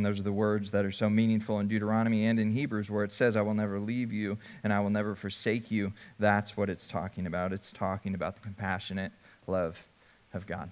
And 0.01 0.07
those 0.07 0.19
are 0.19 0.23
the 0.23 0.33
words 0.33 0.71
that 0.71 0.87
are 0.87 0.93
so 0.93 1.11
meaningful 1.11 1.61
in 1.61 1.69
Deuteronomy 1.69 2.25
and 2.25 2.41
in 2.41 2.53
Hebrews, 2.53 2.91
where 2.91 3.05
it 3.05 3.13
says, 3.13 3.37
I 3.37 3.43
will 3.43 3.53
never 3.53 3.79
leave 3.79 4.15
you 4.15 4.39
and 4.65 4.73
I 4.73 4.81
will 4.81 4.89
never 4.89 5.15
forsake 5.15 5.71
you. 5.71 5.93
That's 6.19 6.57
what 6.57 6.71
it's 6.71 6.89
talking 6.89 7.27
about. 7.27 7.53
It's 7.53 7.71
talking 7.71 8.15
about 8.15 8.37
the 8.37 8.41
compassionate 8.41 9.13
love 9.47 9.87
of 10.33 10.47
God. 10.47 10.71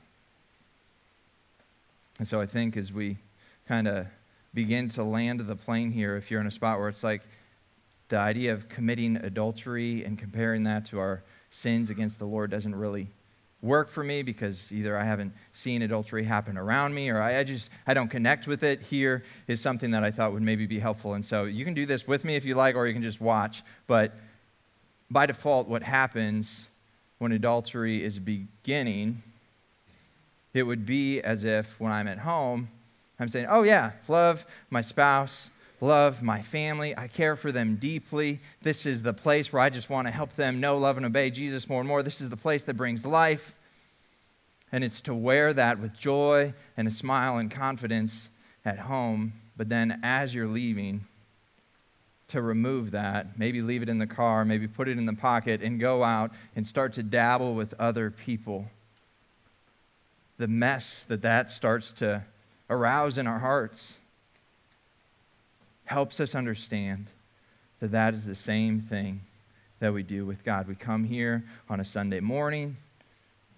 And 2.18 2.26
so 2.26 2.40
I 2.40 2.46
think 2.46 2.74
as 2.74 2.90
we 2.90 3.18
kind 3.66 3.86
of 3.86 4.06
begin 4.54 4.88
to 4.88 5.04
land 5.04 5.40
the 5.40 5.56
plane 5.56 5.90
here, 5.90 6.16
if 6.16 6.30
you're 6.30 6.40
in 6.40 6.46
a 6.46 6.50
spot 6.50 6.78
where 6.78 6.88
it's 6.88 7.04
like 7.04 7.20
the 8.08 8.16
idea 8.16 8.54
of 8.54 8.70
committing 8.70 9.16
adultery 9.16 10.04
and 10.04 10.18
comparing 10.18 10.64
that 10.64 10.86
to 10.86 11.00
our 11.00 11.22
sins 11.50 11.90
against 11.90 12.18
the 12.18 12.24
Lord 12.24 12.50
doesn't 12.50 12.74
really 12.74 13.08
work 13.60 13.90
for 13.90 14.04
me 14.04 14.22
because 14.22 14.70
either 14.70 14.96
I 14.96 15.04
haven't 15.04 15.32
seen 15.52 15.82
adultery 15.82 16.24
happen 16.24 16.56
around 16.56 16.94
me 16.94 17.10
or 17.10 17.20
I, 17.20 17.38
I, 17.38 17.44
just 17.44 17.70
I 17.86 17.94
don't 17.94 18.08
connect 18.08 18.46
with 18.46 18.62
it 18.62 18.82
here 18.82 19.24
is 19.48 19.60
something 19.60 19.90
that 19.90 20.04
I 20.04 20.10
thought 20.10 20.32
would 20.32 20.42
maybe 20.42 20.66
be 20.66 20.78
helpful. 20.78 21.14
And 21.14 21.26
so 21.26 21.44
you 21.44 21.64
can 21.64 21.74
do 21.74 21.84
this 21.84 22.06
with 22.06 22.24
me 22.24 22.36
if 22.36 22.44
you 22.44 22.54
like, 22.54 22.76
or 22.76 22.86
you 22.86 22.92
can 22.92 23.02
just 23.02 23.20
watch. 23.20 23.62
But 23.86 24.16
by 25.10 25.26
default, 25.26 25.68
what 25.68 25.82
happens 25.82 26.66
when 27.18 27.32
adultery 27.32 28.02
is 28.04 28.20
beginning, 28.20 29.22
it 30.54 30.62
would 30.62 30.86
be 30.86 31.20
as 31.20 31.42
if 31.42 31.78
when 31.80 31.90
I'm 31.90 32.06
at 32.06 32.18
home, 32.18 32.68
I'm 33.18 33.28
saying, 33.28 33.46
oh 33.48 33.64
yeah, 33.64 33.92
love 34.06 34.46
my 34.70 34.82
spouse, 34.82 35.50
love 35.80 36.22
my 36.22 36.40
family. 36.42 36.96
I 36.96 37.08
care 37.08 37.36
for 37.36 37.52
them 37.52 37.76
deeply. 37.76 38.40
This 38.62 38.86
is 38.86 39.02
the 39.02 39.12
place 39.12 39.52
where 39.52 39.62
I 39.62 39.70
just 39.70 39.90
want 39.90 40.06
to 40.06 40.12
help 40.12 40.34
them 40.34 40.60
know, 40.60 40.76
love, 40.78 40.96
and 40.96 41.06
obey 41.06 41.30
Jesus 41.30 41.68
more 41.68 41.80
and 41.80 41.88
more. 41.88 42.02
This 42.02 42.20
is 42.20 42.30
the 42.30 42.36
place 42.36 42.64
that 42.64 42.74
brings 42.74 43.06
life. 43.06 43.54
And 44.70 44.84
it's 44.84 45.00
to 45.02 45.14
wear 45.14 45.52
that 45.54 45.78
with 45.80 45.96
joy 45.96 46.52
and 46.76 46.86
a 46.86 46.90
smile 46.90 47.38
and 47.38 47.50
confidence 47.50 48.28
at 48.64 48.80
home. 48.80 49.32
But 49.56 49.68
then 49.68 50.00
as 50.02 50.34
you're 50.34 50.46
leaving, 50.46 51.06
to 52.28 52.42
remove 52.42 52.90
that, 52.90 53.38
maybe 53.38 53.62
leave 53.62 53.82
it 53.82 53.88
in 53.88 53.98
the 53.98 54.06
car, 54.06 54.44
maybe 54.44 54.68
put 54.68 54.86
it 54.86 54.98
in 54.98 55.06
the 55.06 55.14
pocket, 55.14 55.62
and 55.62 55.80
go 55.80 56.04
out 56.04 56.30
and 56.54 56.66
start 56.66 56.92
to 56.92 57.02
dabble 57.02 57.54
with 57.54 57.74
other 57.78 58.10
people. 58.10 58.66
The 60.36 60.46
mess 60.46 61.04
that 61.06 61.22
that 61.22 61.50
starts 61.50 61.90
to 61.94 62.24
arouse 62.68 63.16
in 63.16 63.26
our 63.26 63.38
hearts 63.38 63.94
helps 65.88 66.20
us 66.20 66.34
understand 66.34 67.06
that 67.80 67.92
that 67.92 68.14
is 68.14 68.26
the 68.26 68.34
same 68.34 68.80
thing 68.80 69.20
that 69.80 69.92
we 69.92 70.02
do 70.02 70.26
with 70.26 70.44
God. 70.44 70.68
We 70.68 70.74
come 70.74 71.04
here 71.04 71.44
on 71.68 71.80
a 71.80 71.84
Sunday 71.84 72.20
morning 72.20 72.76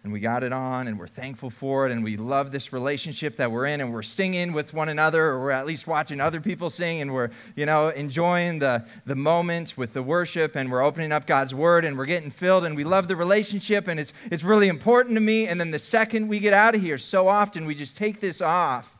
and 0.02 0.12
we 0.12 0.20
got 0.20 0.42
it 0.42 0.52
on 0.52 0.88
and 0.88 0.98
we're 0.98 1.06
thankful 1.06 1.50
for 1.50 1.86
it 1.86 1.92
and 1.92 2.02
we 2.02 2.16
love 2.16 2.52
this 2.52 2.72
relationship 2.72 3.36
that 3.36 3.50
we're 3.50 3.66
in 3.66 3.80
and 3.80 3.92
we're 3.92 4.02
singing 4.02 4.52
with 4.52 4.72
one 4.72 4.88
another 4.88 5.26
or 5.26 5.40
we're 5.40 5.50
at 5.50 5.66
least 5.66 5.86
watching 5.86 6.20
other 6.20 6.40
people 6.40 6.70
sing 6.70 7.00
and 7.02 7.12
we're 7.12 7.30
you 7.54 7.66
know 7.66 7.88
enjoying 7.88 8.60
the, 8.60 8.84
the 9.04 9.14
moment 9.14 9.76
with 9.76 9.92
the 9.92 10.02
worship 10.02 10.56
and 10.56 10.70
we're 10.70 10.82
opening 10.82 11.12
up 11.12 11.26
god's 11.26 11.54
word 11.54 11.84
and 11.84 11.98
we're 11.98 12.06
getting 12.06 12.30
filled 12.30 12.64
and 12.64 12.76
we 12.76 12.84
love 12.84 13.08
the 13.08 13.16
relationship 13.16 13.88
and 13.88 14.00
it's, 14.00 14.14
it's 14.30 14.42
really 14.42 14.68
important 14.68 15.16
to 15.16 15.20
me 15.20 15.46
and 15.46 15.60
then 15.60 15.70
the 15.70 15.78
second 15.78 16.28
we 16.28 16.38
get 16.38 16.54
out 16.54 16.74
of 16.74 16.80
here 16.80 16.96
so 16.96 17.28
often 17.28 17.66
we 17.66 17.74
just 17.74 17.96
take 17.96 18.20
this 18.20 18.40
off 18.40 18.96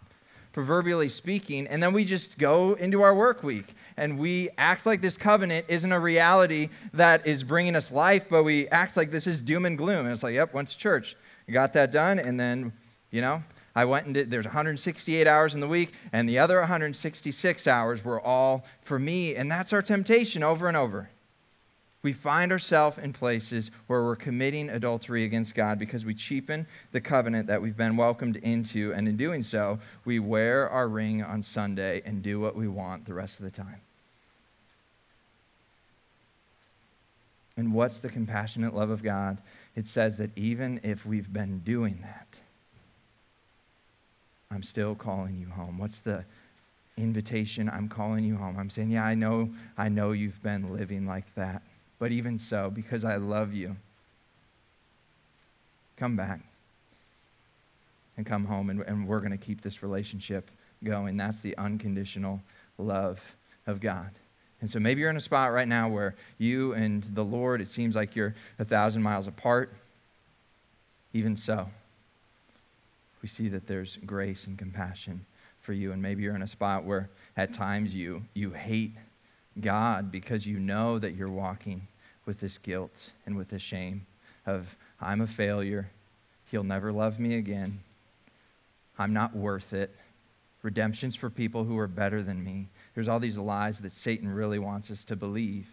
proverbially 0.52 1.08
speaking, 1.08 1.66
and 1.66 1.82
then 1.82 1.92
we 1.92 2.04
just 2.04 2.38
go 2.38 2.74
into 2.74 3.02
our 3.02 3.14
work 3.14 3.42
week 3.42 3.74
and 3.96 4.18
we 4.18 4.48
act 4.58 4.86
like 4.86 5.00
this 5.00 5.16
covenant 5.16 5.66
isn't 5.68 5.92
a 5.92 6.00
reality 6.00 6.68
that 6.92 7.26
is 7.26 7.44
bringing 7.44 7.76
us 7.76 7.90
life, 7.90 8.26
but 8.28 8.42
we 8.42 8.66
act 8.68 8.96
like 8.96 9.10
this 9.10 9.26
is 9.26 9.40
doom 9.40 9.64
and 9.64 9.78
gloom. 9.78 10.06
And 10.06 10.12
it's 10.12 10.22
like, 10.22 10.34
yep, 10.34 10.52
to 10.52 10.78
church, 10.78 11.16
got 11.50 11.72
that 11.72 11.90
done, 11.90 12.18
and 12.18 12.38
then, 12.38 12.72
you 13.10 13.20
know, 13.20 13.42
I 13.74 13.84
went 13.84 14.06
and 14.06 14.14
did, 14.14 14.30
there's 14.30 14.44
168 14.44 15.26
hours 15.26 15.54
in 15.54 15.60
the 15.60 15.68
week, 15.68 15.92
and 16.12 16.28
the 16.28 16.38
other 16.38 16.58
166 16.60 17.66
hours 17.66 18.04
were 18.04 18.20
all 18.20 18.64
for 18.82 18.98
me. 18.98 19.36
And 19.36 19.50
that's 19.50 19.72
our 19.72 19.82
temptation 19.82 20.42
over 20.42 20.68
and 20.68 20.76
over 20.76 21.10
we 22.02 22.12
find 22.12 22.50
ourselves 22.50 22.96
in 22.96 23.12
places 23.12 23.70
where 23.86 24.02
we're 24.02 24.16
committing 24.16 24.70
adultery 24.70 25.24
against 25.24 25.54
God 25.54 25.78
because 25.78 26.04
we 26.04 26.14
cheapen 26.14 26.66
the 26.92 27.00
covenant 27.00 27.46
that 27.48 27.60
we've 27.60 27.76
been 27.76 27.96
welcomed 27.96 28.36
into. 28.36 28.92
And 28.94 29.06
in 29.06 29.16
doing 29.16 29.42
so, 29.42 29.78
we 30.04 30.18
wear 30.18 30.68
our 30.68 30.88
ring 30.88 31.22
on 31.22 31.42
Sunday 31.42 32.00
and 32.06 32.22
do 32.22 32.40
what 32.40 32.56
we 32.56 32.68
want 32.68 33.04
the 33.04 33.12
rest 33.12 33.38
of 33.38 33.44
the 33.44 33.50
time. 33.50 33.82
And 37.58 37.74
what's 37.74 37.98
the 37.98 38.08
compassionate 38.08 38.74
love 38.74 38.88
of 38.88 39.02
God? 39.02 39.36
It 39.76 39.86
says 39.86 40.16
that 40.16 40.30
even 40.36 40.80
if 40.82 41.04
we've 41.04 41.30
been 41.30 41.58
doing 41.58 41.98
that, 42.00 42.40
I'm 44.50 44.62
still 44.62 44.94
calling 44.94 45.36
you 45.36 45.50
home. 45.50 45.76
What's 45.76 46.00
the 46.00 46.24
invitation? 46.96 47.68
I'm 47.68 47.88
calling 47.88 48.24
you 48.24 48.36
home. 48.36 48.56
I'm 48.58 48.70
saying, 48.70 48.90
yeah, 48.90 49.04
I 49.04 49.14
know, 49.14 49.50
I 49.76 49.90
know 49.90 50.12
you've 50.12 50.42
been 50.42 50.74
living 50.74 51.06
like 51.06 51.34
that. 51.34 51.60
But 52.00 52.12
even 52.12 52.38
so, 52.38 52.70
because 52.70 53.04
I 53.04 53.16
love 53.16 53.52
you, 53.52 53.76
come 55.96 56.16
back 56.16 56.40
and 58.16 58.24
come 58.24 58.46
home, 58.46 58.70
and, 58.70 58.80
and 58.80 59.06
we're 59.06 59.20
going 59.20 59.32
to 59.32 59.36
keep 59.36 59.60
this 59.60 59.82
relationship 59.82 60.50
going. 60.82 61.18
That's 61.18 61.40
the 61.40 61.56
unconditional 61.58 62.40
love 62.78 63.36
of 63.66 63.80
God. 63.80 64.10
And 64.62 64.70
so 64.70 64.80
maybe 64.80 65.02
you're 65.02 65.10
in 65.10 65.16
a 65.16 65.22
spot 65.22 65.52
right 65.52 65.68
now 65.68 65.90
where 65.90 66.14
you 66.38 66.72
and 66.72 67.02
the 67.02 67.24
Lord, 67.24 67.60
it 67.60 67.68
seems 67.68 67.94
like 67.94 68.16
you're 68.16 68.34
a 68.58 68.64
thousand 68.64 69.02
miles 69.02 69.26
apart. 69.26 69.70
Even 71.12 71.36
so, 71.36 71.68
we 73.20 73.28
see 73.28 73.48
that 73.48 73.66
there's 73.66 73.98
grace 74.06 74.46
and 74.46 74.58
compassion 74.58 75.26
for 75.60 75.74
you. 75.74 75.92
And 75.92 76.00
maybe 76.00 76.22
you're 76.22 76.34
in 76.34 76.42
a 76.42 76.48
spot 76.48 76.84
where 76.84 77.10
at 77.36 77.52
times 77.52 77.94
you, 77.94 78.22
you 78.32 78.50
hate 78.50 78.92
God 79.60 80.10
because 80.10 80.46
you 80.46 80.58
know 80.58 80.98
that 80.98 81.14
you're 81.14 81.28
walking 81.28 81.86
with 82.30 82.38
this 82.38 82.58
guilt 82.58 83.10
and 83.26 83.36
with 83.36 83.48
this 83.48 83.60
shame 83.60 84.06
of, 84.46 84.76
I'm 85.00 85.20
a 85.20 85.26
failure. 85.26 85.90
He'll 86.48 86.62
never 86.62 86.92
love 86.92 87.18
me 87.18 87.34
again. 87.34 87.80
I'm 88.96 89.12
not 89.12 89.34
worth 89.34 89.72
it. 89.72 89.92
Redemption's 90.62 91.16
for 91.16 91.28
people 91.28 91.64
who 91.64 91.76
are 91.76 91.88
better 91.88 92.22
than 92.22 92.44
me. 92.44 92.68
There's 92.94 93.08
all 93.08 93.18
these 93.18 93.36
lies 93.36 93.80
that 93.80 93.90
Satan 93.90 94.32
really 94.32 94.60
wants 94.60 94.92
us 94.92 95.02
to 95.06 95.16
believe. 95.16 95.66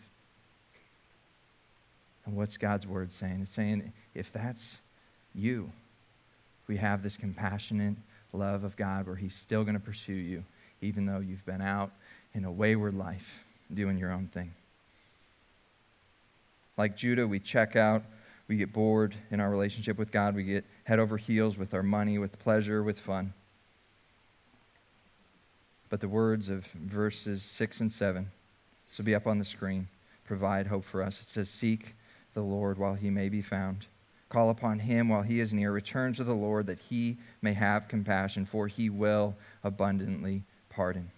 And 2.25 2.35
what's 2.35 2.57
God's 2.57 2.87
word 2.87 3.13
saying? 3.13 3.41
It's 3.43 3.51
saying, 3.51 3.93
if 4.15 4.33
that's 4.33 4.79
you, 5.35 5.71
we 6.67 6.77
have 6.77 7.03
this 7.03 7.17
compassionate 7.17 7.97
love 8.33 8.63
of 8.63 8.75
God 8.75 9.05
where 9.05 9.15
He's 9.15 9.35
still 9.35 9.63
going 9.63 9.75
to 9.75 9.79
pursue 9.79 10.13
you, 10.13 10.43
even 10.81 11.05
though 11.05 11.19
you've 11.19 11.45
been 11.45 11.61
out 11.61 11.91
in 12.33 12.45
a 12.45 12.51
wayward 12.51 12.95
life 12.95 13.45
doing 13.71 13.99
your 13.99 14.11
own 14.11 14.25
thing. 14.33 14.53
Like 16.77 16.95
Judah, 16.95 17.27
we 17.27 17.39
check 17.39 17.75
out, 17.75 18.03
we 18.47 18.55
get 18.55 18.71
bored 18.71 19.15
in 19.31 19.39
our 19.39 19.49
relationship 19.49 19.97
with 19.97 20.11
God, 20.11 20.35
we 20.35 20.43
get 20.43 20.65
head 20.83 20.99
over 20.99 21.17
heels 21.17 21.57
with 21.57 21.73
our 21.73 21.83
money, 21.83 22.17
with 22.17 22.39
pleasure, 22.39 22.83
with 22.83 22.99
fun. 22.99 23.33
But 25.89 26.01
the 26.01 26.07
words 26.07 26.49
of 26.49 26.65
verses 26.67 27.43
6 27.43 27.81
and 27.81 27.91
7, 27.91 28.29
this 28.87 28.97
will 28.97 29.05
be 29.05 29.15
up 29.15 29.25
on 29.25 29.39
the 29.39 29.45
screen, 29.45 29.87
provide 30.25 30.67
hope 30.67 30.83
for 30.83 31.01
us. 31.01 31.21
It 31.21 31.27
says, 31.27 31.49
Seek 31.49 31.95
the 32.33 32.41
Lord 32.41 32.77
while 32.77 32.95
he 32.95 33.09
may 33.09 33.29
be 33.29 33.41
found, 33.41 33.87
Call 34.29 34.49
upon 34.49 34.79
him 34.79 35.07
while 35.07 35.21
he 35.21 35.39
is 35.39 35.53
near. 35.53 35.71
Return 35.71 36.13
to 36.13 36.23
the 36.23 36.35
Lord 36.35 36.67
that 36.67 36.79
he 36.79 37.17
may 37.41 37.53
have 37.53 37.87
compassion, 37.87 38.45
for 38.45 38.67
he 38.67 38.89
will 38.89 39.35
abundantly 39.63 40.43
pardon. 40.69 41.11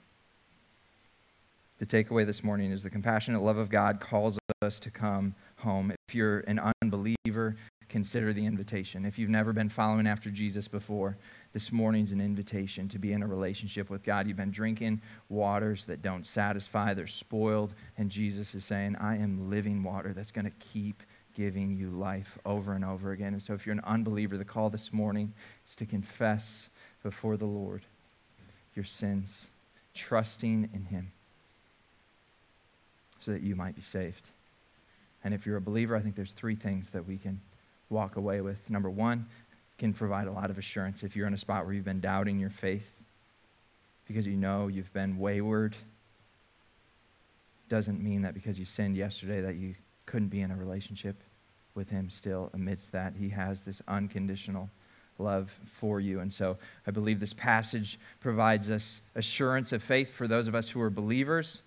The 1.80 1.88
takeaway 1.88 2.26
this 2.26 2.44
morning 2.44 2.72
is 2.72 2.84
the 2.84 2.90
compassionate 2.90 3.42
love 3.42 3.58
of 3.58 3.70
God 3.70 4.00
calls 4.00 4.38
us 4.62 4.80
to 4.80 4.92
come 4.92 5.34
home. 5.60 5.92
If 6.08 6.16
you're 6.16 6.40
an 6.42 6.60
unbeliever, 6.82 7.56
consider 7.88 8.34
the 8.34 8.46
invitation. 8.46 9.06
If 9.06 9.18
you've 9.18 9.30
never 9.30 9.52
been 9.52 9.70
following 9.70 10.08
after 10.08 10.30
Jesus 10.30 10.68
before, 10.68 11.18
this 11.54 11.72
morning's 11.72 12.12
an 12.12 12.22
invitation 12.22 12.88
to 12.90 13.00
be 13.00 13.12
in 13.12 13.24
a 13.24 13.28
relationship 13.28 13.90
with 13.90 14.04
God. 14.04 14.28
You've 14.28 14.38
been 14.38 14.52
drinking 14.52 15.02
waters 15.28 15.86
that 15.86 16.02
don't 16.02 16.26
satisfy, 16.26 16.94
they're 16.94 17.08
spoiled, 17.08 17.74
and 17.98 18.10
Jesus 18.10 18.54
is 18.54 18.64
saying, 18.64 18.96
I 18.98 19.18
am 19.18 19.50
living 19.50 19.84
water 19.84 20.14
that's 20.14 20.32
going 20.32 20.46
to 20.46 20.68
keep 20.74 21.04
giving 21.36 21.72
you 21.72 21.90
life 21.90 22.38
over 22.46 22.74
and 22.74 22.86
over 22.86 23.12
again. 23.12 23.34
And 23.34 23.42
so, 23.42 23.54
if 23.54 23.66
you're 23.66 23.74
an 23.74 23.82
unbeliever, 23.86 24.38
the 24.38 24.46
call 24.46 24.70
this 24.70 24.94
morning 24.94 25.34
is 25.68 25.76
to 25.76 25.86
confess 25.86 26.70
before 27.02 27.38
the 27.38 27.46
Lord 27.46 27.82
your 28.76 28.86
sins, 28.86 29.50
trusting 29.94 30.70
in 30.74 30.86
Him 30.86 31.12
so 33.20 33.32
that 33.32 33.42
you 33.42 33.56
might 33.56 33.76
be 33.76 33.82
saved. 33.82 34.30
And 35.24 35.34
if 35.34 35.46
you're 35.46 35.58
a 35.58 35.62
believer, 35.62 35.96
I 35.96 36.00
think 36.00 36.16
there's 36.16 36.32
three 36.32 36.56
things 36.56 36.92
that 36.92 37.06
we 37.06 37.18
can 37.18 37.42
walk 37.90 38.16
away 38.16 38.42
with. 38.42 38.70
Number 38.70 38.90
one, 38.90 39.26
can 39.80 39.94
provide 39.94 40.28
a 40.28 40.32
lot 40.32 40.52
of 40.52 40.58
assurance 40.58 41.04
if 41.04 41.16
you're 41.16 41.26
in 41.26 41.34
a 41.34 41.38
spot 41.38 41.66
where 41.66 41.74
you've 41.74 41.86
been 41.86 42.02
doubting 42.02 42.38
your 42.38 42.50
faith 42.50 43.02
because 44.08 44.28
you 44.28 44.36
know 44.36 44.68
you've 44.68 44.92
been 44.94 45.18
wayward. 45.18 45.76
Doesn't 47.70 48.04
mean 48.04 48.24
that 48.24 48.34
because 48.34 48.60
you 48.60 48.66
sinned 48.66 48.98
yesterday 48.98 49.42
that 49.42 49.56
you 49.56 49.76
couldn't 50.06 50.28
be 50.28 50.42
in 50.42 50.52
a 50.52 50.56
relationship 50.56 51.24
with 51.76 51.90
him 51.90 52.10
still 52.10 52.50
amidst 52.54 52.92
that. 52.92 53.14
He 53.18 53.30
has 53.30 53.62
this 53.62 53.82
unconditional 53.88 54.70
love 55.18 55.58
for 55.66 56.00
you. 56.00 56.20
And 56.20 56.34
so 56.34 56.58
I 56.86 56.92
believe 56.92 57.20
this 57.20 57.34
passage 57.34 58.00
provides 58.20 58.70
us 58.70 59.02
assurance 59.16 59.72
of 59.72 59.82
faith 59.82 60.12
for 60.12 60.28
those 60.28 60.48
of 60.48 60.56
us 60.56 60.70
who 60.70 60.82
are 60.82 60.90
believers, 60.90 61.62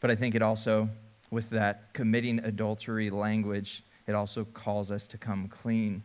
but 0.00 0.10
I 0.10 0.16
think 0.16 0.34
it 0.34 0.42
also, 0.42 0.90
with 1.34 1.50
that 1.50 1.92
committing 1.92 2.38
adultery 2.38 3.10
language, 3.10 3.82
it 4.06 4.14
also 4.14 4.44
calls 4.44 4.90
us 4.90 5.06
to 5.08 5.18
come 5.18 5.48
clean 5.48 6.02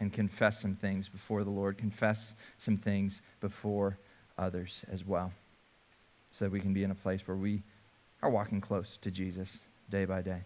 and 0.00 0.12
confess 0.12 0.60
some 0.60 0.74
things 0.74 1.08
before 1.08 1.44
the 1.44 1.50
Lord, 1.50 1.76
confess 1.76 2.34
some 2.58 2.78
things 2.78 3.20
before 3.40 3.98
others 4.38 4.82
as 4.90 5.04
well, 5.04 5.32
so 6.32 6.46
that 6.46 6.50
we 6.50 6.60
can 6.60 6.72
be 6.72 6.82
in 6.82 6.90
a 6.90 6.94
place 6.94 7.28
where 7.28 7.36
we 7.36 7.62
are 8.22 8.30
walking 8.30 8.60
close 8.60 8.96
to 9.02 9.10
Jesus 9.10 9.60
day 9.90 10.06
by 10.06 10.22
day. 10.22 10.42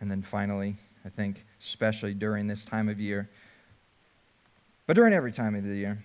And 0.00 0.10
then 0.10 0.22
finally, 0.22 0.76
I 1.04 1.10
think, 1.10 1.44
especially 1.60 2.14
during 2.14 2.46
this 2.46 2.64
time 2.64 2.88
of 2.88 2.98
year, 2.98 3.28
but 4.86 4.96
during 4.96 5.12
every 5.12 5.32
time 5.32 5.54
of 5.54 5.64
the 5.64 5.76
year, 5.76 6.02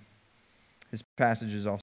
this 0.92 1.02
passage 1.16 1.54
is 1.54 1.66
also 1.66 1.82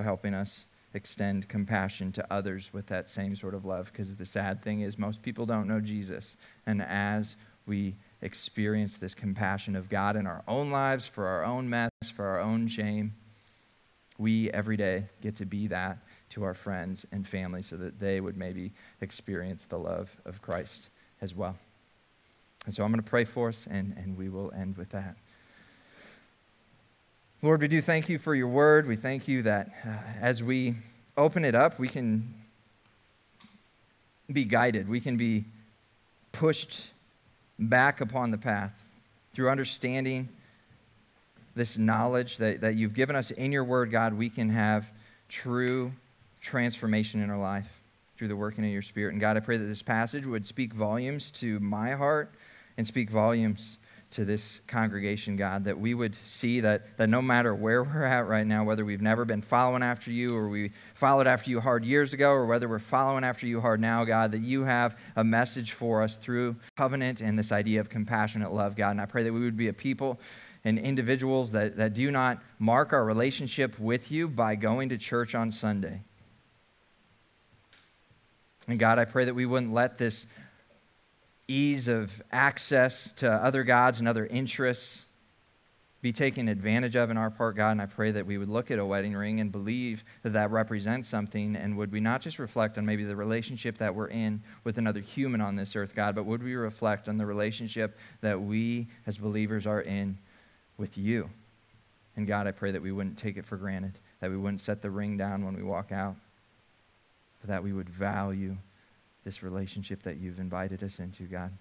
helping 0.00 0.32
us 0.32 0.66
extend 0.96 1.48
compassion 1.48 2.10
to 2.12 2.26
others 2.32 2.72
with 2.72 2.86
that 2.86 3.08
same 3.08 3.36
sort 3.36 3.54
of 3.54 3.64
love. 3.64 3.92
Because 3.92 4.16
the 4.16 4.26
sad 4.26 4.62
thing 4.62 4.80
is, 4.80 4.98
most 4.98 5.22
people 5.22 5.46
don't 5.46 5.68
know 5.68 5.80
Jesus. 5.80 6.36
And 6.66 6.82
as 6.82 7.36
we 7.66 7.94
experience 8.22 8.96
this 8.96 9.14
compassion 9.14 9.76
of 9.76 9.88
God 9.88 10.16
in 10.16 10.26
our 10.26 10.42
own 10.48 10.70
lives, 10.70 11.06
for 11.06 11.26
our 11.26 11.44
own 11.44 11.68
mess, 11.68 11.90
for 12.14 12.24
our 12.24 12.40
own 12.40 12.66
shame, 12.66 13.14
we 14.18 14.50
every 14.50 14.76
day 14.76 15.06
get 15.20 15.36
to 15.36 15.46
be 15.46 15.66
that 15.66 15.98
to 16.30 16.44
our 16.44 16.54
friends 16.54 17.06
and 17.12 17.26
family 17.26 17.62
so 17.62 17.76
that 17.76 18.00
they 18.00 18.20
would 18.20 18.36
maybe 18.36 18.72
experience 19.00 19.66
the 19.66 19.78
love 19.78 20.16
of 20.24 20.40
Christ 20.40 20.88
as 21.20 21.34
well. 21.34 21.56
And 22.64 22.74
so 22.74 22.82
I'm 22.82 22.90
going 22.90 23.02
to 23.02 23.08
pray 23.08 23.24
for 23.24 23.48
us, 23.48 23.66
and, 23.70 23.94
and 23.96 24.16
we 24.16 24.28
will 24.28 24.52
end 24.52 24.76
with 24.76 24.90
that. 24.90 25.16
Lord, 27.42 27.60
we 27.60 27.68
do 27.68 27.82
thank 27.82 28.08
you 28.08 28.16
for 28.16 28.34
your 28.34 28.48
word. 28.48 28.86
We 28.86 28.96
thank 28.96 29.28
you 29.28 29.42
that 29.42 29.68
uh, 29.86 29.90
as 30.22 30.42
we 30.42 30.76
open 31.18 31.44
it 31.44 31.54
up, 31.54 31.78
we 31.78 31.86
can 31.86 32.32
be 34.32 34.44
guided, 34.44 34.88
we 34.88 35.00
can 35.00 35.18
be 35.18 35.44
pushed 36.32 36.90
back 37.58 38.00
upon 38.00 38.30
the 38.30 38.38
path 38.38 38.90
through 39.34 39.50
understanding 39.50 40.30
this 41.54 41.76
knowledge 41.76 42.38
that, 42.38 42.62
that 42.62 42.74
you've 42.74 42.94
given 42.94 43.14
us 43.14 43.30
in 43.30 43.52
your 43.52 43.64
word, 43.64 43.90
God, 43.90 44.14
we 44.14 44.30
can 44.30 44.48
have 44.48 44.90
true 45.28 45.92
transformation 46.40 47.22
in 47.22 47.28
our 47.28 47.38
life 47.38 47.68
through 48.16 48.28
the 48.28 48.36
working 48.36 48.64
of 48.64 48.70
your 48.70 48.80
spirit. 48.80 49.12
And 49.12 49.20
God, 49.20 49.36
I 49.36 49.40
pray 49.40 49.58
that 49.58 49.64
this 49.64 49.82
passage 49.82 50.24
would 50.24 50.46
speak 50.46 50.72
volumes 50.72 51.30
to 51.32 51.60
my 51.60 51.92
heart 51.92 52.32
and 52.78 52.86
speak 52.86 53.10
volumes 53.10 53.76
to 54.16 54.24
this 54.24 54.60
congregation, 54.66 55.36
God, 55.36 55.64
that 55.64 55.78
we 55.78 55.92
would 55.94 56.16
see 56.24 56.60
that, 56.60 56.96
that 56.96 57.08
no 57.08 57.20
matter 57.20 57.54
where 57.54 57.84
we're 57.84 58.02
at 58.02 58.26
right 58.26 58.46
now, 58.46 58.64
whether 58.64 58.84
we've 58.84 59.02
never 59.02 59.24
been 59.24 59.42
following 59.42 59.82
after 59.82 60.10
you 60.10 60.34
or 60.34 60.48
we 60.48 60.72
followed 60.94 61.26
after 61.26 61.50
you 61.50 61.60
hard 61.60 61.84
years 61.84 62.14
ago 62.14 62.30
or 62.30 62.46
whether 62.46 62.66
we're 62.66 62.78
following 62.78 63.24
after 63.24 63.46
you 63.46 63.60
hard 63.60 63.78
now, 63.78 64.04
God, 64.04 64.32
that 64.32 64.40
you 64.40 64.64
have 64.64 64.98
a 65.16 65.22
message 65.22 65.72
for 65.72 66.02
us 66.02 66.16
through 66.16 66.56
covenant 66.76 67.20
and 67.20 67.38
this 67.38 67.52
idea 67.52 67.78
of 67.78 67.90
compassionate 67.90 68.52
love, 68.52 68.74
God. 68.74 68.92
And 68.92 69.02
I 69.02 69.06
pray 69.06 69.22
that 69.22 69.32
we 69.32 69.40
would 69.40 69.56
be 69.56 69.68
a 69.68 69.74
people 69.74 70.18
and 70.64 70.78
individuals 70.78 71.52
that, 71.52 71.76
that 71.76 71.92
do 71.92 72.10
not 72.10 72.42
mark 72.58 72.94
our 72.94 73.04
relationship 73.04 73.78
with 73.78 74.10
you 74.10 74.28
by 74.28 74.56
going 74.56 74.88
to 74.88 74.98
church 74.98 75.34
on 75.34 75.52
Sunday. 75.52 76.00
And 78.66 78.78
God, 78.78 78.98
I 78.98 79.04
pray 79.04 79.26
that 79.26 79.34
we 79.34 79.44
wouldn't 79.46 79.72
let 79.72 79.98
this 79.98 80.26
ease 81.48 81.88
of 81.88 82.22
access 82.32 83.12
to 83.12 83.30
other 83.30 83.64
gods 83.64 83.98
and 83.98 84.08
other 84.08 84.26
interests 84.26 85.04
be 86.02 86.12
taken 86.12 86.48
advantage 86.48 86.94
of 86.94 87.10
in 87.10 87.16
our 87.16 87.30
part, 87.30 87.56
God. 87.56 87.72
And 87.72 87.82
I 87.82 87.86
pray 87.86 88.12
that 88.12 88.26
we 88.26 88.38
would 88.38 88.48
look 88.48 88.70
at 88.70 88.78
a 88.78 88.84
wedding 88.84 89.14
ring 89.14 89.40
and 89.40 89.50
believe 89.50 90.04
that 90.22 90.34
that 90.34 90.50
represents 90.50 91.08
something. 91.08 91.56
And 91.56 91.76
would 91.76 91.90
we 91.90 92.00
not 92.00 92.20
just 92.20 92.38
reflect 92.38 92.78
on 92.78 92.86
maybe 92.86 93.02
the 93.02 93.16
relationship 93.16 93.78
that 93.78 93.94
we're 93.94 94.08
in 94.08 94.42
with 94.62 94.78
another 94.78 95.00
human 95.00 95.40
on 95.40 95.56
this 95.56 95.74
earth, 95.74 95.94
God, 95.94 96.14
but 96.14 96.24
would 96.24 96.42
we 96.42 96.54
reflect 96.54 97.08
on 97.08 97.16
the 97.16 97.26
relationship 97.26 97.98
that 98.20 98.40
we 98.40 98.86
as 99.06 99.18
believers 99.18 99.66
are 99.66 99.80
in 99.80 100.18
with 100.76 100.96
you? 100.96 101.30
And 102.14 102.26
God, 102.26 102.46
I 102.46 102.52
pray 102.52 102.70
that 102.70 102.82
we 102.82 102.92
wouldn't 102.92 103.18
take 103.18 103.36
it 103.36 103.44
for 103.44 103.56
granted, 103.56 103.98
that 104.20 104.30
we 104.30 104.36
wouldn't 104.36 104.60
set 104.60 104.82
the 104.82 104.90
ring 104.90 105.16
down 105.16 105.44
when 105.44 105.56
we 105.56 105.62
walk 105.62 105.92
out, 105.92 106.16
but 107.40 107.48
that 107.48 107.64
we 107.64 107.72
would 107.72 107.88
value 107.88 108.56
this 109.26 109.42
relationship 109.42 110.04
that 110.04 110.18
you've 110.18 110.38
invited 110.38 110.84
us 110.84 111.00
into, 111.00 111.24
God. 111.24 111.52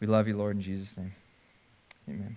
We 0.00 0.06
love 0.06 0.28
you, 0.28 0.36
Lord, 0.36 0.54
in 0.54 0.62
Jesus' 0.62 0.98
name. 0.98 1.14
Amen. 2.06 2.36